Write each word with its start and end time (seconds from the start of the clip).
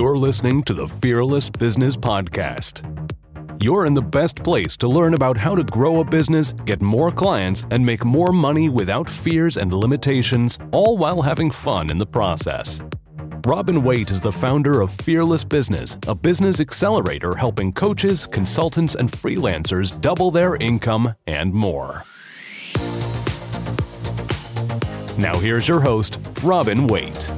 You're 0.00 0.16
listening 0.16 0.62
to 0.62 0.72
the 0.72 0.88
Fearless 0.88 1.50
Business 1.50 1.94
Podcast. 1.94 2.80
You're 3.62 3.84
in 3.84 3.92
the 3.92 4.00
best 4.00 4.36
place 4.36 4.74
to 4.78 4.88
learn 4.88 5.12
about 5.12 5.36
how 5.36 5.54
to 5.54 5.62
grow 5.62 6.00
a 6.00 6.04
business, 6.06 6.54
get 6.64 6.80
more 6.80 7.12
clients, 7.12 7.66
and 7.70 7.84
make 7.84 8.02
more 8.02 8.32
money 8.32 8.70
without 8.70 9.10
fears 9.10 9.58
and 9.58 9.74
limitations, 9.74 10.58
all 10.72 10.96
while 10.96 11.20
having 11.20 11.50
fun 11.50 11.90
in 11.90 11.98
the 11.98 12.06
process. 12.06 12.80
Robin 13.46 13.82
Waite 13.82 14.10
is 14.10 14.20
the 14.20 14.32
founder 14.32 14.80
of 14.80 14.90
Fearless 14.90 15.44
Business, 15.44 15.98
a 16.06 16.14
business 16.14 16.60
accelerator 16.60 17.34
helping 17.34 17.70
coaches, 17.70 18.24
consultants, 18.24 18.94
and 18.94 19.12
freelancers 19.12 20.00
double 20.00 20.30
their 20.30 20.56
income 20.56 21.14
and 21.26 21.52
more. 21.52 22.06
Now, 25.18 25.38
here's 25.38 25.68
your 25.68 25.80
host, 25.80 26.26
Robin 26.42 26.86
Waite. 26.86 27.34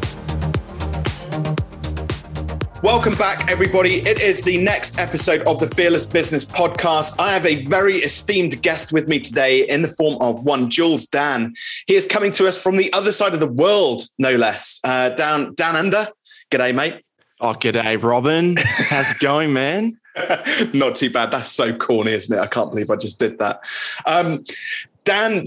Welcome 2.83 3.15
back, 3.15 3.49
everybody. 3.49 3.99
It 4.09 4.21
is 4.21 4.43
the 4.43 4.59
next 4.59 4.99
episode 4.99 5.43
of 5.43 5.61
the 5.61 5.69
Fearless 5.69 6.05
Business 6.05 6.45
Podcast. 6.45 7.15
I 7.17 7.33
have 7.33 7.47
a 7.47 7.65
very 7.67 7.99
esteemed 7.99 8.61
guest 8.61 8.93
with 8.93 9.07
me 9.07 9.21
today 9.21 9.69
in 9.69 9.83
the 9.83 9.89
form 9.89 10.21
of 10.21 10.43
one 10.43 10.69
Jules 10.69 11.07
Dan. 11.07 11.55
He 11.87 11.95
is 11.95 12.07
coming 12.07 12.33
to 12.33 12.49
us 12.49 12.61
from 12.61 12.77
the 12.77 12.93
other 12.93 13.13
side 13.13 13.35
of 13.35 13.41
the 13.41 13.47
world, 13.47 14.03
no 14.19 14.35
less. 14.35 14.81
Uh, 14.83 15.11
down, 15.11 15.55
down 15.55 15.77
under. 15.77 16.09
G'day, 16.51 16.75
mate. 16.75 17.05
Oh, 17.41 17.55
g'day, 17.55 18.03
Robin. 18.03 18.57
How's 18.59 19.13
it 19.13 19.21
going, 19.21 19.53
man? 19.53 20.01
Not 20.75 20.97
too 20.97 21.09
bad. 21.09 21.31
That's 21.31 21.53
so 21.53 21.73
corny, 21.73 22.15
isn't 22.15 22.37
it? 22.37 22.41
I 22.41 22.49
can't 22.49 22.73
believe 22.73 22.91
I 22.91 22.97
just 22.97 23.21
did 23.21 23.39
that. 23.39 23.61
Um, 24.07 24.43
Dan, 25.05 25.47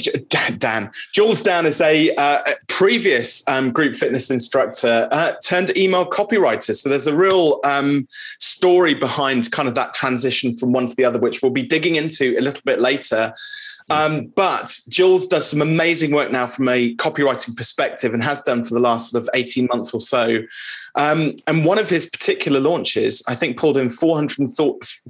Dan, 0.57 0.91
Jules 1.13 1.41
Dan 1.41 1.65
is 1.65 1.82
a 1.82 2.13
uh, 2.15 2.41
previous 2.76 3.41
um, 3.48 3.71
group 3.71 3.95
fitness 3.95 4.29
instructor 4.29 5.07
uh, 5.09 5.31
turned 5.41 5.77
email 5.77 6.05
copywriter. 6.05 6.76
So 6.76 6.90
there's 6.90 7.07
a 7.07 7.15
real 7.15 7.62
um, 7.63 8.05
story 8.40 8.93
behind 8.93 9.49
kind 9.51 9.70
of 9.70 9.76
that 9.76 9.93
transition 9.93 10.54
from 10.54 10.73
one 10.73 10.85
to 10.85 10.93
the 10.93 11.05
other, 11.05 11.17
which 11.17 11.41
we'll 11.41 11.54
be 11.54 11.63
digging 11.63 11.95
into 11.95 12.35
a 12.37 12.41
little 12.41 12.62
bit 12.65 12.82
later. 12.82 13.34
Um, 13.90 14.26
but 14.35 14.77
Jules 14.90 15.26
does 15.26 15.49
some 15.49 15.62
amazing 15.62 16.12
work 16.12 16.34
now 16.34 16.48
from 16.48 16.67
a 16.67 16.93
copywriting 16.95 17.55
perspective 17.55 18.13
and 18.13 18.21
has 18.21 18.41
done 18.41 18.65
for 18.65 18.73
the 18.73 18.82
last 18.82 19.12
sort 19.12 19.23
of 19.23 19.29
18 19.34 19.67
months 19.71 19.93
or 19.93 20.01
so. 20.01 20.39
Um, 20.96 21.35
and 21.48 21.65
one 21.65 21.77
of 21.77 21.90
his 21.90 22.05
particular 22.05 22.60
launches, 22.60 23.21
I 23.27 23.35
think, 23.35 23.57
pulled 23.57 23.77
in 23.77 23.90
400, 23.90 24.49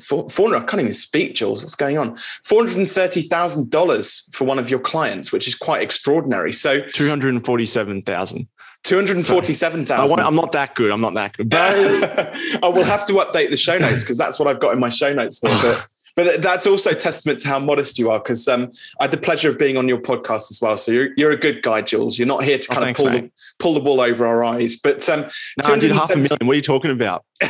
400 0.01 0.57
I 0.57 0.63
can't 0.65 0.81
even 0.81 0.93
speak, 0.93 1.35
Jules. 1.35 1.61
What's 1.61 1.75
going 1.75 1.97
on? 1.97 2.17
$430,000 2.45 4.35
for 4.35 4.45
one 4.45 4.59
of 4.59 4.69
your 4.69 4.79
clients, 4.79 5.31
which 5.31 5.47
is 5.47 5.55
quite 5.55 5.81
extraordinary. 5.81 6.53
So 6.53 6.81
247,000. 6.81 8.47
247,000. 8.83 10.19
I'm 10.19 10.35
not 10.35 10.51
that 10.51 10.75
good. 10.75 10.91
I'm 10.91 11.01
not 11.01 11.15
that 11.15 11.35
good. 11.35 11.49
But 11.49 11.75
I 12.63 12.67
will 12.67 12.83
have 12.83 13.05
to 13.07 13.13
update 13.13 13.49
the 13.49 13.57
show 13.57 13.79
notes 13.79 14.03
because 14.03 14.17
that's 14.17 14.37
what 14.37 14.47
I've 14.47 14.59
got 14.59 14.73
in 14.73 14.79
my 14.79 14.89
show 14.89 15.11
notes 15.11 15.39
here. 15.41 15.57
But 15.61 15.87
but 16.15 16.41
that's 16.41 16.65
also 16.65 16.93
testament 16.93 17.39
to 17.41 17.47
how 17.47 17.59
modest 17.59 17.99
you 17.99 18.09
are 18.09 18.19
because 18.19 18.47
um, 18.47 18.71
I 18.99 19.03
had 19.03 19.11
the 19.11 19.17
pleasure 19.17 19.49
of 19.49 19.57
being 19.57 19.77
on 19.77 19.89
your 19.89 19.97
podcast 19.97 20.49
as 20.49 20.59
well. 20.61 20.77
So 20.77 20.91
you're, 20.91 21.09
you're 21.17 21.31
a 21.31 21.37
good 21.37 21.61
guy, 21.61 21.81
Jules. 21.81 22.17
You're 22.17 22.27
not 22.27 22.43
here 22.43 22.57
to 22.57 22.71
oh, 22.71 22.73
kind 22.73 22.83
oh, 22.83 22.85
thanks, 22.85 22.99
of 23.01 23.05
pull 23.05 23.13
the, 23.13 23.31
pull 23.59 23.73
the 23.73 23.79
wool 23.81 24.01
over 24.01 24.25
our 24.25 24.43
eyes. 24.43 24.77
But 24.77 25.07
um, 25.09 25.25
no, 25.67 25.73
I 25.73 25.77
did 25.77 25.91
half 25.91 26.09
a 26.11 26.15
million. 26.15 26.37
What 26.41 26.53
are 26.53 26.55
you 26.55 26.61
talking 26.61 26.91
about? 26.91 27.25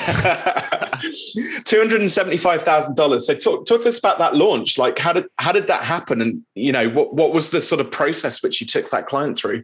Two 1.66 1.78
hundred 1.78 2.02
and 2.02 2.12
seventy-five 2.12 2.64
thousand 2.64 2.96
dollars. 2.96 3.28
So 3.28 3.36
talk, 3.36 3.66
talk 3.66 3.82
to 3.82 3.90
us 3.90 4.00
about 4.00 4.18
that 4.18 4.36
launch. 4.36 4.80
Like, 4.80 4.98
how 4.98 5.14
did 5.14 5.26
how 5.38 5.52
did 5.52 5.68
that 5.68 5.84
happen? 5.84 6.22
And 6.22 6.42
you 6.56 6.72
know, 6.72 6.90
what 6.90 7.14
what 7.14 7.34
was 7.34 7.52
the 7.52 7.62
sort 7.62 7.82
of 7.82 7.92
process 7.92 8.42
which 8.42 8.60
you 8.62 8.66
took 8.66 8.90
that 8.90 9.06
client 9.06 9.38
through? 9.38 9.64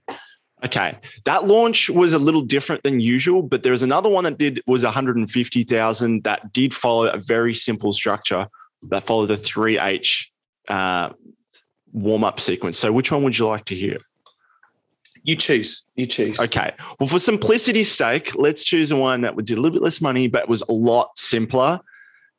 Okay, 0.64 0.96
that 1.26 1.46
launch 1.46 1.90
was 1.90 2.14
a 2.14 2.20
little 2.20 2.44
different 2.44 2.84
than 2.84 3.00
usual, 3.00 3.42
but 3.42 3.64
there 3.64 3.72
was 3.72 3.82
another 3.82 4.10
one 4.10 4.26
that 4.26 4.38
did 4.38 4.62
was 4.68 4.84
150,000 4.84 6.24
that 6.24 6.54
did 6.54 6.72
follow 6.72 7.08
a 7.08 7.18
very 7.18 7.56
simple 7.56 7.92
structure 7.94 8.48
that 8.84 9.04
follow 9.04 9.26
the 9.26 9.36
3H 9.36 10.28
uh, 10.68 11.10
warm 11.92 12.24
up 12.24 12.40
sequence. 12.40 12.78
So, 12.78 12.92
which 12.92 13.12
one 13.12 13.24
would 13.24 13.38
you 13.38 13.48
like 13.48 13.66
to 13.66 13.76
hear? 13.76 13.98
You 15.24 15.36
choose. 15.36 15.86
You 15.96 16.08
choose. 16.08 16.40
Okay. 16.40 16.74
Well, 17.00 17.08
for 17.08 17.20
simplicity's 17.20 17.92
sake, 17.92 18.34
let's 18.36 18.64
choose 18.64 18.94
one 18.94 19.22
that 19.22 19.36
would 19.36 19.46
do 19.46 19.54
a 19.54 19.58
little 19.58 19.72
bit 19.72 19.84
less 19.84 20.02
money, 20.02 20.28
but 20.28 20.50
was 20.50 20.64
a 20.64 20.72
lot 20.74 21.16
simpler. 21.16 21.80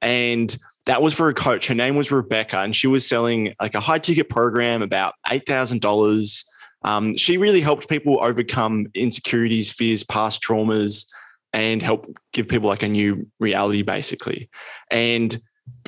And 0.00 0.56
that 0.86 1.00
was 1.00 1.14
for 1.14 1.28
a 1.28 1.34
coach. 1.34 1.68
Her 1.68 1.76
name 1.76 1.94
was 1.94 2.10
Rebecca, 2.10 2.58
and 2.58 2.74
she 2.74 2.88
was 2.88 3.06
selling 3.06 3.54
like 3.60 3.76
a 3.76 3.80
high 3.80 4.00
ticket 4.00 4.28
program 4.28 4.82
about 4.82 5.14
$8,000. 5.28 6.44
Um, 6.82 7.16
she 7.16 7.36
really 7.36 7.60
helped 7.60 7.88
people 7.88 8.18
overcome 8.20 8.88
insecurities, 8.94 9.70
fears, 9.70 10.02
past 10.02 10.42
traumas, 10.42 11.06
and 11.52 11.80
help 11.82 12.06
give 12.32 12.48
people 12.48 12.68
like 12.68 12.82
a 12.82 12.88
new 12.88 13.28
reality, 13.38 13.82
basically. 13.82 14.48
And 14.90 15.36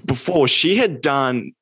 before 0.05 0.49
she 0.49 0.77
had 0.77 1.01
done 1.01 1.53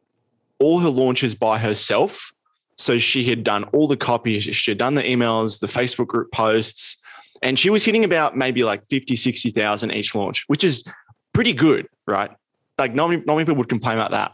all 0.59 0.81
her 0.81 0.89
launches 0.89 1.34
by 1.34 1.59
herself. 1.59 2.33
So 2.77 2.99
she 2.99 3.25
had 3.25 3.45
done 3.45 3.65
all 3.65 3.87
the 3.87 3.97
copy, 3.97 4.41
she 4.41 4.71
had 4.71 4.78
done 4.78 4.95
the 4.95 5.03
emails, 5.03 5.61
the 5.61 5.67
Facebook 5.67 6.06
group 6.06 6.33
posts, 6.33 6.97
and 7.43 7.59
she 7.59 7.71
was 7.71 7.84
hitting 7.84 8.05
about 8.05 8.37
maybe 8.37 8.65
like 8.65 8.87
50, 8.87 9.17
60,000 9.17 9.91
each 9.93 10.15
launch, 10.15 10.45
which 10.47 10.65
is 10.65 10.84
pretty 11.33 11.53
good, 11.53 11.87
right? 12.06 12.31
Like 12.78 12.95
not 12.95 13.09
many, 13.09 13.23
not 13.25 13.34
many 13.34 13.45
people 13.45 13.56
would 13.56 13.69
complain 13.69 13.97
about 13.97 14.12
that. 14.12 14.33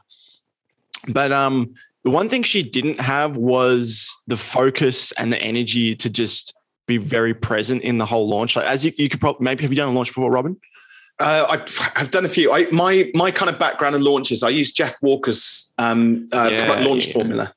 But 1.09 1.33
um, 1.33 1.75
the 2.05 2.11
one 2.11 2.29
thing 2.29 2.43
she 2.43 2.63
didn't 2.63 3.01
have 3.01 3.37
was 3.37 4.19
the 4.27 4.37
focus 4.37 5.13
and 5.13 5.33
the 5.33 5.41
energy 5.43 5.97
to 5.97 6.11
just 6.11 6.55
be 6.87 6.97
very 6.97 7.35
present 7.35 7.83
in 7.83 7.99
the 7.99 8.07
whole 8.07 8.29
launch. 8.29 8.57
Like 8.57 8.67
as 8.67 8.85
you, 8.85 8.93
you 8.97 9.09
could 9.09 9.21
probably 9.21 9.45
maybe 9.45 9.63
have 9.63 9.73
you 9.73 9.77
done 9.77 9.89
a 9.89 9.93
launch 9.93 10.09
before, 10.09 10.31
Robin? 10.31 10.57
Uh, 11.21 11.47
I've 11.49 11.93
I've 11.97 12.11
done 12.11 12.25
a 12.25 12.29
few. 12.29 12.53
I, 12.53 12.71
my 12.71 13.11
my 13.15 13.31
kind 13.31 13.51
of 13.51 13.59
background 13.59 13.97
in 13.97 14.03
launches, 14.03 14.43
I 14.43 14.51
use 14.51 14.71
Jeff 14.71 14.97
Walker's 15.03 15.73
um, 15.79 16.29
uh, 16.33 16.49
yeah, 16.53 16.65
product 16.65 16.87
launch 16.87 17.07
yeah. 17.07 17.13
formula. 17.13 17.55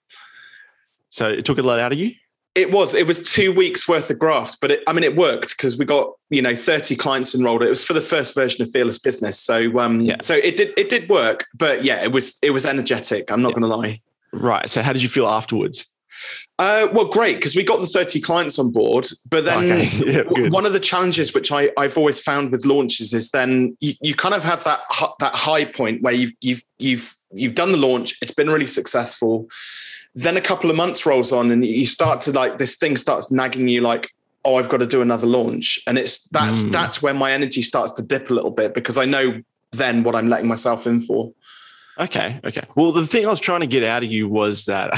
So 1.09 1.27
it 1.29 1.45
took 1.45 1.59
a 1.59 1.61
lot 1.61 1.79
out 1.79 1.91
of 1.91 1.99
you. 1.99 2.13
It 2.55 2.72
was 2.72 2.94
it 2.95 3.05
was 3.05 3.22
two 3.22 3.53
weeks 3.53 3.88
worth 3.88 4.09
of 4.09 4.17
graft, 4.17 4.57
but 4.61 4.72
it, 4.72 4.83
I 4.88 4.94
mean 4.94 5.03
it 5.03 5.16
worked 5.16 5.55
because 5.55 5.77
we 5.77 5.85
got 5.85 6.11
you 6.29 6.41
know 6.41 6.55
thirty 6.55 6.95
clients 6.95 7.35
enrolled. 7.35 7.61
It 7.61 7.69
was 7.69 7.83
for 7.83 7.94
the 7.94 8.01
first 8.01 8.33
version 8.33 8.63
of 8.63 8.72
Fearless 8.72 8.97
Business, 8.97 9.39
so 9.39 9.79
um, 9.79 10.01
yeah. 10.01 10.17
so 10.22 10.33
it 10.33 10.57
did 10.57 10.73
it 10.75 10.89
did 10.89 11.07
work. 11.07 11.45
But 11.53 11.83
yeah, 11.83 12.03
it 12.03 12.11
was 12.11 12.39
it 12.41 12.51
was 12.51 12.66
energetic. 12.66 13.31
I'm 13.31 13.41
not 13.41 13.49
going 13.53 13.61
to 13.61 13.67
lie. 13.67 14.01
Right. 14.33 14.67
So 14.69 14.81
how 14.81 14.91
did 14.91 15.03
you 15.03 15.09
feel 15.09 15.28
afterwards? 15.28 15.85
Uh, 16.59 16.88
well, 16.94 17.06
great 17.06 17.36
because 17.36 17.56
we 17.56 17.64
got 17.64 17.80
the 17.80 17.88
30 17.88 18.22
clients 18.22 18.59
on 18.59 18.72
board. 18.72 19.08
But 19.30 19.46
then 19.46 19.64
okay. 19.64 20.24
yeah, 20.38 20.50
one 20.50 20.66
of 20.66 20.74
the 20.74 20.80
challenges 20.80 21.34
which 21.34 21.52
I, 21.52 21.72
I've 21.78 21.98
always 21.98 22.20
found 22.20 22.52
with 22.52 22.66
launches 22.66 23.14
is 23.14 23.32
then 23.32 23.76
you, 23.80 23.94
you 24.02 24.16
kind 24.16 24.36
of 24.36 24.44
have 24.44 24.64
that 24.64 24.82
that 25.20 25.36
high 25.36 25.66
point 25.66 26.02
where 26.02 26.14
you've 26.14 26.34
you've 26.42 26.64
you've 26.80 27.16
you've 27.34 27.56
done 27.56 27.72
the 27.72 27.78
launch, 27.78 28.16
it's 28.22 28.32
been 28.32 28.50
really 28.50 28.68
successful. 28.68 29.50
Then 30.14 30.38
a 30.38 30.42
couple 30.42 30.70
of 30.70 30.76
months 30.76 31.06
rolls 31.06 31.32
on 31.32 31.52
and 31.52 31.66
you 31.66 31.86
start 31.86 32.22
to 32.22 32.32
like 32.32 32.58
this 32.58 32.76
thing 32.76 32.98
starts 32.98 33.32
nagging 33.32 33.68
you 33.68 33.82
like, 33.82 34.09
oh, 34.44 34.58
I've 34.58 34.70
got 34.70 34.78
to 34.78 34.88
do 34.88 35.02
another 35.02 35.28
launch. 35.28 35.80
And 35.88 35.98
it's 35.98 36.28
that's 36.30 36.64
mm. 36.64 36.72
that's 36.72 37.02
when 37.02 37.18
my 37.18 37.32
energy 37.32 37.62
starts 37.62 37.92
to 37.94 38.03
dip 38.03 38.30
a 38.30 38.34
little 38.34 38.52
bit 38.52 38.74
because 38.74 38.98
I 38.98 39.06
know 39.06 39.42
then 39.72 40.03
what 40.03 40.16
I'm 40.16 40.28
letting 40.28 40.48
myself 40.48 40.86
in 40.86 41.02
for. 41.02 41.34
Okay. 42.01 42.39
Okay. 42.44 42.63
Well, 42.75 42.91
the 42.91 43.06
thing 43.06 43.28
I 43.28 43.29
was 43.29 43.39
trying 43.39 43.59
to 43.59 43.67
get 43.67 43.84
out 43.84 44.03
of 44.03 44.12
you 44.12 44.28
was 44.28 44.66
that 44.66 44.89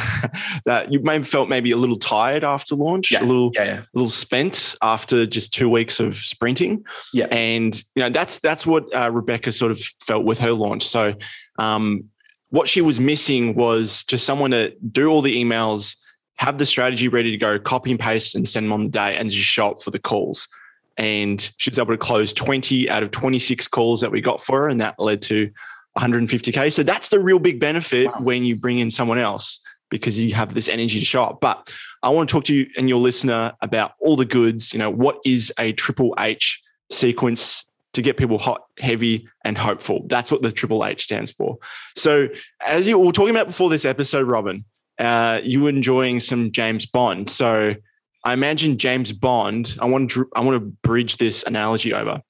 that 0.65 0.91
you 0.91 1.01
may 1.01 1.15
have 1.15 1.27
felt 1.27 1.49
maybe 1.49 1.71
a 1.71 1.77
little 1.77 1.99
tired 1.99 2.45
after 2.45 2.75
launch, 2.75 3.11
yeah. 3.11 3.21
a 3.21 3.25
little, 3.25 3.51
yeah, 3.53 3.63
yeah. 3.63 3.79
a 3.79 3.87
little 3.93 4.09
spent 4.09 4.75
after 4.81 5.25
just 5.25 5.53
two 5.53 5.67
weeks 5.67 5.99
of 5.99 6.15
sprinting. 6.15 6.85
Yeah. 7.13 7.25
And 7.25 7.75
you 7.95 8.03
know 8.03 8.09
that's 8.09 8.39
that's 8.39 8.65
what 8.65 8.85
uh, 8.95 9.11
Rebecca 9.11 9.51
sort 9.51 9.71
of 9.71 9.79
felt 9.99 10.23
with 10.23 10.39
her 10.39 10.53
launch. 10.53 10.87
So, 10.87 11.13
um, 11.59 12.05
what 12.51 12.69
she 12.69 12.81
was 12.81 12.99
missing 12.99 13.55
was 13.55 14.03
just 14.05 14.25
someone 14.25 14.51
to 14.51 14.73
do 14.91 15.09
all 15.09 15.21
the 15.21 15.43
emails, 15.43 15.97
have 16.35 16.57
the 16.57 16.65
strategy 16.65 17.09
ready 17.09 17.31
to 17.31 17.37
go, 17.37 17.59
copy 17.59 17.91
and 17.91 17.99
paste, 17.99 18.33
and 18.33 18.47
send 18.47 18.67
them 18.67 18.73
on 18.73 18.83
the 18.83 18.89
day, 18.89 19.15
and 19.15 19.29
just 19.29 19.47
show 19.47 19.71
up 19.71 19.81
for 19.81 19.91
the 19.91 19.99
calls. 19.99 20.47
And 20.95 21.41
she 21.57 21.69
was 21.69 21.79
able 21.79 21.93
to 21.93 21.97
close 21.97 22.31
20 22.31 22.87
out 22.89 23.01
of 23.01 23.09
26 23.09 23.67
calls 23.69 24.01
that 24.01 24.11
we 24.11 24.21
got 24.21 24.39
for 24.39 24.61
her, 24.61 24.69
and 24.69 24.79
that 24.79 24.99
led 24.99 25.21
to 25.23 25.51
150K. 25.97 26.71
So 26.71 26.83
that's 26.83 27.09
the 27.09 27.19
real 27.19 27.39
big 27.39 27.59
benefit 27.59 28.07
wow. 28.07 28.19
when 28.19 28.43
you 28.43 28.55
bring 28.55 28.79
in 28.79 28.89
someone 28.89 29.19
else 29.19 29.59
because 29.89 30.17
you 30.19 30.33
have 30.33 30.53
this 30.53 30.67
energy 30.67 30.99
to 30.99 31.05
show 31.05 31.23
up. 31.23 31.39
But 31.39 31.71
I 32.01 32.09
want 32.09 32.27
to 32.27 32.33
talk 32.33 32.45
to 32.45 32.55
you 32.55 32.67
and 32.77 32.89
your 32.89 32.99
listener 32.99 33.53
about 33.61 33.93
all 33.99 34.15
the 34.15 34.25
goods. 34.25 34.73
You 34.73 34.79
know, 34.79 34.89
what 34.89 35.19
is 35.25 35.53
a 35.59 35.71
triple 35.73 36.15
H 36.19 36.61
sequence 36.91 37.65
to 37.93 38.01
get 38.01 38.17
people 38.17 38.39
hot, 38.39 38.63
heavy, 38.79 39.29
and 39.45 39.57
hopeful? 39.57 40.03
That's 40.07 40.31
what 40.31 40.41
the 40.41 40.51
triple 40.51 40.83
H 40.83 41.03
stands 41.03 41.31
for. 41.31 41.59
So, 41.95 42.29
as 42.65 42.87
you 42.87 42.97
were 42.97 43.11
talking 43.11 43.35
about 43.35 43.47
before 43.47 43.69
this 43.69 43.85
episode, 43.85 44.27
Robin, 44.27 44.65
uh, 44.97 45.41
you 45.43 45.61
were 45.61 45.69
enjoying 45.69 46.19
some 46.19 46.51
James 46.51 46.87
Bond. 46.87 47.29
So, 47.29 47.75
I 48.23 48.33
imagine 48.33 48.77
James 48.77 49.11
Bond. 49.11 49.77
I 49.79 49.85
want 49.85 50.11
to 50.11 50.27
I 50.35 50.41
want 50.41 50.59
to 50.59 50.71
bridge 50.87 51.17
this 51.17 51.43
analogy 51.43 51.93
over. 51.93 52.21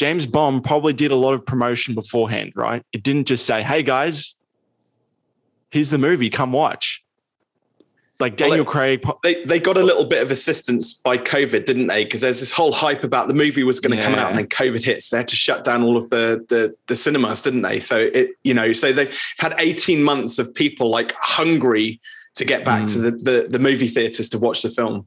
James 0.00 0.24
Bond 0.24 0.64
probably 0.64 0.94
did 0.94 1.10
a 1.10 1.14
lot 1.14 1.34
of 1.34 1.44
promotion 1.44 1.94
beforehand, 1.94 2.52
right? 2.54 2.82
It 2.90 3.02
didn't 3.02 3.26
just 3.26 3.44
say, 3.44 3.62
hey 3.62 3.82
guys, 3.82 4.34
here's 5.70 5.90
the 5.90 5.98
movie, 5.98 6.30
come 6.30 6.52
watch. 6.52 7.04
like 8.18 8.34
Daniel 8.38 8.64
Well, 8.64 8.72
Craig. 8.72 9.04
They 9.22 9.44
they 9.44 9.60
got 9.60 9.76
a 9.76 9.82
little 9.82 10.06
bit 10.06 10.22
of 10.22 10.30
assistance 10.30 10.94
by 10.94 11.18
COVID, 11.18 11.66
didn't 11.66 11.88
they? 11.88 12.04
Because 12.04 12.22
there's 12.22 12.40
this 12.40 12.50
whole 12.54 12.72
hype 12.72 13.04
about 13.04 13.28
the 13.28 13.34
movie 13.34 13.62
was 13.62 13.78
going 13.78 13.94
to 13.94 14.02
come 14.02 14.14
out, 14.14 14.30
and 14.30 14.38
then 14.38 14.46
COVID 14.46 14.82
hits. 14.82 15.10
They 15.10 15.18
had 15.18 15.28
to 15.28 15.36
shut 15.36 15.64
down 15.64 15.82
all 15.82 15.98
of 15.98 16.08
the 16.08 16.46
the 16.48 16.74
the 16.86 16.96
cinemas, 16.96 17.42
didn't 17.42 17.60
they? 17.62 17.78
So 17.78 17.98
it 17.98 18.30
you 18.42 18.54
know, 18.54 18.72
so 18.72 18.92
they've 18.94 19.14
had 19.38 19.54
18 19.58 20.02
months 20.02 20.38
of 20.38 20.54
people 20.54 20.88
like 20.88 21.12
hungry 21.20 22.00
to 22.36 22.44
get 22.46 22.64
back 22.64 22.84
Mm. 22.84 22.92
to 22.92 22.98
the, 23.00 23.10
the 23.10 23.46
the 23.50 23.58
movie 23.58 23.88
theaters 23.88 24.30
to 24.30 24.38
watch 24.38 24.62
the 24.62 24.70
film. 24.70 25.06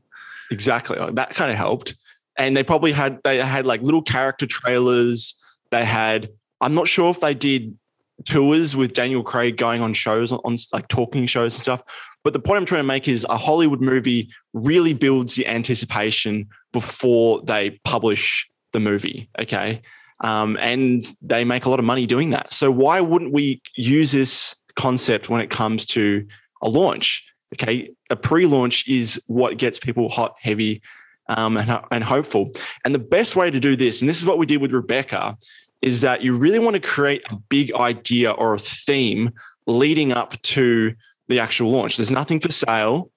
Exactly. 0.52 1.00
Like, 1.00 1.16
That 1.16 1.34
kind 1.34 1.52
of 1.52 1.58
helped. 1.58 1.96
And 2.38 2.58
they 2.58 2.64
probably 2.64 2.92
had 2.92 3.22
they 3.24 3.38
had 3.38 3.66
like 3.66 3.82
little 3.82 4.02
character 4.02 4.46
trailers. 4.46 5.36
They 5.72 5.86
had 5.86 6.30
I'm 6.62 6.74
not 6.74 6.88
sure 6.88 7.10
if 7.10 7.20
they 7.20 7.34
did 7.34 7.78
tours 8.26 8.76
with 8.76 8.94
Daniel 8.94 9.24
Craig 9.24 9.58
going 9.58 9.82
on 9.82 9.94
shows 9.94 10.32
on, 10.32 10.40
on 10.46 10.56
like 10.72 10.88
talking 10.88 11.28
shows 11.28 11.56
and 11.56 11.62
stuff. 11.62 11.84
But 12.24 12.34
the 12.34 12.40
point 12.40 12.60
I'm 12.60 12.66
trying 12.66 12.80
to 12.80 12.88
make 12.88 13.08
is 13.08 13.26
a 13.30 13.38
Hollywood 13.38 13.82
movie 13.82 14.30
really 14.54 14.94
builds 14.94 15.36
the 15.36 15.48
anticipation 15.48 16.48
before 16.72 17.42
they 17.42 17.82
publish 17.84 18.50
the 18.72 18.80
movie. 18.80 19.30
Okay. 19.40 19.82
Um, 20.24 20.58
and 20.62 21.04
they 21.22 21.44
make 21.44 21.66
a 21.66 21.70
lot 21.70 21.80
of 21.80 21.86
money 21.86 22.06
doing 22.06 22.30
that. 22.30 22.54
So 22.54 22.72
why 22.72 23.02
wouldn't 23.02 23.34
we 23.34 23.62
use 23.76 24.12
this 24.12 24.56
concept 24.76 25.30
when 25.30 25.42
it 25.42 25.50
comes 25.50 25.86
to 25.88 26.26
a 26.62 26.70
launch? 26.70 27.28
Okay. 27.56 27.90
A 28.10 28.16
pre-launch 28.16 28.88
is 28.88 29.22
what 29.28 29.58
gets 29.58 29.80
people 29.80 30.10
hot, 30.10 30.36
heavy, 30.42 30.82
um, 31.28 31.58
and, 31.58 31.80
and 31.92 32.04
hopeful. 32.04 32.52
And 32.84 32.94
the 32.94 33.00
best 33.00 33.36
way 33.36 33.52
to 33.52 33.60
do 33.60 33.76
this, 33.76 34.02
and 34.02 34.10
this 34.10 34.20
is 34.20 34.26
what 34.26 34.38
we 34.38 34.46
did 34.46 34.62
with 34.62 34.72
Rebecca, 34.72 35.38
is 35.82 36.02
that 36.02 36.22
you 36.22 36.36
really 36.36 36.60
want 36.60 36.76
to 36.76 36.80
create 36.80 37.24
a 37.30 37.36
big 37.36 37.74
idea 37.74 38.32
or 38.32 38.54
a 38.54 38.60
theme 38.60 39.32
leading 39.68 40.12
up 40.12 40.42
to 40.42 40.94
the 41.28 41.40
actual 41.40 41.72
launch. 41.72 41.98
There's 41.98 42.12
nothing 42.12 42.40
for 42.40 42.52
sale, 42.52 43.12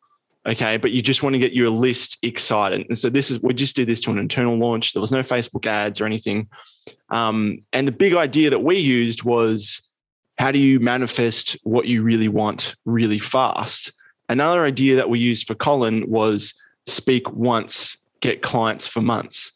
okay, 0.45 0.77
but 0.77 0.93
you 0.93 1.03
just 1.03 1.23
want 1.23 1.35
to 1.35 1.39
get 1.39 1.53
your 1.53 1.71
list 1.71 2.19
excited. 2.23 2.87
And 2.89 2.97
so 2.97 3.09
this 3.09 3.31
is 3.31 3.41
we 3.41 3.55
just 3.55 3.77
did 3.77 3.89
this 3.89 4.01
to 4.03 4.11
an 4.11 4.19
internal 4.19 4.57
launch. 4.57 4.93
There 4.93 5.01
was 5.01 5.13
no 5.13 5.21
Facebook 5.21 5.67
ads 5.67 6.01
or 6.01 6.07
anything. 6.07 6.49
Um, 7.11 7.59
and 7.73 7.87
the 7.87 7.93
big 7.93 8.15
idea 8.15 8.51
that 8.51 8.63
we 8.63 8.79
used 8.79 9.23
was 9.23 9.83
how 10.39 10.53
do 10.53 10.59
you 10.59 10.81
manifest 10.81 11.57
what 11.63 11.87
you 11.87 12.03
really 12.03 12.29
want 12.29 12.75
really 12.85 13.19
fast? 13.19 13.93
Another 14.29 14.65
idea 14.65 14.97
that 14.97 15.09
we 15.09 15.19
used 15.19 15.47
for 15.47 15.55
Colin 15.55 16.09
was 16.11 16.53
speak 16.87 17.31
once, 17.33 17.97
get 18.21 18.43
clients 18.43 18.87
for 18.87 19.01
months. 19.01 19.53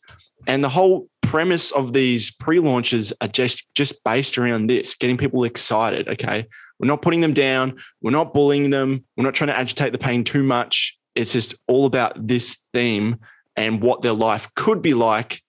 And 0.47 0.65
the 0.65 0.69
whole 0.69 1.09
premise 1.23 1.71
of 1.71 1.93
these 1.93 2.31
pre-launches 2.31 3.13
are 3.21 3.29
just 3.29 3.73
just 3.75 4.03
based 4.05 4.39
around 4.39 4.67
this, 4.67 4.95
getting 4.95 5.17
people 5.17 5.45
excited. 5.45 6.09
Okay. 6.09 6.47
We're 6.79 6.89
not 6.89 7.03
putting 7.03 7.21
them 7.21 7.35
down. 7.35 7.79
We're 8.03 8.11
not 8.11 8.33
bullying 8.33 8.71
them. 8.71 9.05
We're 9.17 9.25
not 9.25 9.35
trying 9.35 9.49
to 9.49 9.57
agitate 9.57 9.93
the 9.93 9.99
pain 9.99 10.25
too 10.25 10.43
much. 10.43 10.99
It's 11.15 11.33
just 11.33 11.55
all 11.69 11.85
about 11.85 12.27
this 12.27 12.59
theme 12.73 13.19
and 13.55 13.83
what 13.83 14.01
their 14.01 14.15
life 14.15 14.53
could 14.55 14.81
be 14.81 14.95
like 14.95 15.43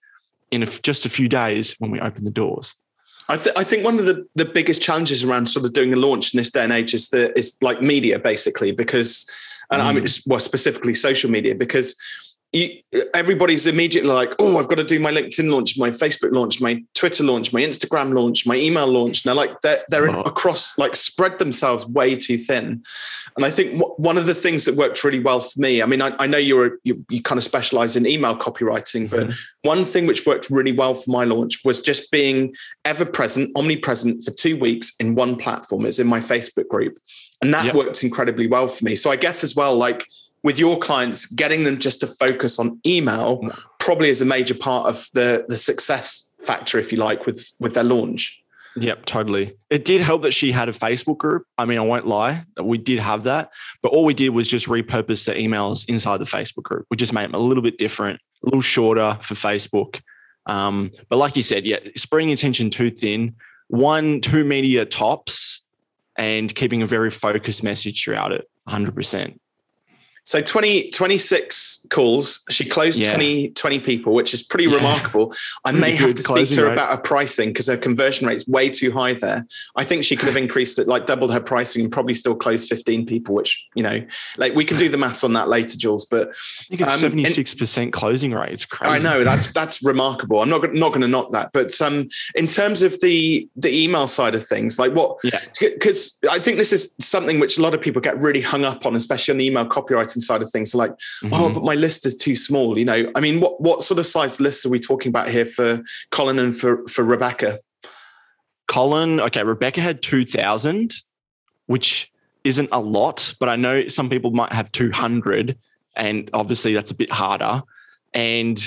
in 0.50 0.62
just 0.82 1.06
a 1.06 1.08
few 1.08 1.28
days 1.28 1.74
when 1.78 1.90
we 1.90 2.00
open 2.00 2.24
the 2.24 2.30
doors. 2.30 2.74
I, 3.28 3.36
th- 3.36 3.56
I 3.56 3.64
think 3.64 3.84
one 3.84 3.98
of 3.98 4.04
the, 4.04 4.26
the 4.34 4.44
biggest 4.44 4.82
challenges 4.82 5.24
around 5.24 5.46
sort 5.48 5.64
of 5.64 5.72
doing 5.72 5.92
a 5.94 5.96
launch 5.96 6.34
in 6.34 6.38
this 6.38 6.50
day 6.50 6.64
and 6.64 6.72
age 6.72 6.92
is 6.92 7.08
the 7.08 7.36
is 7.38 7.56
like 7.62 7.80
media 7.80 8.18
basically 8.18 8.72
because 8.72 9.26
and 9.70 9.82
I 9.82 9.92
mean 9.92 10.04
mm. 10.04 10.22
well 10.26 10.40
specifically 10.40 10.94
social 10.94 11.30
media 11.30 11.54
because 11.54 11.96
you, 12.52 12.78
everybody's 13.14 13.66
immediately 13.66 14.10
like 14.10 14.34
oh 14.38 14.58
I've 14.58 14.68
got 14.68 14.74
to 14.76 14.84
do 14.84 15.00
my 15.00 15.10
LinkedIn 15.10 15.50
launch 15.50 15.78
my 15.78 15.88
Facebook 15.90 16.32
launch 16.32 16.60
my 16.60 16.82
Twitter 16.94 17.24
launch 17.24 17.50
my 17.52 17.62
Instagram 17.62 18.12
launch 18.12 18.46
my 18.46 18.56
email 18.56 18.86
launch 18.86 19.22
they're 19.22 19.34
like 19.34 19.58
they're, 19.62 19.78
they're 19.88 20.10
Oh. 20.10 20.20
across 20.22 20.76
like 20.76 20.94
spread 20.94 21.38
themselves 21.38 21.86
way 21.86 22.14
too 22.14 22.36
thin 22.36 22.82
and 23.36 23.44
I 23.46 23.50
think 23.50 23.72
w- 23.78 23.94
one 23.96 24.18
of 24.18 24.26
the 24.26 24.34
things 24.34 24.66
that 24.66 24.74
worked 24.74 25.02
really 25.02 25.20
well 25.20 25.40
for 25.40 25.58
me 25.60 25.80
I 25.82 25.86
mean 25.86 26.02
I, 26.02 26.14
I 26.18 26.26
know 26.26 26.36
you're 26.38 26.78
you, 26.84 27.02
you 27.08 27.22
kind 27.22 27.38
of 27.38 27.44
specialize 27.44 27.96
in 27.96 28.06
email 28.06 28.36
copywriting 28.36 29.08
but 29.08 29.28
Mhm. 29.28 29.38
one 29.62 29.84
thing 29.86 30.06
which 30.06 30.26
worked 30.26 30.50
really 30.50 30.72
well 30.72 30.92
for 30.92 31.10
my 31.10 31.24
launch 31.24 31.60
was 31.64 31.80
just 31.80 32.10
being 32.10 32.54
ever 32.84 33.04
present, 33.06 33.50
omnipresent 33.56 34.24
for 34.24 34.32
two 34.32 34.56
weeks 34.58 34.92
in 35.00 35.14
one 35.14 35.36
platform. 35.36 35.86
It's 35.86 35.98
in 36.00 36.06
my 36.06 36.20
Facebook 36.20 36.68
group. 36.68 36.98
And 37.40 37.54
that 37.54 37.66
Yep. 37.66 37.74
worked 37.74 38.02
incredibly 38.04 38.46
well 38.48 38.66
for 38.68 38.84
me. 38.84 38.94
So 38.96 39.10
I 39.10 39.16
guess 39.16 39.42
as 39.44 39.54
well, 39.56 39.76
like 39.76 40.04
with 40.42 40.58
your 40.58 40.78
clients, 40.78 41.26
getting 41.26 41.64
them 41.64 41.78
just 41.78 42.00
to 42.00 42.06
focus 42.06 42.58
on 42.58 42.80
email 42.86 43.40
probably 43.78 44.08
is 44.08 44.20
a 44.20 44.24
major 44.24 44.54
part 44.54 44.86
of 44.86 45.08
the 45.14 45.44
the 45.48 45.56
success 45.56 46.30
factor, 46.44 46.78
if 46.78 46.92
you 46.92 46.98
like, 46.98 47.26
with 47.26 47.52
with 47.58 47.74
their 47.74 47.84
launch. 47.84 48.42
Yep, 48.76 49.04
totally. 49.04 49.54
It 49.70 49.84
did 49.84 50.00
help 50.00 50.22
that 50.22 50.32
she 50.32 50.50
had 50.50 50.68
a 50.68 50.72
Facebook 50.72 51.18
group. 51.18 51.44
I 51.58 51.66
mean, 51.66 51.78
I 51.78 51.82
won't 51.82 52.06
lie 52.06 52.46
we 52.60 52.78
did 52.78 52.98
have 52.98 53.24
that, 53.24 53.50
but 53.82 53.92
all 53.92 54.04
we 54.04 54.14
did 54.14 54.30
was 54.30 54.48
just 54.48 54.66
repurpose 54.66 55.26
the 55.26 55.34
emails 55.34 55.88
inside 55.88 56.18
the 56.18 56.24
Facebook 56.24 56.62
group. 56.62 56.86
We 56.90 56.96
just 56.96 57.12
made 57.12 57.24
them 57.24 57.34
a 57.34 57.38
little 57.38 57.62
bit 57.62 57.78
different, 57.78 58.20
a 58.42 58.46
little 58.46 58.62
shorter 58.62 59.18
for 59.20 59.34
Facebook. 59.34 60.00
Um, 60.46 60.90
but 61.08 61.16
like 61.16 61.36
you 61.36 61.42
said, 61.42 61.66
yeah, 61.66 61.78
spreading 61.96 62.32
attention 62.32 62.70
too 62.70 62.90
thin, 62.90 63.36
one, 63.68 64.20
two 64.20 64.44
media 64.44 64.84
tops, 64.84 65.62
and 66.16 66.54
keeping 66.54 66.82
a 66.82 66.86
very 66.86 67.10
focused 67.10 67.62
message 67.62 68.04
throughout 68.04 68.32
it, 68.32 68.48
100%. 68.68 69.38
So 70.24 70.40
20, 70.40 70.90
26 70.90 71.86
calls. 71.90 72.42
She 72.48 72.64
closed 72.64 72.98
Yeah. 73.00 73.14
20, 73.14 73.50
20 73.50 73.80
people, 73.80 74.14
which 74.14 74.32
is 74.32 74.42
pretty 74.42 74.66
Yeah. 74.68 74.76
remarkable. 74.76 75.34
I 75.64 75.72
may 75.72 75.96
have 75.96 76.14
to 76.14 76.22
speak 76.22 76.48
to 76.50 76.56
her 76.60 76.66
rate. 76.66 76.72
about 76.74 76.90
her 76.92 76.96
pricing 76.98 77.48
because 77.50 77.66
her 77.66 77.76
conversion 77.76 78.28
rate's 78.28 78.46
way 78.46 78.68
too 78.70 78.92
high 78.92 79.14
there. 79.14 79.44
I 79.74 79.82
think 79.82 80.04
she 80.04 80.14
could 80.14 80.28
have 80.28 80.36
increased 80.36 80.78
it, 80.78 80.86
like 80.86 81.06
doubled 81.06 81.32
her 81.32 81.40
pricing 81.40 81.82
and 81.82 81.90
probably 81.92 82.14
still 82.14 82.36
closed 82.36 82.68
15 82.68 83.04
people, 83.04 83.34
which, 83.34 83.66
you 83.74 83.82
know, 83.82 84.00
like 84.38 84.54
we 84.54 84.64
can 84.64 84.76
do 84.76 84.88
the 84.88 84.96
maths 84.96 85.24
on 85.24 85.32
that 85.32 85.48
later, 85.48 85.76
Jules. 85.76 86.04
But 86.04 86.28
I 86.28 86.64
think 86.68 86.80
it's 86.82 86.92
Um, 86.92 87.00
76% 87.00 87.92
closing 87.92 88.32
rate. 88.32 88.52
It's 88.52 88.64
crazy. 88.64 88.94
I 88.94 88.98
know 88.98 89.24
that's 89.24 89.48
that's 89.52 89.82
remarkable. 89.82 90.40
I'm 90.40 90.48
not 90.48 90.72
not 90.72 90.90
going 90.90 91.02
to 91.02 91.08
knock 91.08 91.32
that, 91.32 91.50
but 91.52 91.78
um, 91.80 92.08
in 92.36 92.46
terms 92.46 92.84
of 92.84 93.00
the 93.00 93.48
the 93.56 93.82
email 93.84 94.06
side 94.06 94.34
of 94.36 94.46
things, 94.46 94.78
like 94.78 94.92
what? 94.92 95.16
Yeah. 95.24 95.40
Because 95.60 96.18
I 96.30 96.38
think 96.38 96.58
this 96.58 96.72
is 96.72 96.92
something 97.00 97.40
which 97.40 97.58
a 97.58 97.60
lot 97.62 97.74
of 97.74 97.80
people 97.80 98.00
get 98.00 98.20
really 98.22 98.40
hung 98.40 98.64
up 98.64 98.86
on, 98.86 98.94
especially 98.94 99.32
on 99.32 99.38
the 99.38 99.46
email 99.46 99.64
copywriting 100.14 100.20
side 100.22 100.42
of 100.42 100.50
things. 100.50 100.70
So 100.72 100.78
like, 100.78 100.92
oh, 101.24 101.26
Mhm. 101.26 101.54
but 101.54 101.64
my 101.64 101.74
list 101.74 102.06
is 102.06 102.16
too 102.16 102.36
small. 102.36 102.78
You 102.78 102.84
know, 102.84 103.10
I 103.14 103.20
mean, 103.20 103.40
what 103.40 103.60
what 103.60 103.82
sort 103.82 103.98
of 103.98 104.06
size 104.06 104.40
lists 104.40 104.64
are 104.66 104.70
we 104.70 104.78
talking 104.78 105.10
about 105.10 105.28
here 105.28 105.46
for 105.46 105.82
Colin 106.10 106.38
and 106.38 106.56
for 106.56 106.86
for 106.88 107.02
Rebecca? 107.02 107.58
Colin, 108.68 109.20
okay, 109.20 109.42
Rebecca 109.42 109.80
had 109.80 110.00
2,000, 110.02 110.94
which 111.66 112.10
isn't 112.44 112.68
a 112.72 112.80
lot, 112.80 113.34
but 113.38 113.48
I 113.48 113.56
know 113.56 113.88
some 113.88 114.08
people 114.08 114.30
might 114.30 114.52
have 114.52 114.72
200, 114.72 115.58
and 115.94 116.30
obviously 116.32 116.72
that's 116.72 116.90
a 116.90 116.94
bit 116.94 117.12
harder. 117.12 117.62
And 118.14 118.58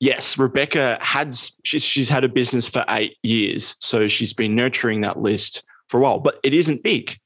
yes, 0.00 0.36
Rebecca 0.36 0.98
had, 1.00 1.34
she's, 1.62 1.82
she's 1.82 2.08
had 2.10 2.24
a 2.24 2.28
business 2.28 2.68
for 2.68 2.84
eight 2.90 3.16
years. 3.22 3.76
So 3.78 4.06
she's 4.06 4.34
been 4.34 4.54
nurturing 4.54 5.00
that 5.00 5.18
list 5.20 5.62
for 5.86 5.98
a 5.98 6.02
while, 6.02 6.18
but 6.18 6.40
it 6.42 6.52
isn't 6.52 6.82
big. 6.82 7.16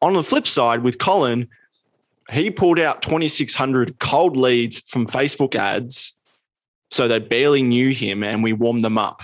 On 0.00 0.12
the 0.12 0.22
flip 0.22 0.46
side, 0.46 0.84
with 0.84 0.98
Colin, 0.98 1.48
he 2.30 2.50
pulled 2.50 2.78
out 2.78 3.02
2,600 3.02 3.98
cold 3.98 4.36
leads 4.36 4.80
from 4.88 5.06
Facebook 5.06 5.54
ads. 5.54 6.14
So 6.90 7.06
they 7.06 7.20
barely 7.20 7.62
knew 7.62 7.90
him, 7.90 8.24
and 8.24 8.42
we 8.42 8.52
warmed 8.52 8.82
them 8.82 8.98
up 8.98 9.22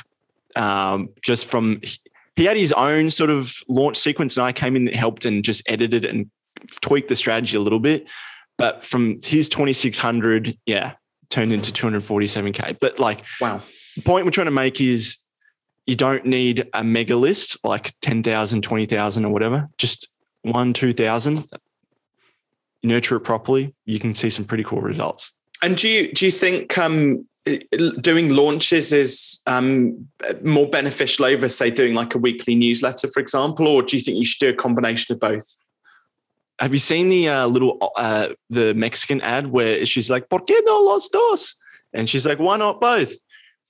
um, 0.54 1.10
just 1.22 1.46
from 1.46 1.80
he 2.36 2.44
had 2.44 2.56
his 2.56 2.72
own 2.72 3.08
sort 3.10 3.30
of 3.30 3.54
launch 3.68 3.96
sequence, 3.96 4.36
and 4.36 4.44
I 4.44 4.52
came 4.52 4.76
in 4.76 4.88
and 4.88 4.96
helped 4.96 5.24
and 5.24 5.42
just 5.44 5.62
edited 5.68 6.04
and 6.04 6.30
tweaked 6.80 7.08
the 7.08 7.16
strategy 7.16 7.56
a 7.56 7.60
little 7.60 7.80
bit. 7.80 8.08
But 8.58 8.84
from 8.84 9.20
his 9.24 9.48
2600, 9.48 10.56
yeah, 10.66 10.92
turned 11.28 11.52
into 11.52 11.72
247k. 11.72 12.78
But 12.80 12.98
like 12.98 13.22
Wow. 13.40 13.62
the 13.96 14.02
point 14.02 14.24
we're 14.24 14.30
trying 14.30 14.46
to 14.46 14.50
make 14.50 14.80
is 14.80 15.16
you 15.86 15.96
don't 15.96 16.24
need 16.24 16.68
a 16.72 16.82
mega 16.84 17.16
list 17.16 17.56
like 17.64 17.94
10,000, 18.02 18.62
20,000 18.62 19.24
or 19.24 19.32
whatever, 19.32 19.68
just 19.78 20.08
one, 20.42 20.72
2,000. 20.72 21.48
Nurture 22.86 23.16
it 23.16 23.20
properly, 23.20 23.74
you 23.84 23.98
can 23.98 24.14
see 24.14 24.30
some 24.30 24.44
pretty 24.44 24.64
cool 24.64 24.80
results. 24.80 25.32
And 25.62 25.76
do 25.76 25.88
you 25.88 26.12
do 26.12 26.24
you 26.26 26.30
think 26.32 26.76
um, 26.78 27.26
doing 28.00 28.30
launches 28.30 28.92
is 28.92 29.42
um, 29.46 30.08
more 30.42 30.68
beneficial 30.68 31.24
over, 31.24 31.48
say, 31.48 31.70
doing 31.70 31.94
like 31.94 32.14
a 32.14 32.18
weekly 32.18 32.54
newsletter, 32.54 33.08
for 33.08 33.20
example, 33.20 33.66
or 33.66 33.82
do 33.82 33.96
you 33.96 34.02
think 34.02 34.18
you 34.18 34.24
should 34.26 34.40
do 34.40 34.48
a 34.50 34.54
combination 34.54 35.12
of 35.14 35.20
both? 35.20 35.56
Have 36.58 36.72
you 36.72 36.78
seen 36.78 37.08
the 37.08 37.28
uh, 37.28 37.46
little 37.46 37.92
uh, 37.96 38.28
the 38.50 38.72
Mexican 38.74 39.20
ad 39.20 39.46
where 39.48 39.84
she's 39.84 40.08
like, 40.10 40.28
"Por 40.30 40.40
qué 40.40 40.54
no 40.64 40.80
los 40.82 41.08
dos?" 41.08 41.54
And 41.92 42.08
she's 42.08 42.26
like, 42.26 42.38
"Why 42.38 42.56
not 42.56 42.80
both?" 42.80 43.14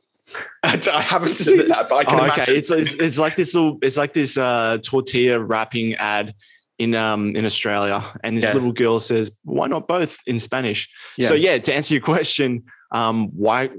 I 0.62 1.00
haven't 1.00 1.36
seen 1.46 1.68
that, 1.68 1.88
but 1.88 1.96
I 1.96 2.04
can 2.04 2.20
Oh, 2.20 2.24
imagine. 2.24 2.42
okay, 2.42 2.56
it's, 2.56 2.70
it's 2.70 2.94
it's 2.94 3.18
like 3.18 3.36
this 3.36 3.54
little 3.54 3.78
it's 3.82 3.96
like 3.96 4.12
this 4.12 4.36
uh, 4.36 4.78
tortilla 4.84 5.38
wrapping 5.38 5.94
ad 5.94 6.34
in 6.78 6.94
um 6.94 7.34
in 7.36 7.44
Australia, 7.44 8.02
and 8.22 8.36
this 8.36 8.44
Yeah. 8.44 8.52
little 8.54 8.72
girl 8.72 9.00
says, 9.00 9.30
"Why 9.44 9.66
not 9.66 9.88
both?" 9.88 10.18
in 10.26 10.38
Spanish. 10.38 10.88
Yeah. 11.16 11.28
So 11.28 11.34
yeah, 11.34 11.58
to 11.58 11.72
answer 11.74 11.94
your 11.94 12.02
question, 12.02 12.64
um, 12.92 13.28
why 13.28 13.70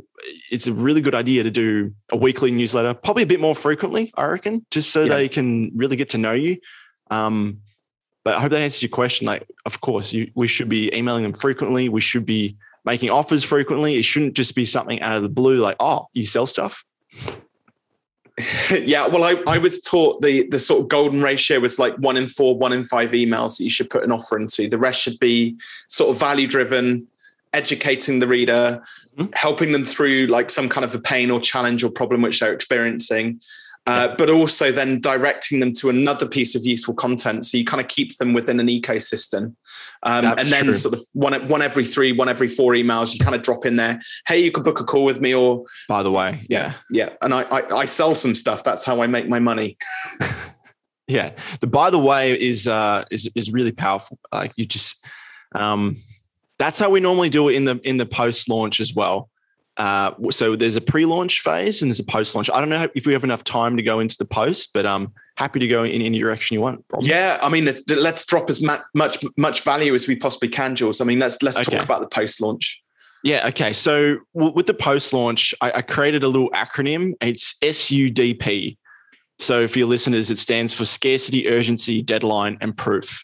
it's 0.51 0.67
a 0.67 0.73
really 0.73 1.01
good 1.01 1.15
idea 1.15 1.43
to 1.43 1.51
do 1.51 1.93
a 2.11 2.17
weekly 2.17 2.51
newsletter, 2.51 2.93
probably 2.93 3.23
a 3.23 3.27
bit 3.27 3.39
more 3.39 3.55
frequently, 3.55 4.11
I 4.15 4.25
reckon, 4.25 4.65
just 4.71 4.89
so 4.91 5.03
Yeah. 5.03 5.15
they 5.15 5.29
can 5.29 5.71
really 5.75 5.95
get 5.95 6.09
to 6.09 6.17
know 6.17 6.33
you. 6.33 6.57
Um, 7.11 7.61
But 8.25 8.35
I 8.35 8.41
hope 8.41 8.51
that 8.51 8.61
answers 8.61 8.81
your 8.81 8.89
question. 8.89 9.25
Like, 9.25 9.47
of 9.65 9.79
course, 9.79 10.11
you, 10.11 10.29
we 10.35 10.49
should 10.49 10.67
be 10.67 10.93
emailing 10.93 11.23
them 11.23 11.31
frequently. 11.31 11.87
We 11.87 12.01
should 12.01 12.25
be 12.25 12.57
making 12.83 13.09
offers 13.09 13.41
frequently. 13.45 13.95
It 13.95 14.03
shouldn't 14.03 14.35
just 14.35 14.53
be 14.53 14.65
something 14.65 15.01
out 15.01 15.15
of 15.15 15.23
the 15.23 15.29
blue, 15.29 15.61
like, 15.61 15.77
oh, 15.79 16.07
you 16.11 16.25
sell 16.25 16.45
stuff. 16.45 16.83
Yeah, 18.84 19.08
well, 19.08 19.24
I, 19.24 19.41
I 19.48 19.58
was 19.58 19.82
taught 19.82 20.22
the 20.22 20.48
the 20.50 20.60
sort 20.60 20.82
of 20.82 20.88
golden 20.89 21.22
ratio 21.22 21.60
was 21.60 21.79
like 21.79 21.96
one 21.96 22.17
in 22.17 22.27
four, 22.27 22.56
one 22.56 22.72
in 22.72 22.84
five 22.84 23.12
emails 23.12 23.58
that 23.58 23.63
you 23.63 23.70
should 23.70 23.89
put 23.89 24.03
an 24.03 24.12
offer 24.12 24.38
into. 24.38 24.70
The 24.70 24.77
rest 24.77 25.01
should 25.01 25.20
be 25.20 25.58
sort 25.88 26.12
of 26.12 26.20
value 26.20 26.48
driven, 26.48 27.08
educating 27.53 28.20
the 28.20 28.27
reader, 28.27 28.82
mm-hmm. 29.17 29.32
helping 29.34 29.72
them 29.72 29.84
through 29.84 30.27
like 30.27 30.51
some 30.51 30.70
kind 30.70 30.86
of 30.86 30.94
a 30.94 31.00
pain 31.00 31.32
or 31.32 31.39
challenge 31.39 31.84
or 31.84 31.89
problem 31.89 32.22
which 32.22 32.39
they're 32.39 32.53
experiencing, 32.53 33.41
uh, 33.88 34.13
but 34.17 34.29
also 34.29 34.70
then 34.70 35.00
directing 35.00 35.62
them 35.62 35.72
to 35.72 35.89
another 35.89 36.27
piece 36.27 36.56
of 36.56 36.65
useful 36.65 36.94
content. 36.94 37.46
So 37.46 37.58
you 37.58 37.63
kind 37.63 37.79
of 37.79 37.88
keep 37.88 38.15
them 38.17 38.34
within 38.34 38.60
an 38.60 38.67
ecosystem. 38.67 39.56
Um, 40.03 40.25
and 40.25 40.46
then 40.46 40.65
true. 40.65 40.74
sort 40.74 40.94
of 40.94 41.06
one, 41.13 41.48
one 41.48 41.62
every 41.62 41.86
three, 41.86 42.12
one 42.12 42.27
every 42.27 42.50
four 42.50 42.74
emails, 42.74 43.13
you 43.13 43.22
kind 43.22 43.34
of 43.34 43.44
drop 43.44 43.65
in 43.65 43.77
there, 43.77 44.01
hey, 44.27 44.39
you 44.39 44.51
could 44.51 44.65
book 44.65 44.82
a 44.82 44.84
call 44.84 45.06
with 45.06 45.22
me 45.22 45.34
or. 45.34 45.63
By 45.88 46.03
the 46.03 46.12
way, 46.12 46.46
yeah. 46.50 46.74
Yeah. 46.91 47.12
And 47.22 47.34
I, 47.34 47.44
I, 47.44 47.77
I 47.77 47.86
sell 47.86 48.13
some 48.13 48.36
stuff. 48.36 48.62
That's 48.62 48.84
how 48.84 49.01
I 49.01 49.08
make 49.08 49.29
my 49.29 49.39
money. 49.39 49.77
yeah. 51.08 51.32
The 51.62 51.67
by 51.67 51.89
the 51.89 52.00
way 52.00 52.39
is, 52.39 52.67
uh, 52.67 53.06
is, 53.10 53.29
is 53.36 53.53
really 53.53 53.72
powerful. 53.72 54.20
Like 54.34 54.51
you 54.58 54.65
just, 54.65 55.01
um, 55.56 55.96
that's 56.60 56.77
how 56.77 56.89
we 56.89 57.00
normally 57.00 57.29
do 57.29 57.48
it 57.48 57.56
in 57.56 57.63
the, 57.63 57.79
in 57.86 57.96
the 57.96 58.06
post 58.06 58.50
launch 58.50 58.82
as 58.82 58.94
well. 58.94 59.29
Uh, 59.77 60.12
so 60.31 60.55
there's 60.55 60.75
a 60.75 60.81
pre-launch 60.81 61.41
phase 61.41 61.81
and 61.81 61.91
there's 61.91 62.00
a 62.00 62.03
post-launch. 62.03 62.50
I 62.50 62.60
don't 62.60 62.69
know 62.69 62.88
if 62.96 63.05
we 63.05 63.13
have 63.13 63.24
enough 63.24 63.43
time 63.43 63.77
to 63.77 63.84
go 63.84 64.00
into 64.00 64.17
the 64.17 64.25
post, 64.25 64.72
but 64.74 64.88
I'm 64.88 65.13
happy 65.36 65.60
to 65.60 65.67
go 65.67 65.84
in 65.84 66.01
any 66.01 66.19
direction 66.19 66.55
you 66.55 66.62
want. 66.62 66.88
Probably. 66.88 67.10
Yeah, 67.10 67.38
I 67.43 67.50
mean, 67.50 67.65
let's, 67.65 67.88
let's 67.88 68.25
drop 68.25 68.50
as 68.50 68.62
much 68.62 69.24
much 69.38 69.62
value 69.62 69.93
as 69.93 70.07
we 70.07 70.15
possibly 70.15 70.50
can, 70.50 70.75
Jules. 70.75 71.00
I 71.00 71.05
mean, 71.05 71.19
let's 71.19 71.41
let's 71.43 71.60
okay. 71.60 71.77
talk 71.77 71.86
about 71.86 72.01
the 72.01 72.07
post-launch. 72.07 72.81
Yeah. 73.24 73.48
Okay. 73.48 73.74
So 73.74 74.19
w- 74.34 74.53
with 74.53 74.65
the 74.65 74.74
post-launch, 74.74 75.53
I, 75.62 75.72
I 75.74 75.81
created 75.81 76.24
a 76.24 76.27
little 76.27 76.50
acronym. 76.51 77.13
It's 77.22 77.55
SUDP. 77.62 78.77
So 79.39 79.67
for 79.67 79.79
your 79.79 79.88
listeners, 79.88 80.31
it 80.31 80.39
stands 80.39 80.74
for 80.74 80.86
scarcity, 80.86 81.48
urgency, 81.48 82.01
deadline, 82.01 82.57
and 82.62 82.75
proof. 82.75 83.24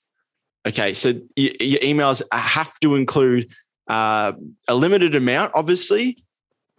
Okay. 0.68 0.94
So 0.94 1.14
y- 1.36 1.56
your 1.60 1.80
emails 1.80 2.22
have 2.32 2.80
to 2.82 2.96
include 2.96 3.50
uh, 3.88 4.34
a 4.68 4.76
limited 4.76 5.16
amount, 5.16 5.54
obviously, 5.56 6.24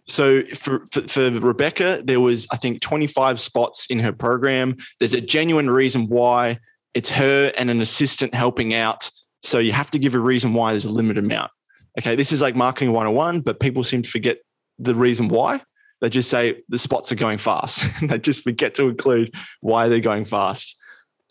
so 0.07 0.43
for, 0.55 0.85
for, 0.91 1.07
for 1.07 1.31
Rebecca, 1.31 2.01
there 2.03 2.19
was 2.19 2.47
I 2.51 2.57
think 2.57 2.81
25 2.81 3.39
spots 3.39 3.87
in 3.89 3.99
her 3.99 4.13
program. 4.13 4.77
There's 4.99 5.13
a 5.13 5.21
genuine 5.21 5.69
reason 5.69 6.07
why 6.07 6.59
it's 6.93 7.09
her 7.09 7.51
and 7.57 7.69
an 7.69 7.81
assistant 7.81 8.33
helping 8.33 8.73
out. 8.73 9.09
So 9.43 9.59
you 9.59 9.73
have 9.73 9.91
to 9.91 9.99
give 9.99 10.15
a 10.15 10.19
reason 10.19 10.53
why 10.53 10.71
there's 10.71 10.85
a 10.85 10.91
limited 10.91 11.23
amount. 11.23 11.51
Okay, 11.99 12.15
this 12.15 12.31
is 12.31 12.41
like 12.41 12.55
marketing 12.55 12.91
101, 12.91 13.41
but 13.41 13.59
people 13.59 13.83
seem 13.83 14.01
to 14.01 14.09
forget 14.09 14.37
the 14.79 14.93
reason 14.93 15.27
why. 15.27 15.61
They 16.01 16.09
just 16.09 16.29
say 16.29 16.61
the 16.67 16.77
spots 16.77 17.11
are 17.11 17.15
going 17.15 17.37
fast. 17.37 17.83
And 18.01 18.09
they 18.11 18.19
just 18.19 18.43
forget 18.43 18.75
to 18.75 18.89
include 18.89 19.33
why 19.61 19.87
they're 19.87 19.99
going 19.99 20.25
fast. 20.25 20.75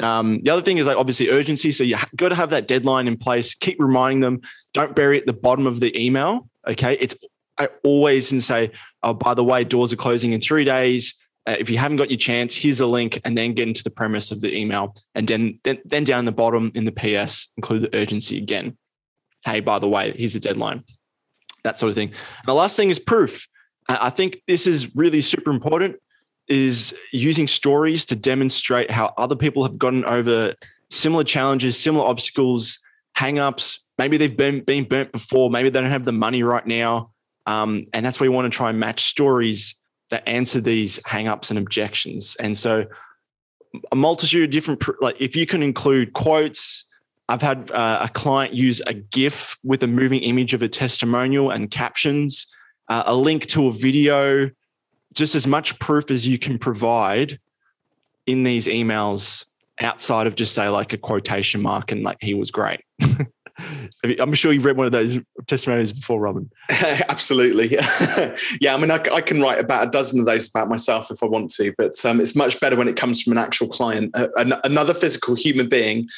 Um, 0.00 0.40
the 0.43 0.50
other 0.50 0.62
thing 0.62 0.78
is 0.78 0.87
like 0.87 0.97
obviously 0.97 1.28
urgency. 1.28 1.71
So 1.71 1.85
you 1.85 1.97
got 2.16 2.31
to 2.31 2.35
have 2.35 2.50
that 2.50 2.66
deadline 2.66 3.07
in 3.07 3.16
place. 3.16 3.54
Keep 3.54 3.76
reminding 3.78 4.21
them. 4.21 4.40
Don't 4.73 4.97
bury 4.97 5.19
it 5.19 5.21
at 5.21 5.26
the 5.26 5.33
bottom 5.33 5.66
of 5.66 5.81
the 5.81 5.97
email. 6.00 6.49
Okay, 6.66 6.95
it's 6.95 7.14
I 7.59 7.69
always 7.85 8.45
say, 8.45 8.73
oh, 9.03 9.15
by 9.15 9.35
the 9.35 9.45
way, 9.45 9.65
doors 9.65 9.93
are 9.93 9.97
closing 9.97 10.33
in 10.33 10.41
three 10.41 10.65
days. 10.65 11.15
Uh, 11.47 11.57
if 11.59 11.69
you 11.69 11.79
haven't 11.79 11.99
got 11.99 12.11
your 12.11 12.19
chance, 12.19 12.55
here's 12.55 12.81
a 12.81 12.87
link, 12.87 13.21
and 13.25 13.37
then 13.37 13.53
get 13.53 13.69
into 13.69 13.85
the 13.85 13.91
premise 13.91 14.31
of 14.31 14.41
the 14.41 14.57
email, 14.57 14.95
and 15.15 15.29
then 15.29 15.59
then, 15.63 15.79
then 15.85 16.05
down 16.05 16.25
the 16.25 16.33
bottom 16.33 16.73
in 16.75 16.85
the 16.85 16.93
PS, 16.93 17.49
include 17.57 17.83
the 17.83 17.95
urgency 17.95 18.39
again. 18.39 18.77
Hey, 19.45 19.61
by 19.61 19.79
the 19.79 19.89
way, 19.89 20.13
here's 20.13 20.35
a 20.35 20.41
deadline. 20.41 20.85
That 21.63 21.79
sort 21.79 21.91
of 21.91 21.97
thing. 21.97 22.09
And 22.09 22.47
the 22.47 22.55
last 22.55 22.77
thing 22.77 22.91
is 22.91 22.99
proof. 22.99 23.47
I 23.89 24.09
think 24.09 24.43
this 24.47 24.67
is 24.67 24.97
really 24.97 25.21
super 25.21 25.51
important. 25.51 25.97
Is 26.49 26.95
using 27.13 27.47
stories 27.47 28.05
to 28.07 28.17
demonstrate 28.17 28.91
how 28.91 29.13
other 29.17 29.37
people 29.37 29.63
have 29.63 29.79
gotten 29.79 30.05
over 30.05 30.55
similar 30.91 31.25
challenges, 31.25 31.79
similar 31.79 32.07
obstacles, 32.07 32.79
hangups. 33.17 33.81
Maybe 33.99 34.17
they've 34.17 34.37
been 34.37 34.61
been 34.61 34.85
burnt 34.85 35.13
before. 35.13 35.51
Maybe 35.51 35.69
they 35.69 35.81
don't 35.81 35.91
have 35.91 36.05
the 36.05 36.13
money 36.13 36.43
right 36.43 36.67
now 36.67 37.13
um, 37.47 37.87
and 37.93 38.05
that's 38.05 38.21
where 38.21 38.31
we 38.31 38.35
want 38.35 38.51
to 38.51 38.57
try 38.57 38.71
and 38.71 38.79
match 38.79 39.05
stories 39.05 39.75
that 40.11 40.27
answer 40.29 40.61
these 40.61 40.99
hangups 41.01 41.51
and 41.51 41.59
objections. 41.59 42.37
And 42.39 42.57
so 42.57 42.87
a 43.91 43.97
multitude 43.97 44.45
of 44.45 44.51
different, 44.51 44.83
like 45.01 45.21
if 45.21 45.35
you 45.35 45.47
can 45.47 45.63
include 45.63 46.13
quotes, 46.13 46.85
I've 47.29 47.43
had 47.43 47.71
uh, 47.71 48.01
a 48.03 48.09
client 48.09 48.55
use 48.55 48.81
a 48.87 48.95
GIF 48.95 49.59
with 49.65 49.83
a 49.83 49.87
moving 49.87 50.21
image 50.21 50.55
of 50.55 50.63
a 50.63 50.69
testimonial 50.69 51.51
and 51.51 51.71
captions, 51.71 52.47
uh, 52.89 53.05
a 53.07 53.15
link 53.15 53.47
to 53.47 53.67
a 53.67 53.73
video, 53.73 54.51
just 55.15 55.35
as 55.35 55.47
much 55.47 55.79
proof 55.79 56.11
as 56.11 56.27
you 56.29 56.39
can 56.39 56.59
provide 56.59 57.39
in 58.27 58.43
these 58.43 58.67
emails 58.67 59.47
outside 59.81 60.27
of 60.27 60.35
just 60.35 60.55
say 60.55 60.69
like 60.69 60.93
a 60.93 60.99
quotation 60.99 61.61
mark 61.63 61.93
and 61.93 62.03
like 62.03 62.19
he 62.21 62.35
was 62.35 62.51
great. 62.51 62.81
I'm 64.21 64.35
sure 64.35 64.53
you've 64.53 64.65
read 64.65 64.77
one 64.77 64.87
of 64.87 64.93
those 64.93 65.19
testimonials 65.47 65.93
before, 65.93 66.21
Robin. 66.21 66.51
Absolutely. 67.09 67.69
yeah, 68.61 68.75
I 68.75 68.77
mean, 68.77 68.91
I, 68.91 69.01
I, 69.13 69.21
can 69.21 69.41
write 69.41 69.61
about 69.61 69.87
a 69.87 69.91
dozen 69.91 70.19
of 70.19 70.27
those 70.27 70.49
about 70.49 70.69
myself 70.69 71.11
if 71.11 71.23
I 71.23 71.27
want 71.27 71.53
to, 71.55 71.73
but 71.79 72.05
um, 72.05 72.21
it's 72.21 72.35
much 72.35 72.59
better 72.59 72.75
when 72.75 72.89
it 72.89 72.97
comes 72.97 73.23
from 73.23 73.33
an 73.33 73.39
actual 73.39 73.69
client, 73.69 74.11
uh, 74.15 74.29
an, 74.37 74.55
another 74.65 74.93
physical 74.93 75.37
human 75.37 75.69
being 75.69 76.09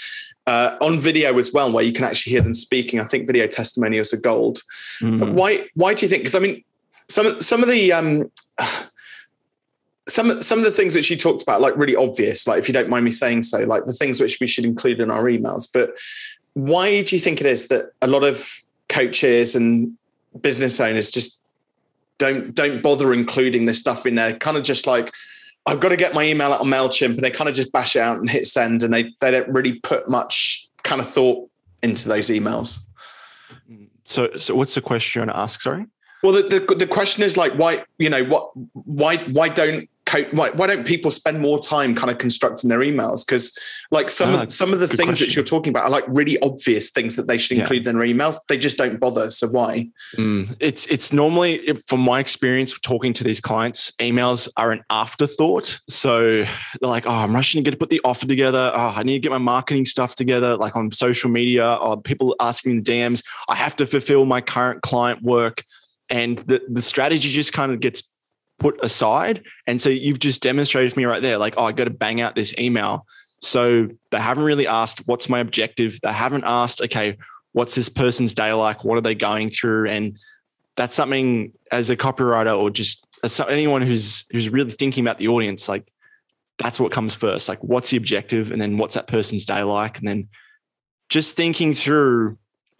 uh, 0.47 0.76
on 0.81 0.99
video 0.99 1.38
as 1.38 1.52
well, 1.52 1.71
where 1.71 1.85
you 1.85 1.93
can 1.93 2.05
actually 2.05 2.33
hear 2.33 2.43
them 2.43 2.55
speaking. 2.55 3.00
I 3.00 3.05
think 3.05 3.26
video 3.26 3.47
testimonials 3.47 4.14
are 4.14 4.21
gold. 4.21 4.62
Mm. 5.02 5.35
Why? 5.35 5.69
Why 5.75 5.93
do 5.93 6.07
you 6.07 6.09
think? 6.09 6.23
Because 6.23 6.35
I 6.35 6.38
mean, 6.38 6.64
some 7.09 7.40
some 7.43 7.62
of 7.62 7.69
the 7.69 7.93
um, 7.93 8.31
some 10.09 10.40
some 10.40 10.59
of 10.59 10.64
the 10.64 10.71
things 10.71 10.95
which 10.95 11.11
you 11.11 11.16
talked 11.16 11.43
about, 11.43 11.61
like 11.61 11.76
really 11.76 11.97
obvious, 11.97 12.47
like 12.47 12.59
if 12.59 12.69
you 12.69 12.75
don't 12.75 12.88
mind 12.88 13.05
me 13.05 13.11
saying 13.11 13.43
so, 13.43 13.59
like 13.64 13.85
the 13.85 13.93
things 13.93 14.21
which 14.21 14.38
we 14.40 14.47
should 14.47 14.64
include 14.64 15.00
in 15.00 15.11
our 15.11 15.25
emails. 15.25 15.69
But 15.73 15.90
why 16.56 17.02
do 17.02 17.14
you 17.14 17.20
think 17.20 17.42
it 17.42 17.46
is 17.46 17.68
that 17.68 17.92
a 18.00 18.06
lot 18.06 18.25
of 18.25 18.50
coaches 18.88 19.54
and 19.54 19.94
business 20.40 20.80
owners 20.80 21.10
just 21.10 21.38
don't 22.16 22.54
don't 22.54 22.82
bother 22.82 23.12
including 23.12 23.66
this 23.66 23.78
stuff 23.78 24.06
in 24.06 24.14
there? 24.14 24.34
Kind 24.38 24.56
of 24.56 24.62
just 24.62 24.86
like 24.86 25.12
I've 25.66 25.80
got 25.80 25.90
to 25.90 25.96
get 25.96 26.14
my 26.14 26.25
email 26.25 26.54
out 26.54 26.62
on 26.62 26.68
Mailchimp, 26.68 27.16
and 27.16 27.18
they 27.18 27.30
kind 27.30 27.50
of 27.50 27.54
just 27.54 27.72
bash 27.72 27.94
it 27.94 28.00
out 28.00 28.16
and 28.16 28.30
hit 28.30 28.46
send, 28.46 28.82
and 28.82 28.94
they 28.94 29.12
they 29.20 29.30
don't 29.30 29.48
really 29.50 29.80
put 29.80 30.08
much 30.08 30.66
kind 30.82 30.98
of 30.98 31.10
thought 31.10 31.46
into 31.82 32.08
those 32.08 32.28
emails. 32.30 32.78
So, 34.04 34.30
so 34.38 34.54
what's 34.54 34.75
the 34.75 34.80
question 34.80 35.20
you 35.20 35.26
want 35.26 35.36
to 35.36 35.42
ask? 35.42 35.60
Sorry. 35.60 35.84
Well, 36.22 36.32
the, 36.32 36.60
the, 36.60 36.75
the 36.75 36.86
question 36.86 37.22
is 37.22 37.36
like, 37.36 37.52
why 37.52 37.84
you 37.98 38.08
know 38.08 38.25
what 38.25 38.50
why 38.72 39.18
why 39.18 39.50
don't 39.50 39.90
why, 40.32 40.50
why 40.50 40.66
don't 40.66 40.86
people 40.86 41.10
spend 41.10 41.40
more 41.40 41.58
time 41.58 41.94
kind 41.94 42.10
of 42.10 42.18
constructing 42.18 42.68
their 42.68 42.78
emails? 42.78 43.26
Because 43.26 43.56
like 43.90 44.08
some 44.08 44.34
ah, 44.34 44.42
of 44.42 44.52
some 44.52 44.72
of 44.72 44.80
the 44.80 44.88
things 44.88 45.18
question. 45.18 45.26
that 45.26 45.34
you're 45.34 45.44
talking 45.44 45.70
about 45.70 45.84
are 45.84 45.90
like 45.90 46.04
really 46.08 46.38
obvious 46.40 46.90
things 46.90 47.16
that 47.16 47.26
they 47.26 47.38
should 47.38 47.58
include 47.58 47.84
yeah. 47.84 47.90
in 47.90 47.98
their 47.98 48.06
emails. 48.06 48.38
They 48.48 48.58
just 48.58 48.76
don't 48.76 49.00
bother. 49.00 49.30
So 49.30 49.48
why? 49.48 49.88
Mm, 50.16 50.56
it's 50.60 50.86
it's 50.86 51.12
normally 51.12 51.80
from 51.86 52.00
my 52.00 52.20
experience 52.20 52.78
talking 52.80 53.12
to 53.14 53.25
these 53.25 53.40
clients, 53.40 53.90
emails 53.92 54.48
are 54.56 54.72
an 54.72 54.82
afterthought. 54.90 55.80
So 55.88 56.44
they're 56.44 56.48
like, 56.80 57.06
oh, 57.06 57.10
I'm 57.10 57.34
rushing 57.34 57.62
to 57.62 57.64
get 57.64 57.72
to 57.72 57.78
put 57.78 57.90
the 57.90 58.00
offer 58.04 58.26
together. 58.26 58.70
Oh, 58.75 58.92
I 58.96 59.02
need 59.02 59.14
to 59.14 59.20
get 59.20 59.32
my 59.32 59.38
marketing 59.38 59.86
stuff 59.86 60.14
together, 60.14 60.56
like 60.56 60.76
on 60.76 60.90
social 60.92 61.30
media, 61.30 61.75
or 61.75 62.00
people 62.00 62.36
asking 62.40 62.72
me 62.72 62.80
the 62.80 62.90
DMs. 62.90 63.22
I 63.48 63.56
have 63.56 63.76
to 63.76 63.86
fulfill 63.86 64.25
my 64.25 64.40
current 64.40 64.82
client 64.82 65.22
work. 65.22 65.64
And 66.08 66.38
the, 66.38 66.62
the 66.68 66.80
strategy 66.80 67.28
just 67.28 67.52
kind 67.52 67.72
of 67.72 67.80
gets 67.80 68.08
put 68.58 68.82
aside. 68.82 69.42
And 69.66 69.80
so 69.80 69.88
you've 69.88 70.18
just 70.18 70.42
demonstrated 70.42 70.92
for 70.92 71.00
me 71.00 71.04
right 71.04 71.22
there, 71.22 71.38
like, 71.38 71.54
oh, 71.56 71.64
I 71.64 71.72
got 71.72 71.84
to 71.84 71.90
bang 71.90 72.20
out 72.20 72.34
this 72.34 72.54
email. 72.58 73.06
So 73.40 73.88
they 74.10 74.18
haven't 74.18 74.44
really 74.44 74.66
asked, 74.66 75.06
what's 75.06 75.28
my 75.28 75.40
objective? 75.40 76.00
They 76.02 76.12
haven't 76.12 76.44
asked, 76.44 76.80
okay, 76.80 77.18
what's 77.52 77.75
this 77.75 77.88
person's 77.88 78.34
day 78.34 78.52
like? 78.52 78.84
What 78.84 78.98
are 78.98 79.02
they 79.02 79.14
going 79.14 79.50
through? 79.50 79.88
And 79.88 80.18
that's 80.76 80.94
something 80.94 81.52
as 81.72 81.90
a 81.90 81.96
copywriter 81.96 82.58
or 82.58 82.70
just 82.70 83.06
as 83.22 83.38
anyone 83.40 83.82
who's 83.82 84.25
who's 84.30 84.48
really 84.48 84.70
thinking 84.70 85.04
about 85.04 85.18
the 85.18 85.28
audience, 85.28 85.68
like 85.68 85.90
that's 86.58 86.80
what 86.80 86.92
comes 86.92 87.14
first. 87.14 87.48
Like, 87.48 87.62
what's 87.62 87.90
the 87.90 87.96
objective? 87.96 88.52
And 88.52 88.60
then 88.60 88.78
what's 88.78 88.94
that 88.94 89.06
person's 89.06 89.44
day 89.44 89.62
like? 89.62 89.98
And 89.98 90.08
then 90.08 90.28
just 91.08 91.36
thinking 91.36 91.75
through, 91.75 92.38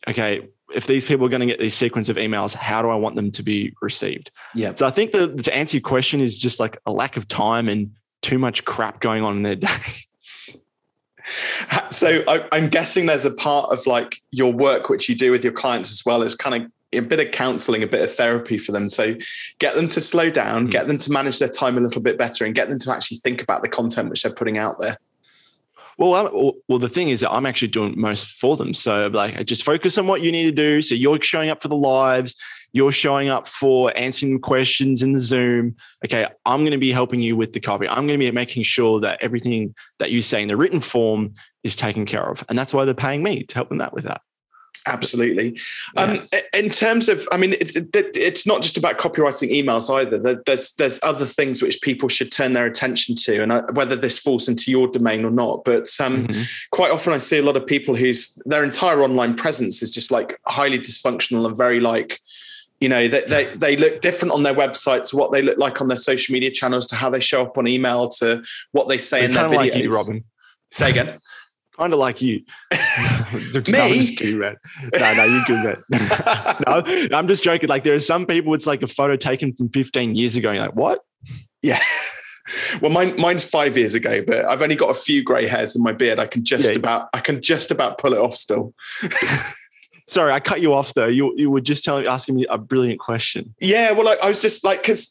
okay, 0.09 0.49
if 0.75 0.87
these 0.87 1.07
people 1.07 1.27
are 1.27 1.29
going 1.29 1.41
to 1.41 1.47
get 1.47 1.59
these 1.59 1.75
sequence 1.75 2.09
of 2.09 2.17
emails, 2.17 2.55
how 2.55 2.83
do 2.83 2.89
I 2.89 2.95
want 2.95 3.17
them 3.17 3.31
to 3.33 3.43
be 3.43 3.75
received? 3.81 4.31
Yeah. 4.55 4.75
So 4.75 4.87
I 4.87 4.91
think 4.91 5.13
the 5.13 5.29
to 5.29 5.55
answer 5.55 5.77
your 5.77 5.83
question 5.83 6.21
is 6.21 6.39
just 6.39 6.61
like 6.61 6.79
a 6.87 6.93
lack 6.93 7.17
of 7.17 7.29
time 7.29 7.69
and 7.69 7.93
too 8.23 8.39
much 8.39 8.65
crap 8.65 9.01
going 9.01 9.23
on 9.23 9.37
in 9.37 9.43
their 9.43 9.57
day. 9.57 9.69
So 11.91 12.23
I, 12.29 12.47
I'm 12.53 12.69
guessing 12.69 13.07
there's 13.07 13.25
a 13.25 13.35
part 13.35 13.73
of 13.73 13.85
like 13.87 14.23
your 14.31 14.53
work 14.53 14.89
which 14.89 15.09
you 15.09 15.17
do 15.17 15.33
with 15.33 15.43
your 15.43 15.53
clients 15.53 15.91
as 15.91 16.05
well 16.05 16.23
as 16.23 16.37
kind 16.37 16.63
of 16.65 16.71
a 16.93 17.01
bit 17.01 17.21
of 17.21 17.33
counseling, 17.33 17.83
a 17.83 17.87
bit 17.87 18.03
of 18.03 18.15
therapy 18.15 18.59
for 18.59 18.73
them. 18.73 18.89
So 18.89 19.15
get 19.59 19.75
them 19.75 19.89
to 19.89 20.01
slow 20.01 20.31
down, 20.31 20.69
mm. 20.69 20.71
get 20.71 20.87
them 20.87 20.99
to 20.99 21.11
manage 21.11 21.39
their 21.39 21.49
time 21.49 21.77
a 21.79 21.81
little 21.81 22.03
bit 22.03 22.19
better, 22.19 22.45
and 22.45 22.55
get 22.55 22.69
them 22.69 22.79
to 22.79 22.93
actually 22.93 23.19
think 23.19 23.43
about 23.43 23.63
the 23.63 23.69
content 23.69 24.11
which 24.11 24.23
they're 24.23 24.33
putting 24.33 24.59
out 24.59 24.79
there. 24.79 24.99
Well, 25.99 26.15
I'm, 26.15 26.53
well, 26.69 26.79
the 26.79 26.89
thing 26.89 27.09
is 27.09 27.21
that 27.21 27.33
I'm 27.33 27.47
actually 27.47 27.69
doing 27.69 27.99
most 27.99 28.33
for 28.33 28.57
them. 28.57 28.75
So, 28.75 29.07
like, 29.09 29.39
I 29.39 29.43
just 29.43 29.65
focus 29.65 29.97
on 29.97 30.07
what 30.07 30.21
you 30.21 30.31
need 30.31 30.45
to 30.45 30.53
do. 30.53 30.83
So 30.83 30.95
you're 30.95 31.21
showing 31.23 31.49
up 31.49 31.63
for 31.63 31.69
the 31.69 31.77
lives, 31.77 32.35
you're 32.73 32.93
showing 32.93 33.31
up 33.31 33.47
for 33.47 33.93
answering 33.97 34.39
questions 34.41 35.03
in 35.03 35.15
the 35.15 35.19
Zoom. 35.19 35.77
Okay, 36.05 36.27
I'm 36.45 36.61
going 36.61 36.73
to 36.73 36.79
be 36.79 36.93
helping 36.93 37.21
you 37.21 37.35
with 37.35 37.55
the 37.55 37.61
copy. 37.61 37.89
I'm 37.89 38.07
going 38.07 38.19
to 38.21 38.27
be 38.27 38.31
making 38.31 38.65
sure 38.65 39.01
that 39.01 39.19
everything 39.23 39.75
that 39.99 40.11
you 40.11 40.21
say 40.21 40.43
in 40.43 40.49
the 40.49 40.57
written 40.57 40.81
form 40.81 41.35
is 41.65 41.75
taken 41.75 42.05
care 42.05 42.29
of, 42.29 42.45
and 42.49 42.59
that's 42.59 42.75
why 42.75 42.85
they're 42.85 42.95
paying 42.95 43.23
me 43.23 43.45
to 43.45 43.55
help 43.55 43.71
them 43.71 43.79
that 43.79 43.95
with 43.95 44.05
that. 44.05 44.21
Absolutely. 44.87 45.59
Yeah. 45.97 46.03
Um, 46.03 46.29
in 46.55 46.71
terms 46.71 47.09
of, 47.09 47.27
I 47.33 47.37
mean, 47.37 47.55
it, 47.55 47.75
it, 47.77 48.17
it's 48.17 48.47
not 48.47 48.63
just 48.63 48.77
about 48.77 48.99
copywriting 48.99 49.51
emails 49.51 49.93
either. 49.93 50.41
There's 50.47 50.73
there's 50.73 51.01
other 51.03 51.27
things 51.27 51.61
which 51.61 51.81
people 51.81 52.09
should 52.09 52.31
turn 52.31 52.53
their 52.53 52.67
attention 52.67 53.17
to, 53.17 53.43
and 53.43 53.53
I, 53.53 53.63
whether 53.73 53.97
this 53.97 54.17
falls 54.19 54.49
into 54.49 54.71
your 54.71 54.87
domain 54.89 55.25
or 55.25 55.31
not. 55.31 55.65
But 55.65 55.89
um, 55.99 56.27
mm-hmm. 56.27 56.43
quite 56.71 56.93
often, 56.93 57.13
I 57.13 57.19
see 57.19 57.39
a 57.39 57.43
lot 57.43 57.57
of 57.57 57.67
people 57.67 57.97
whose 57.97 58.41
their 58.47 58.63
entire 58.63 59.03
online 59.03 59.35
presence 59.35 59.83
is 59.83 59.93
just 59.93 60.11
like 60.11 60.39
highly 60.47 60.79
dysfunctional 60.79 61.45
and 61.47 61.57
very 61.57 61.81
like, 61.81 62.21
you 62.81 62.89
know, 62.89 63.09
they 63.09 63.23
they, 63.23 63.45
they 63.57 63.77
look 63.77 64.01
different 64.01 64.35
on 64.35 64.45
their 64.45 64.55
website 64.55 65.03
to 65.11 65.17
what 65.17 65.33
they 65.33 65.43
look 65.43 65.59
like 65.59 65.81
on 65.81 65.89
their 65.89 65.97
social 65.97 66.33
media 66.33 66.51
channels, 66.51 66.87
to 66.87 66.97
how 66.97 67.11
they 67.11 67.21
show 67.21 67.43
up 67.43 67.59
on 67.59 67.67
email, 67.67 68.09
to 68.09 68.43
what 68.71 68.89
they 68.89 68.99
say 68.99 69.27
They're 69.27 69.29
in 69.29 69.35
their 69.35 69.59
videos. 69.59 69.73
Like 69.73 69.75
you, 69.75 69.89
Robin. 69.91 70.25
Say 70.71 70.91
again. 70.91 71.21
Kind 71.77 71.93
of 71.93 71.99
like 71.99 72.23
you. 72.23 72.43
Me? 73.69 74.15
too, 74.17 74.39
man. 74.39 74.57
No, 74.99 75.15
no, 75.15 75.25
you're 75.25 75.45
good, 75.47 75.65
man. 75.65 76.57
no, 77.11 77.19
I'm 77.19 77.29
just 77.29 77.43
joking. 77.43 77.69
Like 77.69 77.85
there 77.85 77.95
are 77.95 77.99
some 77.99 78.27
people, 78.27 78.55
it's 78.55 78.67
like 78.67 78.83
a 78.83 78.87
photo 78.87 79.17
taken 79.17 79.55
from 79.55 79.69
15 79.71 80.15
years 80.15 80.37
ago. 80.37 80.53
You're 80.53 80.63
like, 80.63 80.77
what? 80.77 81.01
Yeah. 81.63 81.81
Well, 82.81 82.93
mine, 82.93 83.17
mine's 83.19 83.45
five 83.45 83.77
years 83.77 83.95
ago, 83.95 84.23
but 84.25 84.45
I've 84.45 84.63
only 84.63 84.77
got 84.77 84.91
a 84.91 84.95
few 84.95 85.23
grey 85.25 85.47
hairs 85.47 85.75
in 85.75 85.83
my 85.83 85.93
beard. 85.93 86.21
I 86.21 86.27
can 86.27 86.45
just 86.45 86.71
yeah. 86.71 86.79
about, 86.79 87.09
I 87.13 87.21
can 87.21 87.43
just 87.43 87.71
about 87.71 87.99
pull 87.99 88.13
it 88.13 88.21
off 88.21 88.35
still. 88.35 88.73
Sorry, 90.09 90.31
I 90.31 90.39
cut 90.39 90.61
you 90.61 90.73
off 90.73 90.95
though. 90.95 91.09
You 91.09 91.35
you 91.37 91.51
were 91.51 91.61
just 91.61 91.85
telling, 91.85 92.07
asking 92.07 92.37
me 92.37 92.47
a 92.49 92.57
brilliant 92.57 93.01
question. 93.01 93.53
Yeah, 93.61 93.91
well, 93.91 94.09
I, 94.09 94.17
I 94.23 94.29
was 94.29 94.41
just 94.41 94.63
like, 94.63 94.83
because 94.83 95.11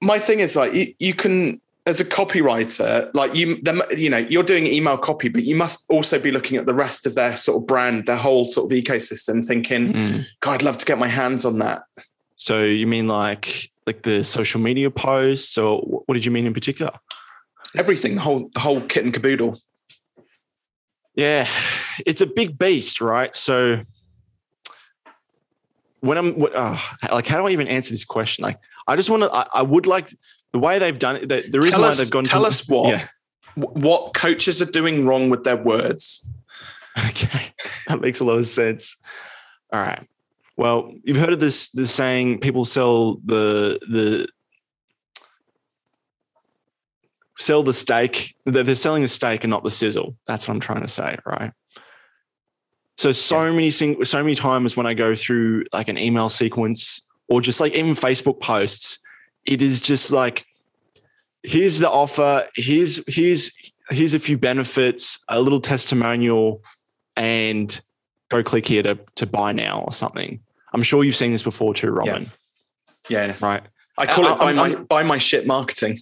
my 0.00 0.20
thing 0.20 0.38
is 0.38 0.54
like, 0.54 0.72
you, 0.72 0.94
you 1.00 1.14
can 1.14 1.60
as 1.86 2.00
a 2.00 2.04
copywriter, 2.04 3.10
like 3.14 3.34
you, 3.34 3.60
you 3.96 4.10
know, 4.10 4.18
you're 4.18 4.42
doing 4.42 4.66
email 4.66 4.98
copy, 4.98 5.28
but 5.28 5.44
you 5.44 5.56
must 5.56 5.84
also 5.90 6.18
be 6.18 6.30
looking 6.30 6.58
at 6.58 6.66
the 6.66 6.74
rest 6.74 7.06
of 7.06 7.14
their 7.14 7.36
sort 7.36 7.58
of 7.58 7.66
brand, 7.66 8.06
their 8.06 8.16
whole 8.16 8.44
sort 8.44 8.70
of 8.70 8.78
ecosystem, 8.78 9.44
thinking, 9.44 9.92
mm. 9.92 10.26
God, 10.40 10.54
I'd 10.54 10.62
love 10.62 10.76
to 10.78 10.84
get 10.84 10.98
my 10.98 11.08
hands 11.08 11.44
on 11.44 11.58
that. 11.60 11.82
So 12.36 12.62
you 12.62 12.86
mean 12.86 13.06
like 13.06 13.70
like 13.86 14.02
the 14.02 14.22
social 14.22 14.60
media 14.60 14.90
posts, 14.90 15.56
or 15.58 15.80
what 15.80 16.14
did 16.14 16.24
you 16.24 16.30
mean 16.30 16.46
in 16.46 16.54
particular? 16.54 16.92
Everything, 17.76 18.14
the 18.14 18.20
whole 18.20 18.50
the 18.54 18.60
whole 18.60 18.80
kit 18.80 19.04
and 19.04 19.12
caboodle. 19.12 19.58
Yeah, 21.14 21.48
it's 22.06 22.20
a 22.20 22.26
big 22.26 22.58
beast, 22.58 23.00
right? 23.00 23.34
So 23.34 23.82
when 26.00 26.18
I'm 26.18 26.34
oh, 26.54 26.96
like, 27.10 27.26
how 27.26 27.38
do 27.38 27.46
I 27.46 27.50
even 27.50 27.68
answer 27.68 27.90
this 27.90 28.04
question? 28.04 28.42
Like, 28.42 28.58
I 28.86 28.96
just 28.96 29.10
want 29.10 29.22
to. 29.24 29.32
I, 29.32 29.46
I 29.54 29.62
would 29.62 29.86
like 29.86 30.14
the 30.52 30.58
way 30.58 30.78
they've 30.78 30.98
done 30.98 31.16
it, 31.16 31.28
the, 31.28 31.44
the 31.48 31.58
reason 31.58 31.72
tell 31.72 31.82
why 31.82 31.88
us, 31.88 31.98
they've 31.98 32.10
gone 32.10 32.24
tell 32.24 32.42
to, 32.42 32.48
us 32.48 32.68
what 32.68 32.88
yeah. 32.88 33.06
what 33.54 34.14
coaches 34.14 34.60
are 34.60 34.70
doing 34.70 35.06
wrong 35.06 35.30
with 35.30 35.44
their 35.44 35.56
words. 35.56 36.28
Okay, 36.98 37.54
that 37.88 38.00
makes 38.00 38.20
a 38.20 38.24
lot 38.24 38.36
of 38.38 38.46
sense. 38.46 38.96
All 39.72 39.80
right. 39.80 40.06
Well, 40.56 40.92
you've 41.04 41.16
heard 41.16 41.32
of 41.32 41.40
this 41.40 41.70
this 41.70 41.90
saying: 41.90 42.40
people 42.40 42.64
sell 42.64 43.16
the 43.24 43.78
the 43.88 44.28
sell 47.38 47.62
the 47.62 47.72
steak. 47.72 48.34
They're 48.44 48.74
selling 48.74 49.02
the 49.02 49.08
steak 49.08 49.44
and 49.44 49.50
not 49.50 49.64
the 49.64 49.70
sizzle. 49.70 50.16
That's 50.26 50.46
what 50.46 50.54
I'm 50.54 50.60
trying 50.60 50.82
to 50.82 50.88
say, 50.88 51.16
right? 51.24 51.52
So 52.98 53.12
so 53.12 53.44
yeah. 53.44 53.52
many 53.52 53.70
so 53.70 54.22
many 54.22 54.34
times 54.34 54.76
when 54.76 54.86
I 54.86 54.94
go 54.94 55.14
through 55.14 55.64
like 55.72 55.88
an 55.88 55.96
email 55.96 56.28
sequence 56.28 57.00
or 57.28 57.40
just 57.40 57.60
like 57.60 57.72
even 57.72 57.92
Facebook 57.92 58.40
posts, 58.40 58.98
it 59.46 59.62
is 59.62 59.80
just 59.80 60.10
like 60.10 60.46
here's 61.42 61.78
the 61.78 61.90
offer 61.90 62.46
here's 62.54 63.00
here's 63.12 63.50
here's 63.90 64.14
a 64.14 64.18
few 64.18 64.38
benefits 64.38 65.18
a 65.28 65.40
little 65.40 65.60
testimonial 65.60 66.62
and 67.16 67.80
go 68.28 68.42
click 68.42 68.66
here 68.66 68.82
to, 68.82 68.98
to 69.16 69.26
buy 69.26 69.52
now 69.52 69.82
or 69.82 69.92
something. 69.92 70.40
I'm 70.72 70.82
sure 70.82 71.02
you've 71.02 71.16
seen 71.16 71.32
this 71.32 71.42
before 71.42 71.74
too 71.74 71.90
robin. 71.90 72.30
Yeah, 73.08 73.26
yeah. 73.26 73.34
right. 73.40 73.62
I 73.98 74.06
call 74.06 74.32
it 74.32 74.38
buy 74.38 74.52
my, 74.52 74.74
buy 74.76 75.02
my 75.02 75.18
shit 75.18 75.46
marketing. 75.46 75.98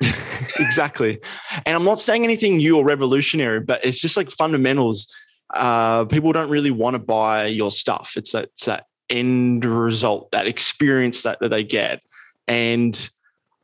Exactly. 0.58 1.20
And 1.64 1.76
i'm 1.76 1.84
not 1.84 2.00
saying 2.00 2.24
anything 2.24 2.56
new 2.58 2.76
or 2.76 2.84
revolutionary 2.84 3.60
but 3.60 3.84
it's 3.84 3.98
just 3.98 4.16
like 4.16 4.30
fundamentals. 4.30 5.12
Uh, 5.52 6.04
people 6.04 6.32
don't 6.32 6.48
really 6.48 6.70
want 6.70 6.94
to 6.94 6.98
buy 6.98 7.46
your 7.46 7.70
stuff. 7.70 8.14
It's 8.16 8.32
that, 8.32 8.44
it's 8.44 8.64
that 8.64 8.86
end 9.10 9.64
result 9.64 10.30
that 10.32 10.46
experience 10.46 11.22
that, 11.22 11.38
that 11.40 11.50
they 11.50 11.62
get 11.62 12.02
and 12.46 13.08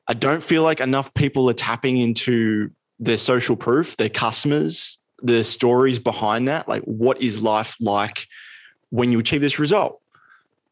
I 0.06 0.14
don't 0.14 0.42
feel 0.42 0.62
like 0.62 0.80
enough 0.80 1.14
people 1.14 1.48
are 1.50 1.54
tapping 1.54 1.96
into 1.96 2.70
their 2.98 3.16
social 3.16 3.56
proof, 3.56 3.96
their 3.96 4.08
customers, 4.08 4.98
the 5.22 5.44
stories 5.44 5.98
behind 5.98 6.48
that. 6.48 6.68
Like, 6.68 6.82
what 6.82 7.22
is 7.22 7.42
life 7.42 7.76
like 7.80 8.26
when 8.90 9.12
you 9.12 9.18
achieve 9.18 9.40
this 9.40 9.58
result? 9.58 10.00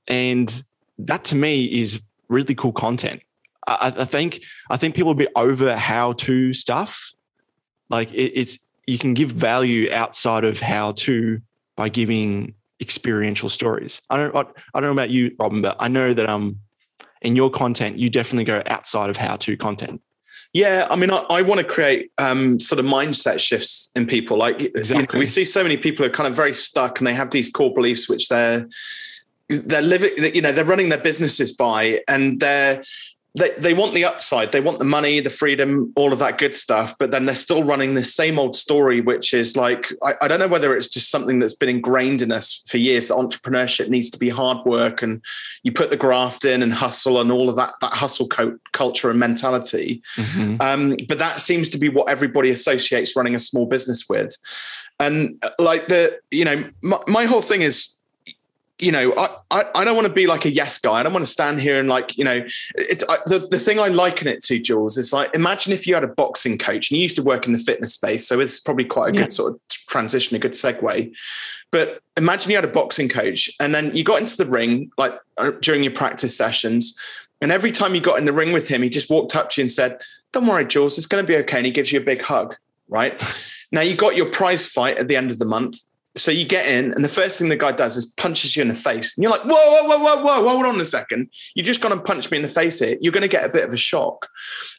And 0.06 0.62
that 0.98 1.24
to 1.24 1.36
me 1.36 1.66
is 1.66 2.02
really 2.28 2.54
cool 2.54 2.72
content. 2.72 3.22
I, 3.66 3.92
I 3.98 4.04
think 4.04 4.42
I 4.70 4.76
think 4.76 4.94
people 4.94 5.10
are 5.10 5.14
a 5.14 5.16
bit 5.16 5.32
over 5.36 5.76
how 5.76 6.12
to 6.14 6.52
stuff. 6.52 7.12
Like 7.90 8.12
it, 8.12 8.32
it's 8.34 8.58
you 8.86 8.98
can 8.98 9.14
give 9.14 9.30
value 9.30 9.92
outside 9.92 10.44
of 10.44 10.60
how 10.60 10.92
to 10.92 11.40
by 11.76 11.88
giving 11.88 12.54
experiential 12.80 13.48
stories. 13.48 14.00
I 14.10 14.16
don't 14.16 14.34
I, 14.34 14.40
I 14.74 14.80
don't 14.80 14.88
know 14.88 15.02
about 15.02 15.10
you, 15.10 15.34
Robin, 15.38 15.62
but 15.62 15.76
I 15.78 15.88
know 15.88 16.14
that 16.14 16.28
um 16.28 16.60
in 17.22 17.36
your 17.36 17.50
content, 17.50 17.98
you 17.98 18.10
definitely 18.10 18.44
go 18.44 18.62
outside 18.66 19.10
of 19.10 19.16
how 19.16 19.36
to 19.36 19.56
content. 19.56 20.00
Yeah, 20.54 20.86
I 20.90 20.96
mean, 20.96 21.10
I, 21.10 21.18
I 21.28 21.42
want 21.42 21.60
to 21.60 21.66
create 21.66 22.10
um, 22.18 22.58
sort 22.58 22.78
of 22.78 22.86
mindset 22.86 23.38
shifts 23.38 23.90
in 23.94 24.06
people. 24.06 24.38
Like 24.38 24.62
exactly. 24.62 24.96
you 24.96 25.02
know, 25.12 25.18
we 25.18 25.26
see 25.26 25.44
so 25.44 25.62
many 25.62 25.76
people 25.76 26.06
are 26.06 26.10
kind 26.10 26.26
of 26.26 26.34
very 26.34 26.54
stuck, 26.54 26.98
and 26.98 27.06
they 27.06 27.14
have 27.14 27.30
these 27.30 27.50
core 27.50 27.72
beliefs 27.72 28.08
which 28.08 28.28
they're 28.28 28.66
they're 29.48 29.82
living. 29.82 30.10
You 30.34 30.40
know, 30.40 30.52
they're 30.52 30.64
running 30.64 30.88
their 30.88 31.02
businesses 31.02 31.52
by, 31.52 32.00
and 32.08 32.40
they're 32.40 32.82
they, 33.38 33.50
they 33.50 33.74
want 33.74 33.94
the 33.94 34.04
upside, 34.04 34.52
they 34.52 34.60
want 34.60 34.78
the 34.78 34.84
money, 34.84 35.20
the 35.20 35.30
freedom, 35.30 35.92
all 35.96 36.12
of 36.12 36.18
that 36.18 36.38
good 36.38 36.54
stuff. 36.54 36.94
But 36.98 37.10
then 37.10 37.24
they're 37.24 37.34
still 37.34 37.62
running 37.62 37.94
this 37.94 38.14
same 38.14 38.38
old 38.38 38.56
story, 38.56 39.00
which 39.00 39.32
is 39.32 39.56
like, 39.56 39.92
I, 40.02 40.14
I, 40.22 40.28
don't 40.28 40.40
know 40.40 40.48
whether 40.48 40.76
it's 40.76 40.88
just 40.88 41.10
something 41.10 41.38
that's 41.38 41.54
been 41.54 41.68
ingrained 41.68 42.20
in 42.20 42.32
us 42.32 42.62
for 42.66 42.78
years 42.78 43.08
that 43.08 43.14
entrepreneurship 43.14 43.88
needs 43.88 44.10
to 44.10 44.18
be 44.18 44.28
hard 44.28 44.66
work 44.66 45.02
and 45.02 45.22
you 45.62 45.72
put 45.72 45.90
the 45.90 45.96
graft 45.96 46.44
in 46.44 46.62
and 46.62 46.72
hustle 46.72 47.20
and 47.20 47.30
all 47.30 47.48
of 47.48 47.56
that, 47.56 47.74
that 47.80 47.92
hustle 47.92 48.26
co- 48.28 48.58
culture 48.72 49.10
and 49.10 49.20
mentality. 49.20 50.02
Mm-hmm. 50.16 50.60
Um, 50.60 50.96
but 51.08 51.18
that 51.18 51.40
seems 51.40 51.68
to 51.70 51.78
be 51.78 51.88
what 51.88 52.10
everybody 52.10 52.50
associates 52.50 53.14
running 53.14 53.34
a 53.34 53.38
small 53.38 53.66
business 53.66 54.08
with. 54.08 54.36
And 54.98 55.38
uh, 55.42 55.50
like 55.58 55.88
the, 55.88 56.18
you 56.30 56.44
know, 56.44 56.64
my, 56.82 56.98
my 57.06 57.24
whole 57.26 57.42
thing 57.42 57.62
is, 57.62 57.97
you 58.78 58.92
know, 58.92 59.12
I, 59.16 59.28
I, 59.50 59.64
I, 59.74 59.84
don't 59.84 59.96
want 59.96 60.06
to 60.06 60.12
be 60.12 60.26
like 60.26 60.44
a 60.44 60.50
yes 60.50 60.78
guy. 60.78 60.92
I 60.92 61.02
don't 61.02 61.12
want 61.12 61.24
to 61.24 61.30
stand 61.30 61.60
here 61.60 61.78
and 61.78 61.88
like, 61.88 62.16
you 62.16 62.24
know, 62.24 62.44
it's 62.76 63.02
I, 63.08 63.16
the, 63.26 63.40
the 63.50 63.58
thing 63.58 63.80
I 63.80 63.88
liken 63.88 64.28
it 64.28 64.40
to, 64.44 64.58
Jules, 64.60 64.96
is 64.96 65.12
like, 65.12 65.34
imagine 65.34 65.72
if 65.72 65.86
you 65.86 65.94
had 65.94 66.04
a 66.04 66.08
boxing 66.08 66.58
coach 66.58 66.90
and 66.90 66.96
you 66.96 67.02
used 67.02 67.16
to 67.16 67.22
work 67.22 67.46
in 67.46 67.52
the 67.52 67.58
fitness 67.58 67.94
space. 67.94 68.26
So 68.26 68.38
it's 68.38 68.60
probably 68.60 68.84
quite 68.84 69.10
a 69.10 69.14
yeah. 69.14 69.22
good 69.22 69.32
sort 69.32 69.54
of 69.54 69.60
transition, 69.88 70.36
a 70.36 70.38
good 70.38 70.52
segue. 70.52 71.12
But 71.72 72.00
imagine 72.16 72.50
you 72.50 72.56
had 72.56 72.64
a 72.64 72.68
boxing 72.68 73.08
coach 73.08 73.50
and 73.58 73.74
then 73.74 73.94
you 73.94 74.04
got 74.04 74.20
into 74.20 74.36
the 74.36 74.46
ring, 74.46 74.92
like 74.96 75.18
uh, 75.38 75.52
during 75.60 75.82
your 75.82 75.92
practice 75.92 76.36
sessions. 76.36 76.96
And 77.40 77.50
every 77.50 77.72
time 77.72 77.96
you 77.96 78.00
got 78.00 78.18
in 78.18 78.26
the 78.26 78.32
ring 78.32 78.52
with 78.52 78.68
him, 78.68 78.82
he 78.82 78.90
just 78.90 79.10
walked 79.10 79.34
up 79.34 79.50
to 79.50 79.60
you 79.60 79.64
and 79.64 79.72
said, 79.72 80.00
don't 80.32 80.46
worry, 80.46 80.64
Jules, 80.64 80.98
it's 80.98 81.06
going 81.06 81.24
to 81.24 81.28
be 81.28 81.36
okay. 81.38 81.56
And 81.56 81.66
he 81.66 81.72
gives 81.72 81.90
you 81.90 82.00
a 82.00 82.04
big 82.04 82.22
hug, 82.22 82.54
right? 82.88 83.20
now 83.72 83.80
you 83.80 83.96
got 83.96 84.14
your 84.14 84.26
prize 84.26 84.66
fight 84.66 84.98
at 84.98 85.08
the 85.08 85.16
end 85.16 85.32
of 85.32 85.38
the 85.40 85.44
month 85.44 85.82
so 86.18 86.30
you 86.30 86.44
get 86.44 86.66
in, 86.66 86.92
and 86.92 87.04
the 87.04 87.08
first 87.08 87.38
thing 87.38 87.48
the 87.48 87.56
guy 87.56 87.72
does 87.72 87.96
is 87.96 88.04
punches 88.16 88.56
you 88.56 88.62
in 88.62 88.68
the 88.68 88.74
face. 88.74 89.16
And 89.16 89.22
you're 89.22 89.30
like, 89.30 89.44
whoa, 89.44 89.50
whoa, 89.52 89.86
whoa, 89.86 89.98
whoa, 89.98 90.22
whoa, 90.22 90.48
hold 90.48 90.66
on 90.66 90.80
a 90.80 90.84
second. 90.84 91.30
You 91.54 91.62
just 91.62 91.80
gone 91.80 91.92
and 91.92 92.04
punched 92.04 92.30
me 92.30 92.36
in 92.36 92.42
the 92.42 92.48
face 92.48 92.80
here. 92.80 92.96
You're 93.00 93.12
going 93.12 93.22
to 93.22 93.28
get 93.28 93.44
a 93.44 93.48
bit 93.48 93.64
of 93.64 93.72
a 93.72 93.76
shock. 93.76 94.28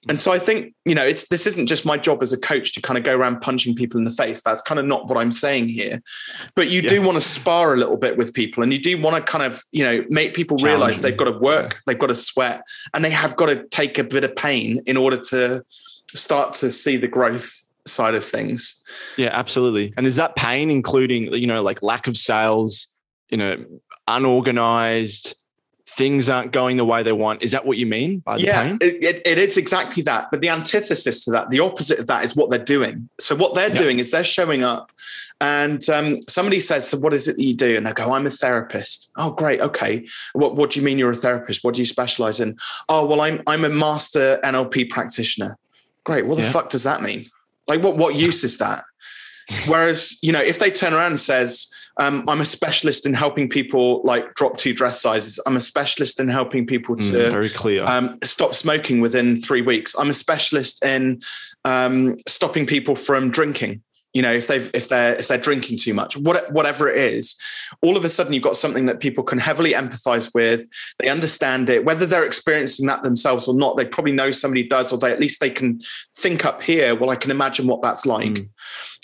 And 0.08 0.20
so 0.20 0.32
I 0.32 0.40
think, 0.40 0.74
you 0.86 0.96
know, 0.96 1.06
it's 1.06 1.28
this 1.30 1.48
isn't 1.48 1.68
just 1.68 1.86
my 1.86 1.98
job 1.98 2.22
as 2.22 2.34
a 2.34 2.40
coach 2.40 2.74
to 2.74 2.82
kind 2.82 2.98
of 2.98 3.04
go 3.04 3.16
around 3.16 3.42
punching 3.42 3.76
people 3.76 3.98
in 3.98 4.06
the 4.06 4.12
face. 4.12 4.42
That's 4.42 4.62
kind 4.62 4.80
of 4.80 4.86
not 4.86 5.08
what 5.08 5.18
I'm 5.18 5.32
saying 5.32 5.70
here. 5.70 6.02
But 6.56 6.70
you 6.70 6.82
yeah. 6.82 6.90
do 6.90 7.02
want 7.02 7.16
to 7.16 7.22
spar 7.22 7.74
a 7.74 7.78
little 7.78 7.98
bit 7.98 8.18
with 8.18 8.34
people 8.34 8.64
and 8.64 8.74
you 8.74 8.80
do 8.80 9.00
want 9.00 9.16
to 9.16 9.32
kind 9.32 9.44
of, 9.44 9.64
you 9.72 9.84
know, 9.84 10.04
make 10.10 10.34
people 10.34 10.58
realize 10.58 11.02
they've 11.02 11.16
got 11.16 11.26
to 11.26 11.38
work, 11.40 11.74
yeah. 11.74 11.80
they've 11.88 12.00
got 12.00 12.08
to 12.08 12.16
sweat, 12.16 12.64
and 12.94 13.04
they 13.04 13.10
have 13.10 13.36
got 13.36 13.48
to 13.48 13.66
take 13.68 13.98
a 13.98 14.04
bit 14.04 14.24
of 14.24 14.36
pain 14.36 14.82
in 14.86 14.98
order 14.98 15.18
to 15.18 15.64
start 16.14 16.54
to 16.54 16.72
see 16.72 16.98
the 16.98 17.08
growth 17.08 17.69
side 17.92 18.16
of 18.16 18.24
things. 18.26 18.82
Yeah, 19.18 19.30
absolutely. 19.34 19.94
And 19.98 20.06
is 20.08 20.16
that 20.16 20.36
pain 20.36 20.70
including, 20.72 21.34
you 21.34 21.48
know, 21.48 21.62
like 21.62 21.82
lack 21.82 22.08
of 22.08 22.18
sales, 22.18 22.88
you 23.30 23.38
know, 23.38 23.64
unorganized, 24.08 25.36
things 25.88 26.30
aren't 26.30 26.54
going 26.54 26.78
the 26.78 26.86
way 26.86 27.04
they 27.04 27.12
want. 27.12 27.44
Is 27.44 27.52
that 27.52 27.66
what 27.66 27.78
you 27.78 27.86
mean 27.86 28.20
by 28.20 28.38
the 28.38 28.44
yeah, 28.44 28.64
pain? 28.64 28.78
It, 28.82 29.04
it, 29.04 29.22
it 29.26 29.38
is 29.38 29.58
exactly 29.58 30.02
that. 30.04 30.30
But 30.32 30.42
the 30.42 30.50
antithesis 30.50 31.26
to 31.26 31.32
that, 31.32 31.50
the 31.50 31.60
opposite 31.60 32.00
of 32.00 32.08
that, 32.08 32.24
is 32.24 32.36
what 32.36 32.50
they're 32.50 32.64
doing. 32.64 33.10
So 33.20 33.36
what 33.36 33.54
they're 33.56 33.70
Yeah. 33.70 33.76
doing 33.76 34.00
is 34.00 34.12
they're 34.12 34.24
showing 34.24 34.64
up, 34.64 34.92
and 35.42 35.88
um, 35.90 36.22
somebody 36.24 36.60
says, 36.60 36.88
"So 36.88 36.98
what 37.00 37.14
is 37.14 37.28
it 37.28 37.38
that 37.38 37.44
you 37.44 37.54
do?" 37.54 37.76
And 37.76 37.86
they 37.86 37.92
go, 37.92 38.14
"I'm 38.14 38.26
a 38.26 38.32
therapist." 38.32 39.12
Oh, 39.18 39.32
great. 39.32 39.60
Okay. 39.62 40.08
What 40.34 40.56
What 40.56 40.70
do 40.72 40.80
you 40.80 40.86
mean 40.86 40.98
you're 41.00 41.12
a 41.12 41.16
therapist? 41.16 41.64
What 41.64 41.76
do 41.76 41.82
you 41.82 41.86
specialize 41.86 42.40
in? 42.40 42.58
Oh, 42.88 43.06
well, 43.06 43.22
I'm 43.22 43.42
I'm 43.48 43.66
a 43.66 43.70
master 43.70 44.40
NLP 44.44 44.90
practitioner. 44.90 45.58
Great. 46.06 46.26
What 46.28 46.38
the 46.38 46.44
Yeah. 46.44 46.52
fuck 46.52 46.70
does 46.70 46.84
that 46.84 47.02
mean? 47.02 47.30
Like, 47.70 47.82
what 47.84 47.96
what 47.96 48.16
use 48.16 48.44
is 48.44 48.58
that? 48.58 48.84
Whereas, 49.68 50.18
you 50.22 50.32
know, 50.32 50.42
if 50.42 50.60
they 50.60 50.70
turn 50.70 50.94
around 50.94 51.12
and 51.14 51.20
says, 51.20 51.68
um, 51.98 52.24
I'm 52.28 52.40
a 52.40 52.46
specialist 52.46 53.06
in 53.06 53.14
helping 53.14 53.50
people 53.50 54.02
like 54.04 54.34
drop 54.36 54.58
two 54.58 54.74
dress 54.74 55.02
sizes. 55.02 55.40
I'm 55.46 55.58
a 55.58 55.60
specialist 55.60 56.20
in 56.20 56.30
helping 56.30 56.66
people 56.66 56.96
to 56.96 57.14
Mm, 57.14 57.32
very 57.32 57.50
clear. 57.50 57.84
um, 57.86 58.18
stop 58.24 58.54
smoking 58.54 59.02
within 59.02 59.36
three 59.38 59.62
weeks. 59.62 59.96
I'm 59.98 60.10
a 60.10 60.14
specialist 60.14 60.84
in 60.86 61.22
um, 61.66 62.16
stopping 62.28 62.66
people 62.66 62.96
from 62.96 63.32
drinking. 63.32 63.82
You 64.14 64.24
know, 64.24 64.34
if 64.34 64.48
they've 64.48 64.72
if 64.74 64.90
they're 64.90 65.14
if 65.16 65.28
they're 65.28 65.38
drinking 65.38 65.78
too 65.78 65.94
much, 65.94 66.18
what, 66.18 66.52
whatever 66.52 66.90
it 66.90 66.98
is, 66.98 67.36
all 67.84 67.96
of 67.96 68.04
a 68.04 68.10
sudden 68.10 68.34
you've 68.34 68.42
got 68.44 68.58
something 68.58 68.88
that 68.88 69.00
people 69.00 69.24
can 69.24 69.38
heavily 69.38 69.74
empathize 69.74 70.34
with. 70.34 70.68
They 70.98 71.10
understand 71.10 71.70
it, 71.70 71.86
whether 71.86 72.08
they're 72.08 72.26
experiencing 72.26 72.88
that 72.88 73.04
themselves 73.04 73.48
or 73.48 73.54
not. 73.54 73.78
They 73.78 73.86
probably 73.86 74.14
know 74.14 74.32
somebody 74.32 74.64
does, 74.68 74.92
or 74.92 74.98
they 74.98 75.12
at 75.12 75.20
least 75.20 75.40
they 75.40 75.52
can 75.52 75.82
think 76.16 76.44
up 76.44 76.62
here. 76.64 76.96
Well, 76.96 77.12
I 77.12 77.16
can 77.16 77.30
imagine 77.30 77.68
what 77.68 77.84
that's 77.84 78.06
like, 78.08 78.28
Mm. 78.30 78.50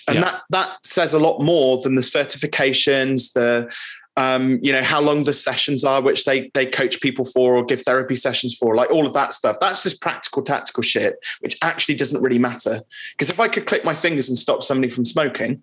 and 0.08 0.16
Yeah. 0.16 0.22
that 0.22 0.42
that 0.50 0.70
says 0.84 1.14
a 1.14 1.20
lot 1.20 1.40
more 1.40 1.82
than 1.84 1.94
the 1.96 2.02
certifications, 2.02 3.34
the 3.34 3.72
um, 4.18 4.60
you 4.62 4.72
know 4.72 4.82
how 4.82 5.02
long 5.02 5.24
the 5.24 5.34
sessions 5.34 5.84
are, 5.84 6.02
which 6.02 6.26
they 6.26 6.50
they 6.54 6.66
coach 6.66 7.02
people 7.02 7.26
for 7.26 7.56
or 7.56 7.66
give 7.66 7.82
therapy 7.82 8.16
sessions 8.16 8.56
for, 8.56 8.76
like 8.76 8.90
all 8.90 9.06
of 9.06 9.14
that 9.14 9.34
stuff. 9.34 9.58
That's 9.60 9.84
just 9.84 10.02
practical, 10.02 10.42
tactical 10.42 10.84
shit, 10.84 11.16
which 11.42 11.58
actually 11.62 11.96
doesn't 11.96 12.22
really 12.22 12.40
matter. 12.40 12.82
Because 13.12 13.30
if 13.30 13.40
I 13.40 13.48
could 13.48 13.66
click 13.66 13.84
my 13.84 13.94
fingers 13.94 14.30
and 14.30 14.38
stop 14.38 14.64
somebody 14.64 14.92
from 14.92 15.06
smoking, 15.06 15.62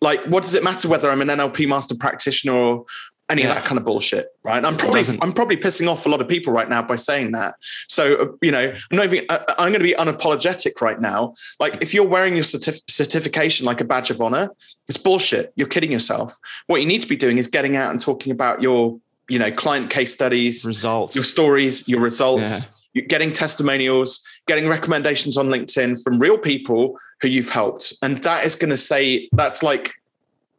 like 0.00 0.20
what 0.24 0.42
does 0.42 0.54
it 0.54 0.64
matter 0.64 0.88
whether 0.88 1.08
I'm 1.10 1.22
an 1.22 1.28
NLP 1.28 1.68
master 1.68 1.94
practitioner 1.94 2.54
or 2.54 2.84
any 3.32 3.42
of 3.42 3.54
that 3.54 3.64
kind 3.64 3.78
of 3.78 3.84
bullshit, 3.84 4.28
right? 4.44 4.64
I'm 4.64 4.76
probably. 4.76 5.02
I'm 5.20 5.32
probably 5.32 5.56
pissing 5.56 5.90
off 5.90 6.06
a 6.06 6.08
lot 6.08 6.20
of 6.20 6.28
people 6.28 6.52
right 6.52 6.68
now 6.68 6.82
by 6.82 6.96
saying 6.96 7.32
that. 7.32 7.54
So 7.88 8.14
uh, 8.14 8.26
you 8.42 8.50
know, 8.50 8.72
I'm 8.90 8.96
not 8.96 9.06
even. 9.06 9.24
I, 9.28 9.40
I'm 9.58 9.72
going 9.72 9.74
to 9.74 9.78
be 9.80 9.94
unapologetic 9.94 10.80
right 10.80 11.00
now. 11.00 11.34
Like 11.58 11.82
if 11.82 11.92
you're 11.94 12.06
wearing 12.06 12.34
your 12.34 12.44
certif- 12.44 12.82
certification 12.88 13.66
like 13.66 13.80
a 13.80 13.84
badge 13.84 14.10
of 14.10 14.20
honor, 14.20 14.50
it's 14.88 14.98
bullshit. 14.98 15.52
You're 15.56 15.68
kidding 15.68 15.90
yourself. 15.90 16.36
What 16.66 16.80
you 16.80 16.86
need 16.86 17.02
to 17.02 17.08
be 17.08 17.16
doing 17.16 17.38
is 17.38 17.48
getting 17.48 17.76
out 17.76 17.90
and 17.90 18.00
talking 18.00 18.30
about 18.30 18.60
your, 18.60 18.98
you 19.28 19.38
know, 19.38 19.50
client 19.50 19.90
case 19.90 20.12
studies, 20.12 20.64
Results. 20.64 21.14
your 21.14 21.24
stories, 21.24 21.88
your 21.88 22.00
results, 22.00 22.76
you 22.92 23.02
getting 23.02 23.32
testimonials, 23.32 24.26
getting 24.46 24.68
recommendations 24.68 25.36
on 25.36 25.48
LinkedIn 25.48 26.02
from 26.02 26.18
real 26.18 26.36
people 26.36 26.98
who 27.20 27.28
you've 27.28 27.48
helped. 27.48 27.94
And 28.02 28.18
that 28.18 28.44
is 28.44 28.54
going 28.54 28.70
to 28.70 28.76
say 28.76 29.28
that's 29.32 29.62
like, 29.62 29.92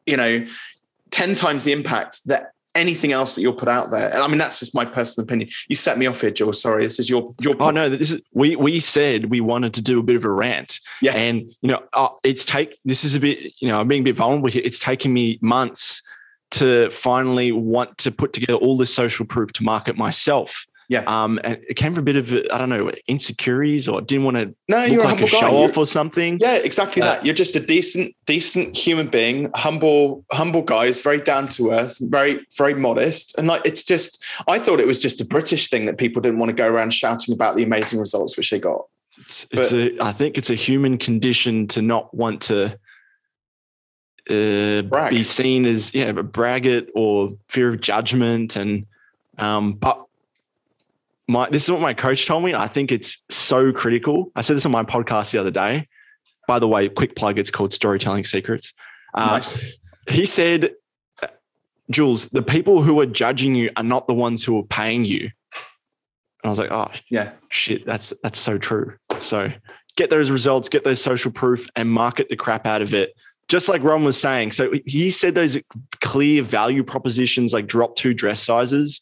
you 0.05 0.17
know, 0.17 0.45
10 1.11 1.35
times 1.35 1.63
the 1.63 1.71
impact 1.71 2.25
that 2.25 2.52
anything 2.75 3.11
else 3.11 3.35
that 3.35 3.41
you'll 3.41 3.53
put 3.53 3.69
out 3.69 3.91
there. 3.91 4.09
And 4.11 4.21
I 4.21 4.27
mean, 4.27 4.37
that's 4.37 4.59
just 4.59 4.73
my 4.75 4.85
personal 4.85 5.25
opinion. 5.25 5.49
You 5.67 5.75
set 5.75 5.97
me 5.97 6.05
off 6.07 6.21
here, 6.21 6.31
Joel. 6.31 6.53
Sorry. 6.53 6.83
This 6.83 6.99
is 6.99 7.09
your, 7.09 7.33
your, 7.41 7.55
Oh 7.59 7.71
no! 7.71 7.89
This 7.89 8.11
is 8.11 8.21
we 8.33 8.55
we 8.55 8.79
said 8.79 9.29
we 9.29 9.41
wanted 9.41 9.73
to 9.75 9.81
do 9.81 9.99
a 9.99 10.03
bit 10.03 10.15
of 10.15 10.25
a 10.25 10.31
rant, 10.31 10.79
Yeah. 11.01 11.13
and 11.13 11.49
you 11.61 11.69
know 11.69 11.83
uh, 11.93 12.09
it's 12.23 12.45
take 12.45 12.77
this 12.85 13.03
is 13.03 13.15
a 13.15 13.19
bit 13.19 13.53
you 13.59 13.67
know 13.67 13.79
I'm 13.79 13.87
being 13.87 14.01
a 14.01 14.05
bit 14.05 14.15
vulnerable 14.15 14.49
here. 14.49 14.61
It's 14.65 14.79
taken 14.79 15.13
me 15.13 15.37
months 15.41 16.01
to 16.51 16.89
finally 16.91 17.51
want 17.51 17.97
to 17.97 18.11
put 18.11 18.31
together 18.33 18.53
all 18.55 18.77
the 18.77 18.85
social 18.85 19.25
proof 19.25 19.51
to 19.53 19.63
market 19.63 19.97
myself. 19.97 20.65
Yeah. 20.93 21.03
Um, 21.23 21.39
and 21.43 21.59
it 21.67 21.73
came 21.75 21.93
from 21.93 22.01
a 22.01 22.05
bit 22.05 22.15
of 22.15 22.31
I 22.53 22.57
don't 22.57 22.69
know 22.69 22.91
insecurities 23.07 23.87
or 23.87 23.99
didn't 24.01 24.25
want 24.25 24.37
to 24.37 24.55
no, 24.67 24.77
look 24.77 24.91
you're 24.91 25.01
a 25.03 25.05
like 25.05 25.17
a 25.17 25.21
guy. 25.21 25.27
show 25.27 25.49
You're- 25.51 25.63
off 25.65 25.77
or 25.77 25.85
something. 25.85 26.37
Yeah, 26.39 26.55
exactly 26.55 27.01
Uh, 27.01 27.05
that. 27.05 27.25
You're 27.25 27.33
just 27.33 27.55
a 27.55 27.59
decent, 27.59 28.15
decent 28.25 28.77
human 28.77 29.07
being, 29.07 29.49
humble, 29.55 30.23
humble 30.31 30.61
guy. 30.61 30.85
Is 30.85 31.01
very 31.01 31.19
down 31.19 31.47
to 31.55 31.71
earth, 31.71 31.97
very, 32.01 32.45
very 32.57 32.73
modest, 32.75 33.35
and 33.37 33.47
like 33.47 33.61
it's 33.65 33.83
just. 33.83 34.23
I 34.47 34.59
thought 34.59 34.79
it 34.79 34.87
was 34.87 34.99
just 34.99 35.19
a 35.21 35.25
British 35.25 35.69
thing 35.69 35.85
that 35.87 35.97
people 35.97 36.21
didn't 36.21 36.39
want 36.39 36.49
to 36.51 36.55
go 36.55 36.67
around 36.67 36.93
shouting 36.93 37.33
about 37.33 37.55
the 37.55 37.63
amazing 37.63 37.99
results 37.99 38.37
which 38.37 38.49
they 38.51 38.59
got. 38.59 38.85
It's, 39.19 39.47
it's 39.51 39.69
But- 39.71 39.73
a, 39.73 39.97
I 40.01 40.11
think 40.11 40.37
it's 40.37 40.49
a 40.49 40.55
human 40.55 40.97
condition 40.97 41.67
to 41.67 41.81
not 41.81 42.13
want 42.13 42.41
to 42.43 42.77
uh, 44.29 44.81
be 45.09 45.23
seen 45.23 45.65
as 45.65 45.93
yeah, 45.93 46.05
a 46.05 46.23
braggart 46.23 46.89
or 46.95 47.35
fear 47.49 47.69
of 47.69 47.81
judgment. 47.81 48.55
And 48.55 48.85
um, 49.37 49.73
but 49.73 50.02
my 51.33 51.49
this 51.49 51.63
is 51.63 51.71
what 51.71 51.81
my 51.81 51.93
coach 51.93 52.25
told 52.27 52.43
me. 52.43 52.53
I 52.53 52.67
think 52.67 52.91
it's 52.91 53.23
so 53.29 53.73
critical. 53.73 54.31
I 54.35 54.41
said 54.41 54.55
this 54.55 54.65
on 54.65 54.71
my 54.71 54.83
podcast 54.83 55.31
the 55.31 55.39
other 55.39 55.51
day. 55.51 55.87
By 56.47 56.59
the 56.59 56.67
way, 56.67 56.87
quick 56.89 57.15
plug. 57.15 57.39
It's 57.39 57.49
called 57.49 57.73
Storytelling 57.73 58.23
Secrets. 58.23 58.73
Uh, 59.13 59.25
Nice. 59.25 59.73
He 60.09 60.25
said, 60.25 60.73
Jules, 61.89 62.27
the 62.27 62.43
people 62.43 62.83
who 62.83 62.99
are 62.99 63.05
judging 63.05 63.55
you 63.55 63.71
are 63.77 63.83
not 63.83 64.07
the 64.07 64.13
ones 64.13 64.43
who 64.43 64.57
are 64.59 64.63
paying 64.63 65.05
you. 65.05 65.21
And 65.21 65.31
I 66.45 66.49
was 66.49 66.59
like, 66.59 66.71
oh 66.71 66.91
Yeah, 67.09 67.31
shit, 67.49 67.85
that's 67.85 68.13
that's 68.21 68.39
so 68.39 68.57
true. 68.57 68.97
So 69.19 69.51
get 69.95 70.09
those 70.09 70.29
results, 70.29 70.69
get 70.69 70.83
those 70.83 71.01
social 71.01 71.31
proof, 71.31 71.67
and 71.75 71.89
market 71.89 72.29
the 72.29 72.35
crap 72.35 72.65
out 72.65 72.81
of 72.81 72.93
it. 72.93 73.13
Just 73.47 73.69
like 73.69 73.83
Ron 73.83 74.03
was 74.03 74.19
saying. 74.19 74.51
So 74.51 74.71
he 74.85 75.09
said 75.09 75.35
those 75.35 75.59
clear 76.01 76.43
value 76.43 76.83
propositions 76.83 77.53
like 77.53 77.67
drop 77.67 77.95
two 77.95 78.13
dress 78.13 78.41
sizes. 78.41 79.01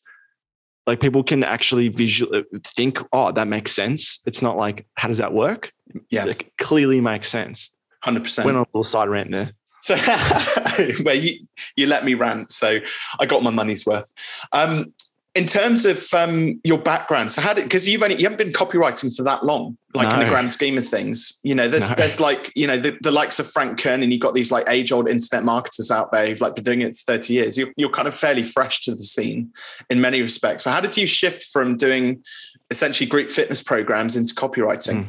Like 0.88 1.00
people 1.00 1.24
can 1.24 1.44
actually 1.44 1.90
visually 1.90 2.44
think, 2.64 3.00
oh, 3.14 3.32
that 3.32 3.48
makes 3.48 3.72
sense. 3.72 4.20
It's 4.26 4.42
not 4.42 4.58
like, 4.58 4.86
how 4.96 5.08
does 5.08 5.20
that 5.20 5.34
work? 5.34 5.72
yeah, 6.10 6.26
It 6.26 6.52
clearly 6.58 7.02
makes 7.02 7.30
sense. 7.30 7.70
hundred 8.04 8.24
percent. 8.24 8.46
Went 8.46 8.58
on 8.58 8.64
a 8.64 8.68
little 8.74 8.84
side 8.84 9.10
rant 9.10 9.32
there. 9.32 9.52
So, 9.82 9.96
well, 11.04 11.16
you 11.16 11.40
you 11.76 11.88
let 11.88 12.06
me 12.06 12.14
rant, 12.14 12.52
so 12.52 12.80
I 13.20 13.26
got 13.26 13.42
my 13.42 13.50
money's 13.50 13.86
worth. 13.86 14.14
Um, 14.52 14.94
in 15.34 15.46
terms 15.46 15.86
of 15.86 16.14
um, 16.14 16.60
your 16.66 16.78
background, 16.78 17.32
so 17.32 17.40
how 17.42 17.54
did 17.54 17.64
because 17.64 17.88
you've 17.88 18.04
only 18.04 18.16
you 18.16 18.24
haven't 18.24 18.38
been 18.38 18.52
copywriting 18.52 19.16
for 19.16 19.24
that 19.24 19.46
long, 19.46 19.78
like 19.94 20.12
in 20.14 20.20
the 20.20 20.26
grand 20.26 20.52
scheme 20.52 20.78
of 20.78 20.86
things. 20.86 21.40
You 21.44 21.56
know, 21.56 21.70
there's 21.70 21.90
No. 21.90 21.96
there's 21.96 22.20
like 22.20 22.52
you 22.54 22.68
know 22.68 22.78
the, 22.78 22.98
the 23.02 23.12
likes 23.12 23.40
of 23.40 23.50
Frank 23.50 23.80
Kern, 23.80 24.04
and 24.04 24.12
you've 24.12 24.22
got 24.22 24.34
these 24.34 24.52
like 24.52 24.66
age 24.68 24.92
old 24.92 25.08
internet 25.08 25.46
marketers 25.46 25.90
out 25.90 26.12
there 26.12 26.28
who've 26.28 26.42
like 26.42 26.56
been 26.56 26.66
doing 26.66 26.82
it 26.82 26.96
for 26.98 27.14
30 27.14 27.34
years. 27.34 27.58
You're, 27.58 27.70
you're 27.78 27.90
kind 27.90 28.10
of 28.10 28.16
fairly 28.16 28.44
fresh 28.44 28.82
to 28.82 28.92
the 28.94 29.04
scene 29.04 29.54
in 29.90 30.02
many 30.02 30.22
respects. 30.22 30.64
But 30.64 30.72
how 30.72 30.82
did 30.82 30.98
you 30.98 31.08
shift 31.08 31.46
from 31.46 31.78
doing 31.78 32.24
essentially 32.70 33.10
group 33.10 33.32
fitness 33.32 33.62
programs 33.62 34.18
into 34.18 34.36
copywriting? 34.36 35.04
Mm. 35.04 35.08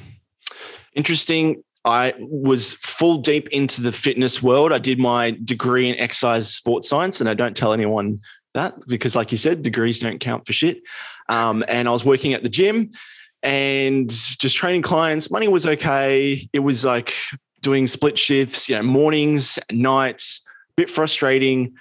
interesting. 0.94 1.64
I 1.84 2.14
was 2.18 2.74
full 2.74 3.18
deep 3.18 3.48
into 3.48 3.82
the 3.82 3.90
fitness 3.90 4.40
world. 4.40 4.72
I 4.72 4.78
did 4.78 5.00
my 5.00 5.32
degree 5.42 5.90
in 5.90 5.98
exercise 5.98 6.54
sports 6.54 6.88
science, 6.88 7.20
and 7.20 7.28
I 7.28 7.34
don't 7.34 7.56
tell 7.56 7.72
anyone 7.72 8.20
that 8.54 8.86
because, 8.86 9.16
like 9.16 9.32
you 9.32 9.38
said, 9.38 9.62
degrees 9.62 10.00
don't 10.00 10.20
count 10.20 10.46
for 10.46 10.52
shit. 10.52 10.82
Um, 11.28 11.64
and 11.68 11.88
I 11.88 11.92
was 11.92 12.04
working 12.04 12.34
at 12.34 12.42
the 12.42 12.48
gym 12.48 12.90
and 13.42 14.08
just 14.08 14.56
training 14.56 14.82
clients. 14.82 15.30
Money 15.30 15.48
was 15.48 15.66
okay. 15.66 16.48
It 16.52 16.60
was 16.60 16.84
like 16.84 17.14
doing 17.60 17.86
split 17.86 18.18
shifts, 18.18 18.68
you 18.68 18.76
know, 18.76 18.82
mornings, 18.82 19.58
nights, 19.70 20.42
a 20.44 20.74
bit 20.76 20.90
frustrating. 20.90 21.74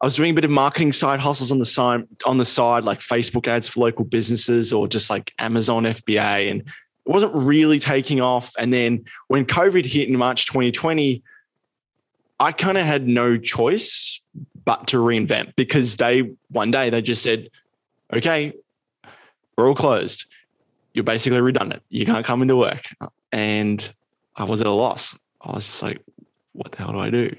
I 0.00 0.06
was 0.06 0.16
doing 0.16 0.30
a 0.30 0.34
bit 0.34 0.44
of 0.44 0.50
marketing 0.50 0.92
side 0.92 1.20
hustles 1.20 1.52
on 1.52 1.58
the 1.58 1.66
side, 1.66 2.06
on 2.24 2.38
the 2.38 2.44
side, 2.44 2.84
like 2.84 3.00
Facebook 3.00 3.46
ads 3.46 3.68
for 3.68 3.80
local 3.80 4.04
businesses 4.04 4.72
or 4.72 4.88
just 4.88 5.10
like 5.10 5.32
Amazon 5.38 5.84
FBA, 5.84 6.50
and 6.50 6.60
it 6.60 6.66
wasn't 7.12 7.34
really 7.34 7.78
taking 7.78 8.20
off. 8.20 8.52
And 8.58 8.72
then 8.72 9.04
when 9.28 9.44
COVID 9.44 9.84
hit 9.84 10.08
in 10.08 10.16
March 10.16 10.46
2020, 10.46 11.22
I 12.38 12.52
kind 12.52 12.78
of 12.78 12.86
had 12.86 13.06
no 13.06 13.36
choice 13.36 14.22
but 14.64 14.88
to 14.88 14.98
reinvent 14.98 15.54
because 15.56 15.96
they 15.96 16.32
one 16.50 16.70
day 16.70 16.90
they 16.90 17.02
just 17.02 17.22
said, 17.22 17.50
"Okay, 18.12 18.52
we're 19.56 19.68
all 19.68 19.74
closed. 19.74 20.26
You're 20.94 21.04
basically 21.04 21.40
redundant. 21.40 21.82
You 21.88 22.06
can't 22.06 22.24
come 22.24 22.42
into 22.42 22.56
work." 22.56 22.84
And 23.32 23.92
I 24.36 24.44
was 24.44 24.60
at 24.60 24.66
a 24.66 24.72
loss. 24.72 25.16
I 25.40 25.52
was 25.52 25.66
just 25.66 25.82
like, 25.82 26.02
"What 26.52 26.72
the 26.72 26.78
hell 26.78 26.92
do 26.92 26.98
I 26.98 27.10
do?" 27.10 27.34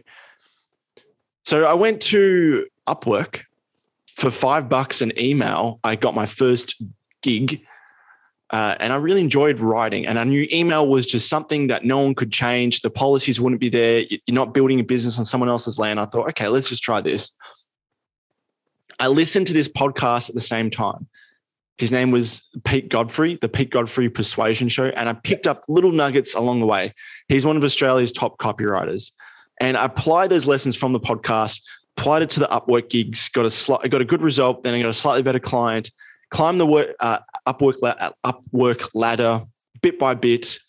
So 1.44 1.66
I 1.66 1.74
went 1.74 2.02
to 2.04 2.68
Upwork 2.88 3.42
for 4.16 4.32
five 4.32 4.70
bucks 4.70 5.02
an 5.02 5.12
email. 5.20 5.80
I 5.84 5.96
got 5.96 6.16
my 6.16 6.26
first 6.26 6.82
gig 7.22 7.66
uh, 8.52 8.76
and 8.80 8.94
I 8.94 8.98
really 8.98 9.22
enjoyed 9.22 9.60
writing. 9.60 10.06
And 10.06 10.20
I 10.20 10.24
knew 10.24 10.48
email 10.52 10.88
was 10.88 11.06
just 11.06 11.30
something 11.30 11.68
that 11.68 11.86
no 11.86 12.00
one 12.00 12.14
could 12.14 12.32
change. 12.32 12.82
The 12.82 12.90
policies 12.90 13.40
wouldn't 13.40 13.62
be 13.62 13.70
there. 13.70 14.06
You're 14.10 14.20
not 14.30 14.54
building 14.54 14.80
a 14.80 14.84
business 14.84 15.18
on 15.18 15.26
someone 15.26 15.50
else's 15.50 15.80
land. 15.80 16.00
I 16.00 16.06
thought, 16.06 16.28
okay, 16.30 16.48
let's 16.48 16.70
just 16.70 16.84
try 16.84 17.02
this. 17.02 17.32
I 19.00 19.08
listened 19.08 19.48
to 19.48 19.54
this 19.54 19.68
podcast 19.68 20.30
at 20.30 20.36
the 20.36 20.42
same 20.42 20.70
time. 20.70 21.08
His 21.78 21.92
name 21.92 22.12
was 22.12 22.48
Pete 22.66 22.90
Godfrey, 22.90 23.36
the 23.42 23.50
Pete 23.50 23.72
Godfrey 23.72 24.10
Persuasion 24.10 24.68
Show. 24.68 24.88
And 24.88 25.10
I 25.10 25.14
picked 25.14 25.48
up 25.48 25.64
little 25.68 25.92
nuggets 25.92 26.36
along 26.36 26.60
the 26.60 26.68
way. 26.68 26.94
He's 27.28 27.46
one 27.46 27.58
of 27.58 27.64
Australia's 27.64 28.12
top 28.12 28.38
copywriters. 28.38 29.12
And 29.60 29.78
I 29.78 29.86
applied 29.86 30.30
those 30.30 30.46
lessons 30.46 30.76
from 30.76 30.94
the 30.94 31.00
podcast 31.00 31.62
applied 31.98 32.22
it 32.24 32.30
to 32.32 32.40
the 32.40 32.48
Upwork 32.48 32.90
gigs, 32.90 33.30
got 33.30 33.46
a 33.46 33.90
got 33.90 34.02
a 34.02 34.06
good 34.06 34.22
result. 34.22 34.64
Then 34.64 34.74
I 34.74 34.82
got 34.82 34.90
a 34.90 34.94
slightly 34.94 35.24
better 35.24 35.40
client. 35.40 35.92
Climbed 36.30 36.60
the 36.60 36.66
work, 36.66 36.96
uh, 37.02 37.20
Upwork 37.48 37.78
Upwork 38.26 38.90
ladder 38.94 39.44
bit 39.82 40.00
by 40.00 40.14
bit, 40.14 40.60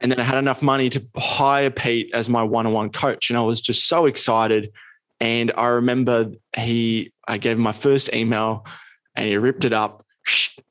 and 0.00 0.12
then 0.12 0.20
I 0.20 0.24
had 0.24 0.38
enough 0.38 0.62
money 0.62 0.90
to 0.90 1.02
hire 1.16 1.70
Pete 1.70 2.10
as 2.14 2.28
my 2.28 2.42
one-on-one 2.42 2.90
coach, 2.90 3.30
and 3.30 3.38
I 3.38 3.42
was 3.42 3.60
just 3.60 3.88
so 3.88 4.06
excited. 4.06 4.70
And 5.20 5.50
I 5.56 5.66
remember 5.66 6.30
he, 6.56 7.12
I 7.26 7.38
gave 7.38 7.56
him 7.56 7.62
my 7.62 7.72
first 7.72 8.12
email, 8.14 8.64
and 9.16 9.26
he 9.26 9.36
ripped 9.36 9.64
it 9.64 9.72
up. 9.72 10.04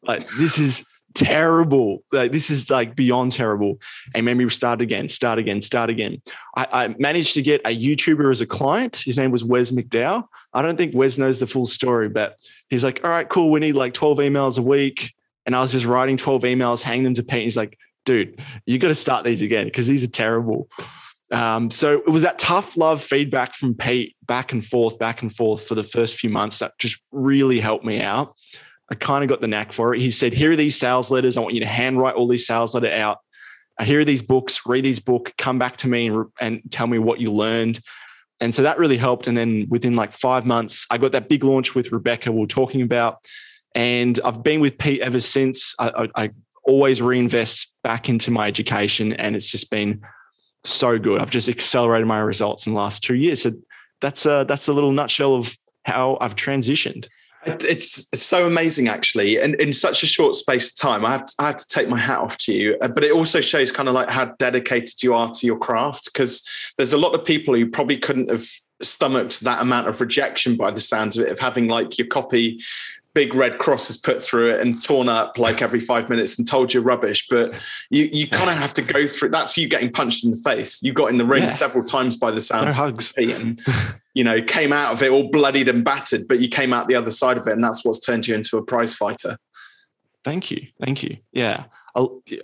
Like 0.03 0.25
this 0.37 0.57
is 0.57 0.85
terrible. 1.17 2.03
Like 2.11 2.31
this 2.31 2.49
is 2.49 2.69
like 2.69 2.95
beyond 2.95 3.31
terrible. 3.33 3.79
And 4.13 4.25
made 4.25 4.37
me 4.37 4.47
start 4.49 4.81
again, 4.81 5.09
start 5.09 5.39
again, 5.39 5.61
start 5.61 5.89
again. 5.89 6.21
I, 6.55 6.67
I, 6.71 6.95
managed 6.99 7.33
to 7.33 7.41
get 7.41 7.61
a 7.65 7.75
YouTuber 7.75 8.29
as 8.29 8.41
a 8.41 8.45
client. 8.45 9.01
His 9.03 9.17
name 9.17 9.31
was 9.31 9.43
Wes 9.43 9.71
McDowell. 9.71 10.25
I 10.53 10.61
don't 10.61 10.77
think 10.77 10.95
Wes 10.95 11.17
knows 11.17 11.39
the 11.39 11.47
full 11.47 11.65
story, 11.65 12.07
but 12.09 12.37
he's 12.69 12.83
like, 12.83 13.01
all 13.03 13.09
right, 13.09 13.27
cool. 13.27 13.49
We 13.51 13.59
need 13.59 13.73
like 13.73 13.93
12 13.93 14.19
emails 14.19 14.57
a 14.57 14.61
week. 14.61 15.13
And 15.47 15.55
I 15.55 15.61
was 15.61 15.71
just 15.71 15.85
writing 15.85 16.17
12 16.17 16.43
emails, 16.43 16.81
hanging 16.81 17.05
them 17.05 17.13
to 17.15 17.23
Pete. 17.23 17.43
He's 17.43 17.57
like, 17.57 17.79
dude, 18.05 18.39
you 18.65 18.77
got 18.77 18.89
to 18.89 18.95
start 18.95 19.25
these 19.25 19.41
again 19.41 19.65
because 19.65 19.87
these 19.87 20.03
are 20.03 20.09
terrible. 20.09 20.69
Um, 21.31 21.71
so 21.71 21.93
it 21.93 22.09
was 22.09 22.21
that 22.21 22.37
tough 22.37 22.77
love 22.77 23.01
feedback 23.01 23.55
from 23.55 23.73
Pete 23.73 24.15
back 24.25 24.51
and 24.51 24.63
forth, 24.63 24.99
back 24.99 25.21
and 25.21 25.33
forth 25.33 25.65
for 25.65 25.75
the 25.75 25.83
first 25.83 26.17
few 26.17 26.29
months 26.29 26.59
that 26.59 26.77
just 26.77 27.01
really 27.11 27.59
helped 27.59 27.85
me 27.85 28.01
out. 28.01 28.35
I 28.89 28.95
kind 28.95 29.23
of 29.23 29.29
got 29.29 29.41
the 29.41 29.47
knack 29.47 29.73
for 29.73 29.93
it. 29.93 29.99
He 29.99 30.11
said, 30.11 30.33
Here 30.33 30.51
are 30.51 30.55
these 30.55 30.77
sales 30.77 31.11
letters. 31.11 31.35
I 31.35 31.41
want 31.41 31.53
you 31.53 31.59
to 31.61 31.65
handwrite 31.65 32.15
all 32.15 32.27
these 32.27 32.45
sales 32.45 32.73
letters 32.73 32.91
out. 32.91 33.19
Here 33.81 33.99
are 33.99 34.05
these 34.05 34.21
books, 34.21 34.61
read 34.65 34.85
these 34.85 34.99
book, 34.99 35.33
come 35.37 35.59
back 35.59 35.77
to 35.77 35.87
me 35.87 36.07
and, 36.07 36.25
and 36.39 36.61
tell 36.71 36.87
me 36.87 36.97
what 36.97 37.19
you 37.19 37.31
learned. 37.31 37.79
And 38.39 38.53
so 38.53 38.63
that 38.63 38.79
really 38.79 38.97
helped. 38.97 39.27
And 39.27 39.37
then 39.37 39.67
within 39.69 39.95
like 39.95 40.11
five 40.11 40.45
months, 40.45 40.85
I 40.89 40.97
got 40.97 41.11
that 41.11 41.29
big 41.29 41.43
launch 41.43 41.75
with 41.75 41.91
Rebecca 41.91 42.31
we 42.31 42.43
are 42.43 42.47
talking 42.47 42.81
about. 42.81 43.17
And 43.77 44.19
I've 44.25 44.41
been 44.41 44.59
with 44.59 44.79
Pete 44.79 45.01
ever 45.01 45.19
since. 45.19 45.75
I, 45.77 45.89
I, 46.15 46.23
I 46.23 46.29
always 46.65 46.99
reinvest 46.99 47.71
back 47.83 48.09
into 48.09 48.31
my 48.31 48.47
education. 48.47 49.13
And 49.13 49.35
it's 49.35 49.47
just 49.47 49.69
been 49.69 50.01
so 50.63 50.97
good. 50.97 51.21
I've 51.21 51.29
just 51.29 51.47
accelerated 51.47 52.07
my 52.07 52.17
results 52.17 52.65
in 52.65 52.73
the 52.73 52.79
last 52.79 53.03
two 53.03 53.13
years. 53.13 53.43
So 53.43 53.51
that's 54.01 54.25
a, 54.25 54.45
that's 54.47 54.67
a 54.67 54.73
little 54.73 54.91
nutshell 54.91 55.35
of 55.35 55.55
how 55.85 56.17
I've 56.19 56.35
transitioned. 56.35 57.07
It's, 57.45 58.09
it's 58.11 58.21
so 58.21 58.47
amazing, 58.47 58.87
actually, 58.87 59.39
and 59.39 59.53
in 59.55 59.71
such 59.71 60.01
a 60.01 60.07
short 60.07 60.35
space 60.35 60.71
of 60.71 60.77
time. 60.77 61.05
I 61.05 61.11
have 61.11 61.27
to, 61.27 61.33
I 61.37 61.45
have 61.45 61.57
to 61.57 61.67
take 61.67 61.87
my 61.87 61.99
hat 61.99 62.17
off 62.17 62.35
to 62.39 62.51
you, 62.51 62.77
uh, 62.81 62.87
but 62.87 63.03
it 63.03 63.11
also 63.11 63.41
shows 63.41 63.71
kind 63.71 63.87
of 63.87 63.93
like 63.95 64.09
how 64.09 64.33
dedicated 64.39 65.03
you 65.03 65.13
are 65.13 65.29
to 65.29 65.45
your 65.45 65.57
craft. 65.57 66.11
Because 66.11 66.43
there's 66.77 66.93
a 66.93 66.97
lot 66.97 67.13
of 67.13 67.23
people 67.23 67.55
who 67.55 67.69
probably 67.69 67.97
couldn't 67.97 68.29
have 68.31 68.49
stomached 68.81 69.41
that 69.41 69.61
amount 69.61 69.87
of 69.87 70.01
rejection 70.01 70.57
by 70.57 70.71
the 70.71 70.81
sounds 70.81 71.17
of 71.17 71.25
it, 71.25 71.31
of 71.31 71.39
having 71.39 71.67
like 71.67 71.97
your 71.97 72.07
copy 72.07 72.59
big 73.17 73.33
red 73.33 73.57
cross 73.57 73.89
is 73.89 73.97
put 73.97 74.21
through 74.21 74.51
it 74.51 74.61
and 74.61 74.79
torn 74.79 75.09
up 75.09 75.39
like 75.39 75.63
every 75.63 75.79
five 75.79 76.07
minutes 76.07 76.37
and 76.37 76.47
told 76.47 76.71
you're 76.71 76.83
rubbish. 76.83 77.27
But 77.27 77.59
you 77.89 78.07
you 78.11 78.27
kind 78.27 78.47
of 78.47 78.55
have 78.57 78.73
to 78.73 78.83
go 78.83 79.07
through. 79.07 79.29
That's 79.29 79.57
you 79.57 79.67
getting 79.67 79.91
punched 79.91 80.23
in 80.23 80.29
the 80.29 80.37
face. 80.37 80.83
You 80.83 80.93
got 80.93 81.09
in 81.09 81.17
the 81.17 81.25
ring 81.25 81.45
yeah. 81.45 81.49
several 81.49 81.83
times 81.83 82.15
by 82.15 82.29
the 82.29 82.41
sounds. 82.41 82.75
No 82.75 82.83
hugs. 82.83 83.13
And 83.17 83.59
you 84.13 84.23
know 84.23 84.39
came 84.39 84.71
out 84.71 84.93
of 84.93 85.01
it 85.01 85.09
all 85.09 85.31
bloodied 85.31 85.67
and 85.67 85.83
battered, 85.83 86.27
but 86.27 86.39
you 86.39 86.47
came 86.47 86.73
out 86.73 86.87
the 86.87 86.93
other 86.93 87.09
side 87.09 87.39
of 87.39 87.47
it, 87.47 87.53
and 87.53 87.63
that's 87.63 87.83
what's 87.83 87.99
turned 87.99 88.27
you 88.27 88.35
into 88.35 88.55
a 88.55 88.61
prize 88.61 88.93
fighter. 88.93 89.39
Thank 90.23 90.51
you, 90.51 90.67
thank 90.79 91.01
you. 91.01 91.17
Yeah. 91.31 91.65
yeah. 92.27 92.37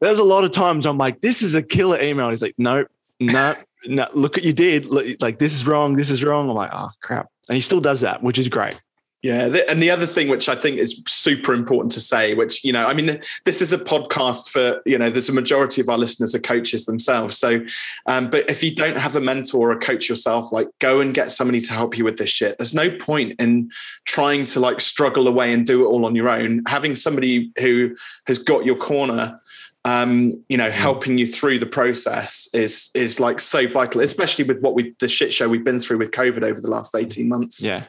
There's 0.00 0.20
a 0.20 0.24
lot 0.24 0.44
of 0.44 0.52
times 0.52 0.86
I'm 0.86 0.96
like, 0.96 1.22
this 1.22 1.42
is 1.42 1.56
a 1.56 1.62
killer 1.62 2.00
email. 2.00 2.30
He's 2.30 2.42
like, 2.42 2.54
nope, 2.56 2.86
no, 3.18 3.56
no. 3.84 4.06
Look 4.14 4.36
what 4.36 4.44
you 4.44 4.52
did. 4.52 4.86
Like 5.20 5.40
this 5.40 5.54
is 5.54 5.66
wrong. 5.66 5.96
This 5.96 6.08
is 6.08 6.22
wrong. 6.22 6.48
I'm 6.48 6.54
like, 6.54 6.70
oh 6.72 6.90
crap. 7.02 7.28
And 7.48 7.56
he 7.56 7.60
still 7.60 7.80
does 7.80 8.02
that, 8.02 8.22
which 8.22 8.38
is 8.38 8.48
great. 8.48 8.80
Yeah, 9.22 9.54
and 9.68 9.82
the 9.82 9.90
other 9.90 10.06
thing 10.06 10.28
which 10.28 10.48
I 10.48 10.54
think 10.54 10.78
is 10.78 11.02
super 11.06 11.52
important 11.52 11.92
to 11.92 12.00
say, 12.00 12.32
which 12.32 12.64
you 12.64 12.72
know, 12.72 12.86
I 12.86 12.94
mean, 12.94 13.20
this 13.44 13.60
is 13.60 13.70
a 13.70 13.78
podcast 13.78 14.48
for 14.48 14.80
you 14.86 14.96
know, 14.96 15.10
there's 15.10 15.28
a 15.28 15.34
majority 15.34 15.82
of 15.82 15.90
our 15.90 15.98
listeners 15.98 16.34
are 16.34 16.40
coaches 16.40 16.86
themselves. 16.86 17.36
So, 17.36 17.60
um, 18.06 18.30
but 18.30 18.48
if 18.48 18.62
you 18.62 18.74
don't 18.74 18.96
have 18.96 19.16
a 19.16 19.20
mentor 19.20 19.68
or 19.68 19.72
a 19.72 19.78
coach 19.78 20.08
yourself, 20.08 20.52
like 20.52 20.68
go 20.78 21.00
and 21.00 21.12
get 21.12 21.32
somebody 21.32 21.60
to 21.60 21.72
help 21.74 21.98
you 21.98 22.04
with 22.04 22.16
this 22.16 22.30
shit. 22.30 22.56
There's 22.56 22.72
no 22.72 22.90
point 22.96 23.38
in 23.38 23.70
trying 24.06 24.46
to 24.46 24.60
like 24.60 24.80
struggle 24.80 25.28
away 25.28 25.52
and 25.52 25.66
do 25.66 25.84
it 25.84 25.88
all 25.88 26.06
on 26.06 26.16
your 26.16 26.30
own. 26.30 26.62
Having 26.66 26.96
somebody 26.96 27.52
who 27.60 27.94
has 28.26 28.38
got 28.38 28.64
your 28.64 28.76
corner 28.76 29.38
um, 29.84 30.42
you 30.48 30.56
know, 30.56 30.68
mm. 30.68 30.72
helping 30.72 31.16
you 31.18 31.26
through 31.26 31.58
the 31.58 31.66
process 31.66 32.48
is 32.52 32.90
is 32.94 33.18
like 33.18 33.40
so 33.40 33.66
vital, 33.66 34.00
especially 34.00 34.44
with 34.44 34.60
what 34.60 34.74
we 34.74 34.94
the 35.00 35.08
shit 35.08 35.32
show 35.32 35.48
we've 35.48 35.64
been 35.64 35.80
through 35.80 35.98
with 35.98 36.10
COVID 36.10 36.42
over 36.42 36.60
the 36.60 36.70
last 36.70 36.94
18 36.94 37.28
months. 37.28 37.62
Yeah. 37.62 37.84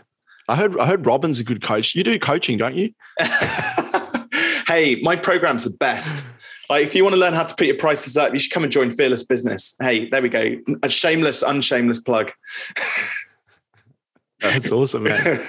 I 0.52 0.56
heard 0.58 0.78
I 0.78 0.86
heard 0.86 1.06
Robin's 1.06 1.40
a 1.40 1.46
good 1.46 1.62
coach. 1.62 1.96
You 1.96 2.04
do 2.04 2.20
coaching, 2.20 2.58
don't 2.58 2.76
you? 2.76 2.94
hey, 4.68 5.00
my 5.02 5.16
program's 5.16 5.64
the 5.64 5.74
best. 5.80 6.28
Like, 6.70 6.84
if 6.84 6.94
you 6.94 7.04
want 7.04 7.16
to 7.16 7.20
learn 7.20 7.34
how 7.34 7.44
to 7.44 7.56
put 7.56 7.68
your 7.68 7.78
prices 7.78 8.18
up, 8.18 8.34
you 8.34 8.40
should 8.40 8.52
come 8.52 8.64
and 8.64 8.72
join 8.72 8.92
Fearless 8.92 9.24
Business. 9.24 9.76
Hey, 9.82 10.10
there 10.10 10.22
we 10.22 10.28
go. 10.28 10.58
A 10.84 10.90
shameless, 10.90 11.42
unshameless 11.42 12.00
plug. 12.00 12.34
That's 14.42 14.72
awesome, 14.72 15.04
man. 15.04 15.40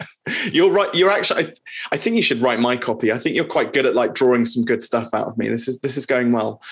you're 0.52 0.72
right. 0.72 0.92
You're 0.94 1.10
actually. 1.10 1.44
I, 1.44 1.52
I, 1.92 1.96
think 1.98 2.16
you 2.16 2.22
should 2.22 2.40
write 2.40 2.58
my 2.58 2.78
copy. 2.78 3.12
I 3.12 3.18
think 3.18 3.36
you're 3.36 3.44
quite 3.44 3.74
good 3.74 3.84
at 3.84 3.94
like 3.94 4.14
drawing 4.14 4.46
some 4.46 4.64
good 4.64 4.82
stuff 4.82 5.08
out 5.12 5.26
of 5.26 5.36
me. 5.36 5.48
This 5.48 5.68
is 5.68 5.80
this 5.80 5.98
is 5.98 6.06
going 6.06 6.32
well. 6.32 6.62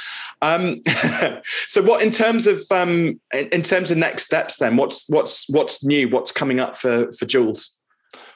Um, 0.40 0.82
so, 1.68 1.82
what 1.82 2.02
in 2.02 2.10
terms 2.10 2.46
of 2.46 2.62
um, 2.70 3.20
in, 3.34 3.48
in, 3.48 3.62
terms 3.62 3.90
of 3.90 3.98
next 3.98 4.24
steps? 4.24 4.56
Then, 4.56 4.76
what's 4.76 5.06
what's 5.08 5.48
what's 5.50 5.84
new? 5.84 6.08
What's 6.08 6.32
coming 6.32 6.60
up 6.60 6.78
for 6.78 7.12
for 7.12 7.26
Jules? 7.26 7.76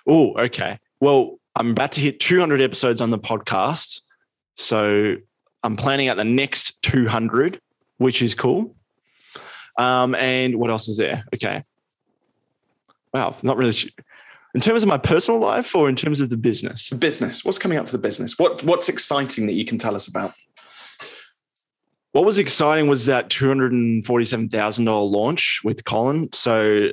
Oh, 0.07 0.35
okay. 0.38 0.79
Well, 1.00 1.38
I'm 1.57 1.70
about 1.70 1.92
to 1.92 2.00
hit 2.00 2.20
200 2.20 2.61
episodes 2.61 3.00
on 3.00 3.11
the 3.11 3.18
podcast, 3.18 4.03
so 4.57 5.16
I'm 5.62 5.76
planning 5.76 6.09
out 6.09 6.18
the 6.18 6.24
next 6.24 6.83
200, 6.83 7.59
which 7.96 8.20
is 8.20 8.35
cool. 8.35 8.76
Um, 9.79 10.14
and 10.14 10.57
what 10.57 10.70
else 10.70 10.88
is 10.88 10.98
there? 10.98 11.24
Okay 11.35 11.64
wow, 13.12 13.35
not 13.42 13.57
really. 13.57 13.73
Sure. 13.73 13.90
In 14.55 14.61
terms 14.61 14.83
of 14.83 14.88
my 14.88 14.99
personal 14.99 15.38
life 15.38 15.77
or 15.77 15.88
in 15.88 15.94
terms 15.94 16.20
of 16.20 16.29
the 16.29 16.37
business? 16.37 16.90
Business. 16.90 17.44
What's 17.44 17.59
coming 17.59 17.79
up 17.79 17.87
for 17.87 17.92
the 17.92 17.99
business? 17.99 18.38
What 18.38 18.64
What's 18.64 18.88
exciting 18.88 19.46
that 19.46 19.53
you 19.53 19.64
can 19.64 19.79
tell 19.79 19.94
us 19.94 20.09
about? 20.09 20.35
What 22.12 22.25
was 22.25 22.38
exciting 22.38 22.88
was 22.88 23.07
that 23.07 23.31
two 23.31 23.46
hundred 23.46 23.70
and 23.73 24.05
forty-seven 24.05 24.49
thousand 24.49 24.87
dollar 24.87 25.05
launch 25.05 25.61
with 25.62 25.85
Colin. 25.85 26.33
So 26.33 26.88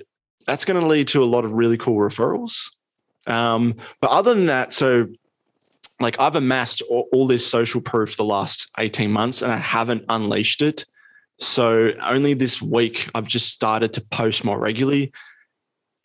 that's 0.45 0.65
going 0.65 0.79
to 0.79 0.85
lead 0.85 1.07
to 1.09 1.23
a 1.23 1.25
lot 1.25 1.45
of 1.45 1.53
really 1.53 1.77
cool 1.77 1.97
referrals. 1.97 2.71
Um, 3.25 3.75
but 3.99 4.11
other 4.11 4.35
than 4.35 4.45
that, 4.45 4.71
so 4.71 5.07
like 5.99 6.19
I've 6.19 6.35
amassed 6.35 6.83
all, 6.83 7.09
all 7.11 7.25
this 7.25 7.45
social 7.45 7.81
proof 7.81 8.15
the 8.15 8.23
last 8.23 8.69
eighteen 8.77 9.11
months, 9.11 9.41
and 9.41 9.51
I 9.51 9.57
haven't 9.57 10.05
unleashed 10.09 10.61
it. 10.61 10.85
So 11.39 11.93
only 12.03 12.35
this 12.35 12.61
week 12.61 13.09
I've 13.15 13.27
just 13.27 13.49
started 13.49 13.93
to 13.93 14.01
post 14.01 14.45
more 14.45 14.59
regularly 14.59 15.11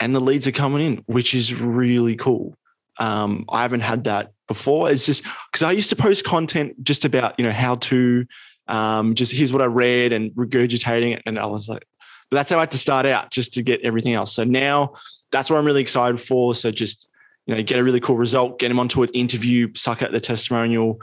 and 0.02 0.16
the 0.16 0.20
leads 0.20 0.48
are 0.48 0.52
coming 0.52 0.84
in, 0.84 0.96
which 1.06 1.32
is 1.32 1.54
really 1.54 2.16
cool. 2.16 2.56
Um, 2.98 3.44
I 3.48 3.62
haven't 3.62 3.80
had 3.80 4.04
that 4.04 4.32
before. 4.48 4.90
It's 4.90 5.06
just 5.06 5.22
because 5.50 5.62
I 5.62 5.70
used 5.70 5.90
to 5.90 5.96
post 5.96 6.24
content 6.24 6.82
just 6.82 7.04
about, 7.04 7.38
you 7.38 7.46
know, 7.46 7.52
how 7.52 7.76
to 7.76 8.26
um, 8.66 9.14
just 9.14 9.32
here's 9.32 9.52
what 9.52 9.62
I 9.62 9.66
read 9.66 10.12
and 10.12 10.32
regurgitating 10.32 11.14
it. 11.14 11.22
And 11.24 11.38
I 11.38 11.46
was 11.46 11.68
like, 11.68 11.86
but 12.30 12.36
that's 12.36 12.50
how 12.50 12.56
I 12.56 12.60
had 12.60 12.72
to 12.72 12.78
start 12.78 13.06
out 13.06 13.30
just 13.30 13.54
to 13.54 13.62
get 13.62 13.80
everything 13.82 14.14
else. 14.14 14.32
So 14.34 14.42
now 14.42 14.94
that's 15.30 15.48
what 15.48 15.58
I'm 15.58 15.64
really 15.64 15.82
excited 15.82 16.20
for. 16.20 16.54
So 16.56 16.72
just, 16.72 17.08
you 17.46 17.54
know, 17.54 17.62
get 17.62 17.78
a 17.78 17.84
really 17.84 18.00
cool 18.00 18.16
result, 18.16 18.58
get 18.58 18.68
them 18.68 18.80
onto 18.80 19.04
an 19.04 19.08
interview, 19.10 19.72
suck 19.74 20.02
out 20.02 20.10
the 20.10 20.20
testimonial, 20.20 21.00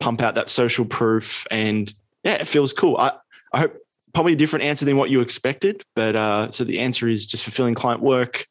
pump 0.00 0.20
out 0.20 0.34
that 0.34 0.48
social 0.48 0.84
proof. 0.84 1.46
And 1.52 1.94
yeah, 2.24 2.34
it 2.34 2.48
feels 2.48 2.72
cool. 2.72 2.96
I, 2.96 3.12
I 3.52 3.60
hope 3.60 3.76
probably 4.16 4.32
a 4.32 4.36
different 4.36 4.64
answer 4.64 4.86
than 4.86 4.96
what 4.96 5.10
you 5.10 5.20
expected. 5.20 5.82
But 5.94 6.16
uh, 6.16 6.50
so 6.50 6.64
the 6.64 6.78
answer 6.78 7.06
is 7.06 7.26
just 7.26 7.44
fulfilling 7.44 7.74
client 7.74 8.00
work. 8.00 8.46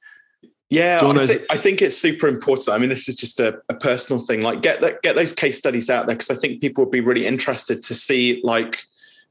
Yeah, 0.69 0.99
I, 1.01 1.11
those- 1.11 1.29
th- 1.29 1.45
I, 1.49 1.57
think 1.57 1.81
it's 1.81 1.97
super 1.97 2.27
important. 2.27 2.69
I 2.69 2.77
mean, 2.77 2.89
this 2.89 3.09
is 3.09 3.15
just 3.15 3.39
a, 3.39 3.59
a 3.67 3.73
personal 3.73 4.21
thing. 4.21 4.41
Like, 4.41 4.61
get 4.61 4.81
that, 4.81 5.01
get 5.01 5.15
those 5.15 5.33
case 5.33 5.57
studies 5.57 5.89
out 5.89 6.05
there 6.05 6.15
because 6.15 6.29
I 6.29 6.35
think 6.35 6.61
people 6.61 6.83
would 6.83 6.91
be 6.91 7.01
really 7.01 7.25
interested 7.25 7.81
to 7.81 7.95
see 7.95 8.41
like 8.43 8.83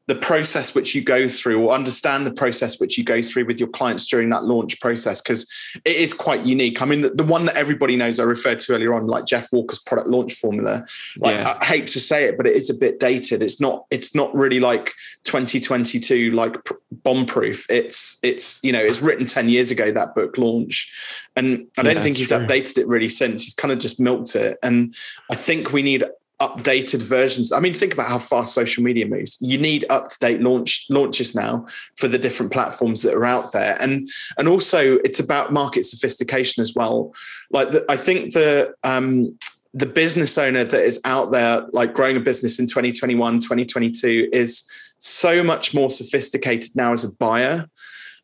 the 0.07 0.15
process 0.15 0.75
which 0.75 0.95
you 0.95 1.03
go 1.03 1.29
through 1.29 1.63
or 1.63 1.73
understand 1.73 2.27
the 2.27 2.33
process 2.33 2.79
which 2.79 2.99
you 2.99 3.05
go 3.05 3.23
through 3.23 3.47
with 3.47 3.59
your 3.59 3.69
clients 3.71 4.07
during 4.07 4.29
that 4.29 4.45
launch 4.45 4.79
process 4.81 5.21
because 5.21 5.51
it 5.85 5.97
is 5.97 6.13
quite 6.13 6.45
unique. 6.45 6.83
I 6.83 6.85
mean 6.85 7.01
the, 7.01 7.11
the, 7.11 7.25
one 7.25 7.47
that 7.47 7.57
everybody 7.57 7.97
knows 7.97 8.21
i 8.21 8.23
referred 8.23 8.61
to 8.61 8.75
earlier 8.75 8.93
on 8.93 9.07
like 9.07 9.25
jeff 9.25 9.51
walker's 9.51 9.79
product 9.79 10.09
launch 10.09 10.35
formula. 10.35 10.85
Like 11.17 11.37
yeah. 11.37 11.57
i 11.61 11.65
hate 11.65 11.87
to 11.89 12.01
say 12.01 12.25
it 12.25 12.37
but 12.37 12.47
it 12.47 12.55
is 12.55 12.69
a 12.69 12.75
bit 12.75 13.01
dated. 13.01 13.43
It's 13.43 13.61
not 13.61 13.87
it's 13.91 14.15
not 14.15 14.35
really 14.35 14.61
like 14.61 14.93
2022 15.25 16.33
like 16.33 16.57
bomb 17.03 17.27
proof 17.27 17.67
it's 17.71 18.19
it's 18.23 18.61
you 18.63 18.73
know 18.73 18.81
it's 18.81 19.01
written 19.01 19.27
10 19.27 19.49
years 19.49 19.71
ago 19.71 19.91
that 19.91 20.15
book 20.15 20.37
launch. 20.37 20.93
And 21.35 21.67
i 21.79 21.83
don't 21.83 21.97
yeah, 21.97 22.03
think 22.03 22.17
he's 22.17 22.29
true. 22.29 22.39
updated 22.39 22.79
it 22.79 22.87
really 22.87 23.09
since. 23.09 23.43
He's 23.43 23.55
kind 23.55 23.73
of 23.73 23.79
just 23.79 23.99
milked 23.99 24.37
it. 24.37 24.59
And 24.63 24.95
i 25.31 25.35
think 25.35 25.73
we 25.73 25.83
need 25.83 26.05
updated 26.41 27.03
versions. 27.03 27.53
I 27.53 27.61
mean, 27.61 27.75
think 27.75 27.93
about 27.93 28.09
how 28.09 28.19
fast 28.19 28.55
social 28.55 28.83
media 28.83 29.07
moves. 29.07 29.39
You 29.41 29.59
need 29.59 29.85
up 29.89 30.09
to 30.09 30.19
date 30.19 30.41
launch 30.41 30.87
launches 30.91 31.35
now 31.35 31.67
for 31.97 32.09
the 32.09 32.19
different 32.19 32.53
platforms 32.53 33.03
that 33.03 33.15
are 33.15 33.25
out 33.25 33.53
there, 33.53 33.77
and 33.81 34.09
and 34.39 34.49
also 34.49 34.97
it's 35.05 35.21
about 35.21 35.53
market 35.53 35.85
sophistication 35.85 36.61
as 36.61 36.75
well. 36.75 37.15
Like 37.51 37.71
the, 37.71 37.85
I 37.89 37.97
think 37.97 38.33
the 38.33 38.75
um, 38.83 39.39
the 39.73 39.87
business 39.87 40.37
owner 40.39 40.65
that 40.65 40.85
is 40.85 41.01
out 41.05 41.31
there, 41.31 41.67
like 41.73 41.95
growing 41.95 42.17
a 42.17 42.21
business 42.21 42.59
in 42.59 42.67
2021, 42.67 43.41
2022, 43.41 44.29
is 44.33 44.69
so 44.99 45.43
much 45.43 45.75
more 45.75 45.91
sophisticated 45.91 46.75
now 46.75 46.93
as 46.93 47.05
a 47.05 47.15
buyer. 47.17 47.69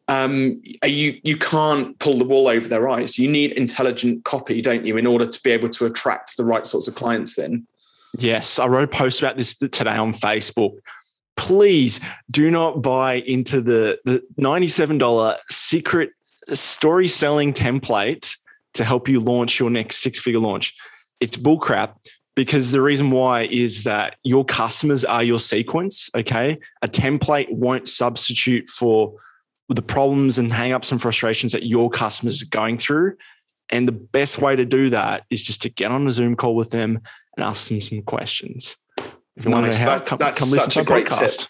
Um, 0.08 0.60
you 0.84 1.20
you 1.22 1.36
can't 1.36 1.96
pull 2.00 2.18
the 2.18 2.24
wool 2.24 2.48
over 2.48 2.66
their 2.66 2.88
eyes. 2.88 3.16
You 3.16 3.28
need 3.28 3.52
intelligent 3.52 4.24
copy, 4.24 4.60
don't 4.60 4.84
you, 4.84 4.96
in 4.96 5.06
order 5.06 5.26
to 5.26 5.40
be 5.42 5.52
able 5.52 5.68
to 5.68 5.86
attract 5.86 6.36
the 6.36 6.44
right 6.44 6.66
sorts 6.66 6.88
of 6.88 6.96
clients 6.96 7.38
in. 7.38 7.66
Yes, 8.18 8.58
I 8.58 8.66
wrote 8.66 8.84
a 8.84 8.88
post 8.88 9.20
about 9.20 9.36
this 9.36 9.56
today 9.56 9.96
on 9.96 10.12
Facebook. 10.12 10.76
Please 11.36 12.00
do 12.30 12.50
not 12.50 12.82
buy 12.82 13.14
into 13.14 13.60
the, 13.60 13.98
the 14.04 14.22
$97 14.38 15.38
secret 15.50 16.10
story 16.52 17.08
selling 17.08 17.52
template 17.52 18.36
to 18.74 18.84
help 18.84 19.08
you 19.08 19.20
launch 19.20 19.58
your 19.58 19.70
next 19.70 19.98
six 19.98 20.18
figure 20.18 20.40
launch. 20.40 20.74
It's 21.20 21.36
bullcrap 21.36 21.94
because 22.34 22.72
the 22.72 22.80
reason 22.80 23.10
why 23.10 23.42
is 23.42 23.84
that 23.84 24.16
your 24.24 24.44
customers 24.44 25.04
are 25.04 25.22
your 25.22 25.38
sequence. 25.38 26.08
Okay. 26.14 26.58
A 26.82 26.88
template 26.88 27.52
won't 27.52 27.88
substitute 27.88 28.68
for 28.68 29.14
the 29.68 29.82
problems 29.82 30.38
and 30.38 30.50
hangups 30.50 30.90
and 30.90 31.00
frustrations 31.00 31.52
that 31.52 31.64
your 31.64 31.90
customers 31.90 32.42
are 32.42 32.46
going 32.46 32.78
through. 32.78 33.16
And 33.68 33.86
the 33.86 33.92
best 33.92 34.38
way 34.38 34.56
to 34.56 34.64
do 34.64 34.90
that 34.90 35.24
is 35.30 35.42
just 35.42 35.62
to 35.62 35.68
get 35.68 35.92
on 35.92 36.06
a 36.06 36.10
Zoom 36.10 36.34
call 36.34 36.56
with 36.56 36.70
them 36.70 37.00
and 37.36 37.44
ask 37.44 37.68
them 37.68 37.80
some 37.80 38.02
questions. 38.02 38.76
If 39.36 39.44
you 39.44 39.50
nice. 39.50 39.62
want 39.62 39.72
to 39.72 39.78
how, 39.78 39.98
come, 39.98 40.18
that's 40.18 40.38
come 40.38 40.48
such 40.48 40.76
a 40.76 40.84
great 40.84 41.06
podcast. 41.06 41.38
tip. 41.38 41.48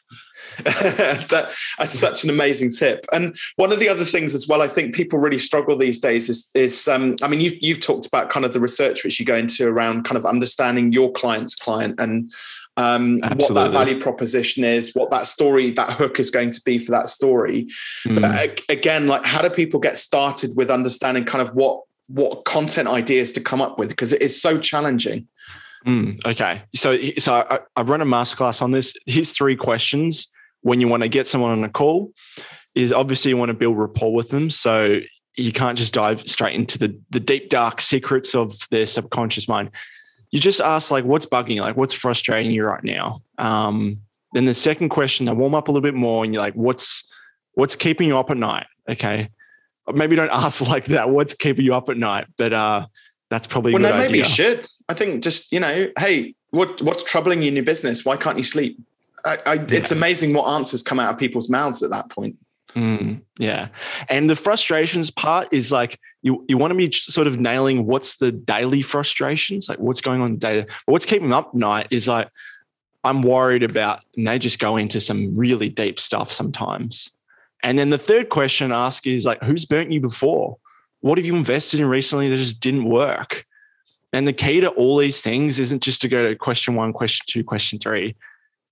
that, 0.65 1.55
that's 1.79 1.93
such 1.93 2.25
an 2.25 2.31
amazing 2.31 2.71
tip. 2.71 3.07
And 3.13 3.37
one 3.57 3.73
of 3.73 3.81
the 3.81 3.89
other 3.89 4.05
things 4.05 4.35
as 4.35 4.47
well, 4.47 4.63
I 4.63 4.69
think 4.69 4.95
people 4.95 5.19
really 5.19 5.39
struggle 5.39 5.77
these 5.77 5.99
days 5.99 6.29
is, 6.29 6.51
is 6.55 6.87
um, 6.89 7.17
I 7.23 7.29
mean, 7.29 7.41
you've, 7.41 7.63
you've 7.63 7.81
talked 7.81 8.07
about 8.07 8.31
kind 8.31 8.45
of 8.45 8.53
the 8.53 8.61
research 8.61 9.03
which 9.03 9.19
you 9.19 9.27
go 9.27 9.37
into 9.37 9.67
around 9.67 10.05
kind 10.05 10.19
of 10.19 10.27
understanding 10.27 10.93
your 10.93 11.11
client's 11.13 11.55
client 11.55 11.99
and 11.99 12.31
um, 12.77 13.21
what 13.21 13.55
that 13.55 13.71
value 13.73 14.01
proposition 14.01 14.65
is, 14.65 14.95
what 14.95 15.11
that 15.11 15.27
story, 15.27 15.71
that 15.73 15.91
hook 15.93 16.21
is 16.21 16.31
going 16.31 16.51
to 16.51 16.61
be 16.65 16.79
for 16.79 16.93
that 16.93 17.09
story. 17.09 17.69
Mm. 18.07 18.21
But 18.21 18.61
again, 18.69 19.07
like 19.07 19.27
how 19.27 19.43
do 19.43 19.51
people 19.51 19.81
get 19.81 19.99
started 19.99 20.51
with 20.57 20.71
understanding 20.71 21.25
kind 21.25 21.47
of 21.47 21.55
what 21.55 21.83
what 22.11 22.45
content 22.45 22.89
ideas 22.89 23.31
to 23.31 23.41
come 23.41 23.63
up 23.63 23.79
with 23.79 23.89
because 23.89 24.13
it 24.13 24.21
is 24.21 24.41
so 24.41 24.59
challenging. 24.59 25.29
Mm, 25.87 26.25
okay, 26.27 26.63
so 26.75 26.99
so 27.19 27.35
I, 27.35 27.61
I've 27.77 27.89
run 27.89 28.01
a 28.01 28.07
masterclass 28.07 28.61
on 28.61 28.71
this. 28.71 28.95
Here's 29.07 29.33
three 29.33 29.57
questions 29.57 30.31
when 30.61 30.81
you 30.81 30.89
want 30.89 31.03
to 31.03 31.09
get 31.09 31.27
someone 31.27 31.53
on 31.53 31.65
a 31.65 31.71
call. 31.71 32.13
Is 32.75 32.93
obviously 32.93 33.31
you 33.31 33.37
want 33.37 33.49
to 33.49 33.55
build 33.55 33.79
rapport 33.79 34.13
with 34.13 34.29
them, 34.29 34.51
so 34.51 35.01
you 35.37 35.53
can't 35.53 35.79
just 35.79 35.95
dive 35.95 36.21
straight 36.29 36.55
into 36.55 36.79
the 36.79 36.99
the 37.11 37.21
deep 37.21 37.49
dark 37.49 37.81
secrets 37.81 38.35
of 38.35 38.55
their 38.71 38.87
subconscious 38.87 39.49
mind. 39.49 39.71
You 40.31 40.39
just 40.39 40.61
ask 40.61 40.91
like, 40.91 41.05
what's 41.05 41.27
bugging 41.27 41.55
you? 41.55 41.63
Like, 41.63 41.77
what's 41.77 41.95
frustrating 41.95 42.53
you 42.53 42.65
right 42.65 42.85
now? 42.85 43.21
Um, 43.39 44.03
then 44.33 44.45
the 44.45 44.55
second 44.55 44.91
question, 44.91 45.29
I 45.29 45.33
warm 45.33 45.55
up 45.55 45.67
a 45.67 45.73
little 45.73 45.83
bit 45.83 45.95
more, 45.95 46.25
and 46.25 46.33
you're 46.33 46.43
like, 46.43 46.55
what's 46.55 47.09
what's 47.55 47.75
keeping 47.75 48.07
you 48.07 48.19
up 48.19 48.31
at 48.31 48.37
night? 48.37 48.67
Okay, 48.89 49.31
maybe 49.93 50.15
don't 50.15 50.31
ask 50.33 50.61
like 50.61 50.87
that. 50.87 51.11
What's 51.11 51.35
keeping 51.35 51.65
you 51.65 51.75
up 51.75 51.89
at 51.89 51.97
night? 51.97 52.27
But 52.37 52.53
uh, 52.53 52.87
that's 53.31 53.47
probably 53.47 53.73
well, 53.73 53.81
no, 53.81 53.97
maybe 53.97 54.19
you 54.19 54.25
should. 54.25 54.67
I 54.89 54.95
think 54.95 55.23
just 55.23 55.53
you 55.53 55.61
know, 55.61 55.89
hey, 55.99 56.35
what 56.51 56.83
what's 56.83 57.03
troubling 57.03 57.43
you 57.43 57.49
in 57.49 57.57
your 57.57 57.65
business? 57.65 58.05
Why 58.05 58.17
can't 58.17 58.37
you 58.37 58.45
sleep? 58.45 58.79
I, 59.25 59.39
I, 59.47 59.55
yeah. 59.55 59.67
It's 59.71 59.93
amazing 59.93 60.35
what 60.35 60.49
answers 60.49 60.83
come 60.83 60.99
out 60.99 61.13
of 61.13 61.19
people's 61.19 61.49
mouths 61.49 61.83
at 61.83 61.91
that 61.91 62.09
point. 62.11 62.37
Mm, 62.75 63.23
yeah, 63.39 63.69
and 64.09 64.29
the 64.29 64.37
frustrations 64.37 65.11
part 65.11 65.49
is 65.53 65.73
like 65.73 65.99
you 66.23 66.45
you 66.49 66.59
want 66.59 66.73
to 66.73 66.77
be 66.77 66.91
sort 66.93 67.27
of 67.27 67.39
nailing 67.39 67.87
what's 67.87 68.17
the 68.17 68.33
daily 68.33 68.83
frustrations, 68.83 69.69
like 69.69 69.79
what's 69.79 70.01
going 70.01 70.21
on 70.21 70.37
data. 70.37 70.67
But 70.87 70.93
what's 70.93 71.07
keeping 71.07 71.29
them 71.29 71.39
up 71.39 71.49
at 71.49 71.55
night 71.55 71.87
is 71.91 72.09
like 72.09 72.29
I'm 73.05 73.23
worried 73.23 73.63
about, 73.63 74.01
and 74.17 74.27
they 74.27 74.39
just 74.39 74.59
go 74.59 74.77
into 74.77 75.01
some 75.01 75.37
really 75.37 75.69
deep 75.69 75.99
stuff 75.99 76.33
sometimes. 76.33 77.11
And 77.63 77.79
then 77.79 77.91
the 77.91 77.99
third 77.99 78.29
question 78.29 78.73
I 78.73 78.87
ask 78.87 79.07
is 79.07 79.25
like, 79.25 79.43
who's 79.43 79.65
burnt 79.65 79.91
you 79.91 80.01
before? 80.01 80.57
What 81.01 81.19
have 81.19 81.27
you 81.27 81.37
invested 81.37 81.81
in 81.81 81.87
recently 81.87 82.29
that 82.29 82.37
just 82.37 82.61
didn't 82.61 82.85
work? 82.85 83.47
And 84.13 84.27
the 84.27 84.33
key 84.33 84.61
to 84.61 84.69
all 84.71 84.97
these 84.97 85.21
things 85.21 85.59
isn't 85.59 85.83
just 85.83 86.03
to 86.03 86.09
go 86.09 86.29
to 86.29 86.37
question 86.37 86.75
one, 86.75 86.93
question 86.93 87.25
two, 87.29 87.45
question 87.45 87.79
three, 87.79 88.17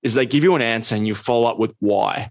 is 0.02 0.14
they 0.14 0.26
give 0.26 0.42
you 0.42 0.54
an 0.54 0.62
answer 0.62 0.94
and 0.94 1.06
you 1.06 1.14
follow 1.14 1.48
up 1.48 1.58
with 1.58 1.74
why. 1.78 2.30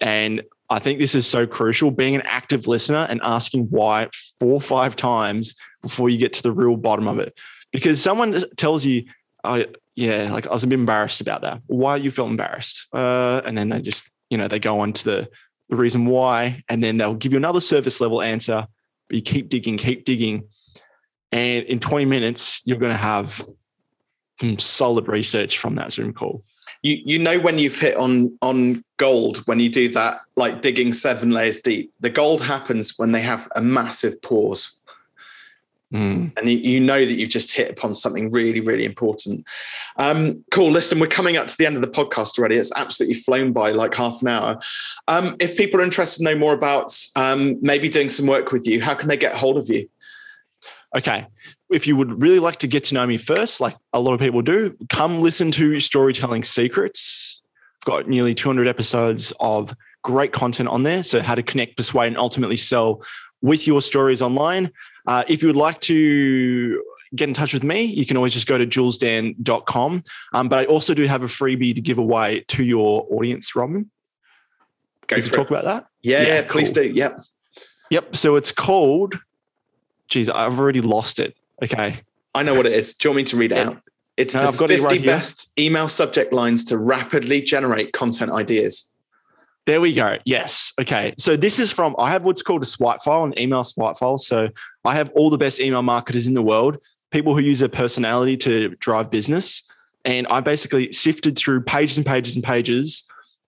And 0.00 0.42
I 0.70 0.78
think 0.78 0.98
this 0.98 1.14
is 1.14 1.26
so 1.26 1.46
crucial 1.46 1.90
being 1.90 2.14
an 2.14 2.22
active 2.24 2.66
listener 2.66 3.06
and 3.08 3.20
asking 3.22 3.66
why 3.70 4.08
four 4.40 4.54
or 4.54 4.60
five 4.60 4.96
times 4.96 5.54
before 5.82 6.08
you 6.08 6.18
get 6.18 6.32
to 6.34 6.42
the 6.42 6.52
real 6.52 6.76
bottom 6.76 7.06
of 7.08 7.18
it. 7.18 7.36
Because 7.72 8.00
someone 8.00 8.38
tells 8.56 8.84
you, 8.84 9.04
oh, 9.42 9.64
yeah, 9.96 10.32
like 10.32 10.46
I 10.46 10.52
was 10.52 10.64
a 10.64 10.66
bit 10.66 10.78
embarrassed 10.78 11.20
about 11.20 11.42
that. 11.42 11.60
Why 11.66 11.96
you 11.96 12.10
feel 12.10 12.26
embarrassed? 12.26 12.86
Uh, 12.92 13.42
and 13.44 13.58
then 13.58 13.68
they 13.68 13.80
just, 13.80 14.08
you 14.30 14.38
know, 14.38 14.48
they 14.48 14.58
go 14.58 14.80
on 14.80 14.92
to 14.94 15.04
the, 15.04 15.28
the 15.68 15.76
reason 15.76 16.06
why, 16.06 16.62
and 16.68 16.82
then 16.82 16.96
they'll 16.96 17.14
give 17.14 17.32
you 17.32 17.38
another 17.38 17.60
service 17.60 18.00
level 18.00 18.22
answer 18.22 18.66
you 19.10 19.22
keep 19.22 19.48
digging, 19.48 19.76
keep 19.76 20.04
digging. 20.04 20.48
And 21.32 21.64
in 21.64 21.80
20 21.80 22.04
minutes, 22.04 22.60
you're 22.64 22.78
going 22.78 22.92
to 22.92 22.98
have 22.98 23.42
some 24.40 24.58
solid 24.58 25.08
research 25.08 25.58
from 25.58 25.74
that 25.76 25.92
Zoom 25.92 26.12
call. 26.12 26.44
You, 26.82 26.98
you 27.04 27.18
know 27.18 27.38
when 27.38 27.58
you've 27.58 27.78
hit 27.78 27.96
on 27.96 28.36
on 28.42 28.84
gold 28.98 29.38
when 29.46 29.58
you 29.58 29.70
do 29.70 29.88
that 29.90 30.20
like 30.36 30.60
digging 30.60 30.92
seven 30.92 31.30
layers 31.30 31.58
deep 31.58 31.92
the 32.00 32.10
gold 32.10 32.42
happens 32.42 32.98
when 32.98 33.12
they 33.12 33.22
have 33.22 33.48
a 33.56 33.62
massive 33.62 34.20
pause 34.22 34.80
Mm. 35.94 36.36
And 36.36 36.48
you 36.48 36.80
know 36.80 37.04
that 37.04 37.12
you've 37.12 37.28
just 37.28 37.52
hit 37.52 37.70
upon 37.70 37.94
something 37.94 38.32
really, 38.32 38.60
really 38.60 38.84
important. 38.84 39.46
Um, 39.96 40.44
cool. 40.50 40.70
Listen, 40.70 40.98
we're 40.98 41.06
coming 41.06 41.36
up 41.36 41.46
to 41.46 41.56
the 41.56 41.66
end 41.66 41.76
of 41.76 41.82
the 41.82 41.88
podcast 41.88 42.36
already. 42.36 42.56
It's 42.56 42.72
absolutely 42.74 43.14
flown 43.14 43.52
by 43.52 43.70
like 43.70 43.94
half 43.94 44.20
an 44.20 44.28
hour. 44.28 44.58
Um, 45.06 45.36
if 45.38 45.56
people 45.56 45.80
are 45.80 45.84
interested 45.84 46.18
to 46.18 46.24
know 46.24 46.36
more 46.36 46.52
about 46.52 46.92
um, 47.14 47.58
maybe 47.60 47.88
doing 47.88 48.08
some 48.08 48.26
work 48.26 48.50
with 48.50 48.66
you, 48.66 48.82
how 48.82 48.94
can 48.94 49.08
they 49.08 49.16
get 49.16 49.36
hold 49.36 49.56
of 49.56 49.68
you? 49.68 49.88
Okay. 50.96 51.26
If 51.70 51.86
you 51.86 51.94
would 51.96 52.20
really 52.20 52.40
like 52.40 52.56
to 52.56 52.66
get 52.66 52.84
to 52.84 52.94
know 52.94 53.06
me 53.06 53.16
first, 53.16 53.60
like 53.60 53.76
a 53.92 54.00
lot 54.00 54.14
of 54.14 54.20
people 54.20 54.42
do, 54.42 54.76
come 54.90 55.20
listen 55.20 55.52
to 55.52 55.78
Storytelling 55.78 56.42
Secrets. 56.42 57.40
I've 57.82 57.86
got 57.86 58.08
nearly 58.08 58.34
200 58.34 58.66
episodes 58.66 59.32
of 59.38 59.72
great 60.02 60.32
content 60.32 60.68
on 60.68 60.82
there. 60.82 61.04
So, 61.04 61.20
how 61.20 61.36
to 61.36 61.42
connect, 61.42 61.76
persuade, 61.76 62.08
and 62.08 62.18
ultimately 62.18 62.56
sell 62.56 63.02
with 63.42 63.66
your 63.66 63.80
stories 63.80 64.22
online. 64.22 64.72
Uh, 65.06 65.24
if 65.28 65.42
you 65.42 65.48
would 65.48 65.56
like 65.56 65.80
to 65.80 66.82
get 67.14 67.28
in 67.28 67.34
touch 67.34 67.52
with 67.52 67.62
me, 67.62 67.84
you 67.84 68.06
can 68.06 68.16
always 68.16 68.32
just 68.32 68.46
go 68.46 68.58
to 68.58 68.66
julesdan.com. 68.66 70.04
Um, 70.32 70.48
but 70.48 70.58
I 70.60 70.64
also 70.66 70.94
do 70.94 71.04
have 71.04 71.22
a 71.22 71.26
freebie 71.26 71.74
to 71.74 71.80
give 71.80 71.98
away 71.98 72.44
to 72.48 72.64
your 72.64 73.06
audience, 73.10 73.54
Robin. 73.54 73.90
Go 75.06 75.20
for 75.20 75.34
talk 75.34 75.50
about 75.50 75.64
that. 75.64 75.86
Yeah, 76.02 76.22
yeah, 76.22 76.42
cool. 76.42 76.52
please 76.52 76.72
do. 76.72 76.86
Yep. 76.86 77.24
Yep. 77.90 78.16
So 78.16 78.36
it's 78.36 78.50
called, 78.50 79.18
geez, 80.08 80.28
I've 80.28 80.58
already 80.58 80.80
lost 80.80 81.18
it. 81.18 81.36
Okay. 81.62 82.00
I 82.34 82.42
know 82.42 82.54
what 82.54 82.66
it 82.66 82.72
is. 82.72 82.94
Do 82.94 83.08
you 83.08 83.10
want 83.10 83.16
me 83.18 83.24
to 83.24 83.36
read 83.36 83.52
it 83.52 83.58
yeah. 83.58 83.66
out? 83.68 83.82
It's 84.16 84.34
no, 84.34 84.42
the 84.42 84.48
I've 84.48 84.56
got 84.56 84.68
50 84.68 84.74
it 84.74 84.86
right 84.86 85.04
best 85.04 85.52
email 85.58 85.88
subject 85.88 86.32
lines 86.32 86.64
to 86.66 86.78
rapidly 86.78 87.42
generate 87.42 87.92
content 87.92 88.30
ideas. 88.30 88.92
There 89.66 89.80
we 89.80 89.94
go. 89.94 90.18
Yes. 90.26 90.72
Okay. 90.78 91.14
So 91.18 91.36
this 91.36 91.58
is 91.58 91.72
from, 91.72 91.94
I 91.98 92.10
have 92.10 92.24
what's 92.24 92.42
called 92.42 92.62
a 92.62 92.66
swipe 92.66 93.02
file, 93.02 93.24
an 93.24 93.38
email 93.38 93.64
swipe 93.64 93.96
file. 93.96 94.18
So 94.18 94.48
I 94.84 94.94
have 94.94 95.10
all 95.14 95.30
the 95.30 95.38
best 95.38 95.58
email 95.58 95.82
marketers 95.82 96.26
in 96.26 96.34
the 96.34 96.42
world, 96.42 96.76
people 97.10 97.34
who 97.34 97.40
use 97.40 97.60
their 97.60 97.70
personality 97.70 98.36
to 98.38 98.70
drive 98.80 99.10
business. 99.10 99.62
And 100.04 100.26
I 100.26 100.40
basically 100.40 100.92
sifted 100.92 101.38
through 101.38 101.62
pages 101.62 101.96
and 101.96 102.04
pages 102.04 102.34
and 102.34 102.44
pages 102.44 103.04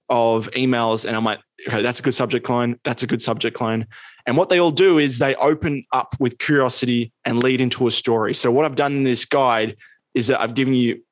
of 0.08 0.50
emails. 0.52 1.04
And 1.04 1.14
I'm 1.14 1.24
like, 1.24 1.40
okay, 1.68 1.82
that's 1.82 2.00
a 2.00 2.02
good 2.02 2.14
subject 2.14 2.48
line. 2.48 2.80
That's 2.82 3.02
a 3.02 3.06
good 3.06 3.20
subject 3.20 3.60
line. 3.60 3.86
And 4.24 4.38
what 4.38 4.48
they 4.48 4.58
all 4.58 4.70
do 4.70 4.98
is 4.98 5.18
they 5.18 5.34
open 5.34 5.84
up 5.92 6.16
with 6.18 6.38
curiosity 6.38 7.12
and 7.26 7.42
lead 7.42 7.60
into 7.60 7.86
a 7.86 7.90
story. 7.90 8.32
So 8.32 8.50
what 8.50 8.64
I've 8.64 8.74
done 8.74 8.92
in 8.92 9.02
this 9.04 9.26
guide 9.26 9.76
is 10.14 10.28
that 10.28 10.40
I've 10.40 10.54
given 10.54 10.72
you 10.72 11.02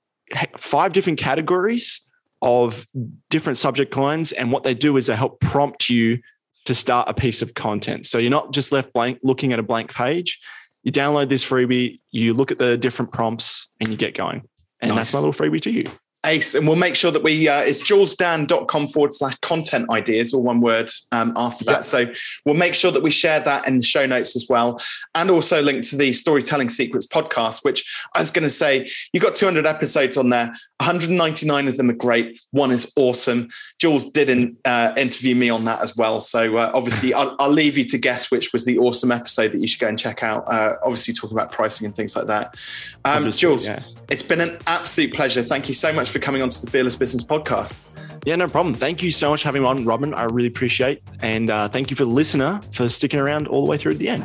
five 0.56 0.94
different 0.94 1.18
categories 1.18 2.00
of 2.44 2.86
different 3.30 3.58
subject 3.58 3.96
lines. 3.96 4.30
And 4.30 4.52
what 4.52 4.62
they 4.62 4.74
do 4.74 4.96
is 4.96 5.06
they 5.06 5.16
help 5.16 5.40
prompt 5.40 5.88
you 5.88 6.20
to 6.66 6.74
start 6.74 7.08
a 7.08 7.14
piece 7.14 7.42
of 7.42 7.54
content. 7.54 8.06
So 8.06 8.18
you're 8.18 8.30
not 8.30 8.52
just 8.52 8.70
left 8.70 8.92
blank 8.92 9.18
looking 9.22 9.52
at 9.52 9.58
a 9.58 9.62
blank 9.62 9.92
page. 9.92 10.38
You 10.82 10.92
download 10.92 11.28
this 11.28 11.42
freebie, 11.42 12.00
you 12.10 12.34
look 12.34 12.52
at 12.52 12.58
the 12.58 12.76
different 12.76 13.10
prompts, 13.10 13.68
and 13.80 13.88
you 13.88 13.96
get 13.96 14.14
going. 14.14 14.46
And 14.80 14.90
nice. 14.90 14.96
that's 14.96 15.14
my 15.14 15.20
little 15.20 15.32
freebie 15.32 15.60
to 15.62 15.70
you. 15.70 15.84
Ace, 16.24 16.54
and 16.54 16.66
we'll 16.66 16.76
make 16.76 16.96
sure 16.96 17.10
that 17.10 17.22
we 17.22 17.48
uh, 17.48 17.60
it's 17.60 17.82
julesdan.com 17.82 18.88
forward 18.88 19.14
slash 19.14 19.34
content 19.42 19.90
ideas, 19.90 20.32
all 20.32 20.42
one 20.42 20.60
word 20.60 20.90
um, 21.12 21.32
after 21.36 21.64
that. 21.64 21.72
Yep. 21.72 21.84
So 21.84 22.12
we'll 22.44 22.54
make 22.54 22.74
sure 22.74 22.90
that 22.90 23.02
we 23.02 23.10
share 23.10 23.40
that 23.40 23.66
in 23.66 23.78
the 23.78 23.84
show 23.84 24.06
notes 24.06 24.36
as 24.36 24.46
well, 24.48 24.80
and 25.14 25.30
also 25.30 25.62
link 25.62 25.84
to 25.86 25.96
the 25.96 26.12
Storytelling 26.12 26.68
Secrets 26.68 27.06
podcast, 27.06 27.64
which 27.64 27.84
I 28.14 28.18
was 28.20 28.30
going 28.30 28.44
to 28.44 28.50
say 28.50 28.88
you've 29.12 29.22
got 29.22 29.34
200 29.34 29.66
episodes 29.66 30.16
on 30.16 30.30
there. 30.30 30.54
199 30.78 31.68
of 31.68 31.76
them 31.76 31.90
are 31.90 31.94
great. 31.94 32.40
One 32.50 32.70
is 32.70 32.92
awesome. 32.96 33.48
Jules 33.78 34.10
did 34.12 34.56
uh, 34.64 34.92
interview 34.96 35.34
me 35.34 35.48
on 35.50 35.64
that 35.64 35.80
as 35.82 35.96
well. 35.96 36.20
So 36.20 36.56
uh, 36.56 36.70
obviously, 36.74 37.14
I'll, 37.14 37.36
I'll, 37.38 37.54
leave 37.54 37.78
you 37.78 37.84
to 37.84 37.98
guess 37.98 38.30
which 38.30 38.52
was 38.52 38.64
the 38.64 38.78
awesome 38.78 39.12
episode 39.12 39.52
that 39.52 39.60
you 39.60 39.66
should 39.66 39.80
go 39.80 39.86
and 39.86 39.98
check 39.98 40.22
out. 40.22 40.50
Uh, 40.52 40.76
obviously, 40.82 41.14
talking 41.14 41.36
about 41.36 41.52
pricing 41.52 41.86
and 41.86 41.94
things 41.94 42.16
like 42.16 42.26
that. 42.26 42.56
Um, 43.04 43.30
Jules, 43.30 43.66
yeah. 43.66 43.82
it's 44.10 44.22
been 44.22 44.40
an 44.40 44.58
absolute 44.66 45.14
pleasure. 45.14 45.42
Thank 45.42 45.68
you 45.68 45.74
so 45.74 45.92
much 45.92 46.10
for 46.14 46.20
coming 46.20 46.40
onto 46.40 46.60
the 46.60 46.70
Fearless 46.70 46.96
Business 46.96 47.22
Podcast. 47.22 47.82
Yeah, 48.24 48.36
no 48.36 48.48
problem. 48.48 48.74
Thank 48.74 49.02
you 49.02 49.10
so 49.10 49.30
much 49.30 49.42
for 49.42 49.48
having 49.48 49.62
me 49.62 49.68
on, 49.68 49.84
Robin. 49.84 50.14
I 50.14 50.24
really 50.24 50.48
appreciate, 50.48 51.02
and 51.20 51.50
uh, 51.50 51.68
thank 51.68 51.90
you 51.90 51.96
for 51.96 52.04
the 52.04 52.10
listener 52.10 52.60
for 52.72 52.88
sticking 52.88 53.20
around 53.20 53.48
all 53.48 53.64
the 53.64 53.70
way 53.70 53.76
through 53.76 53.92
to 53.92 53.98
the 53.98 54.08
end. 54.08 54.24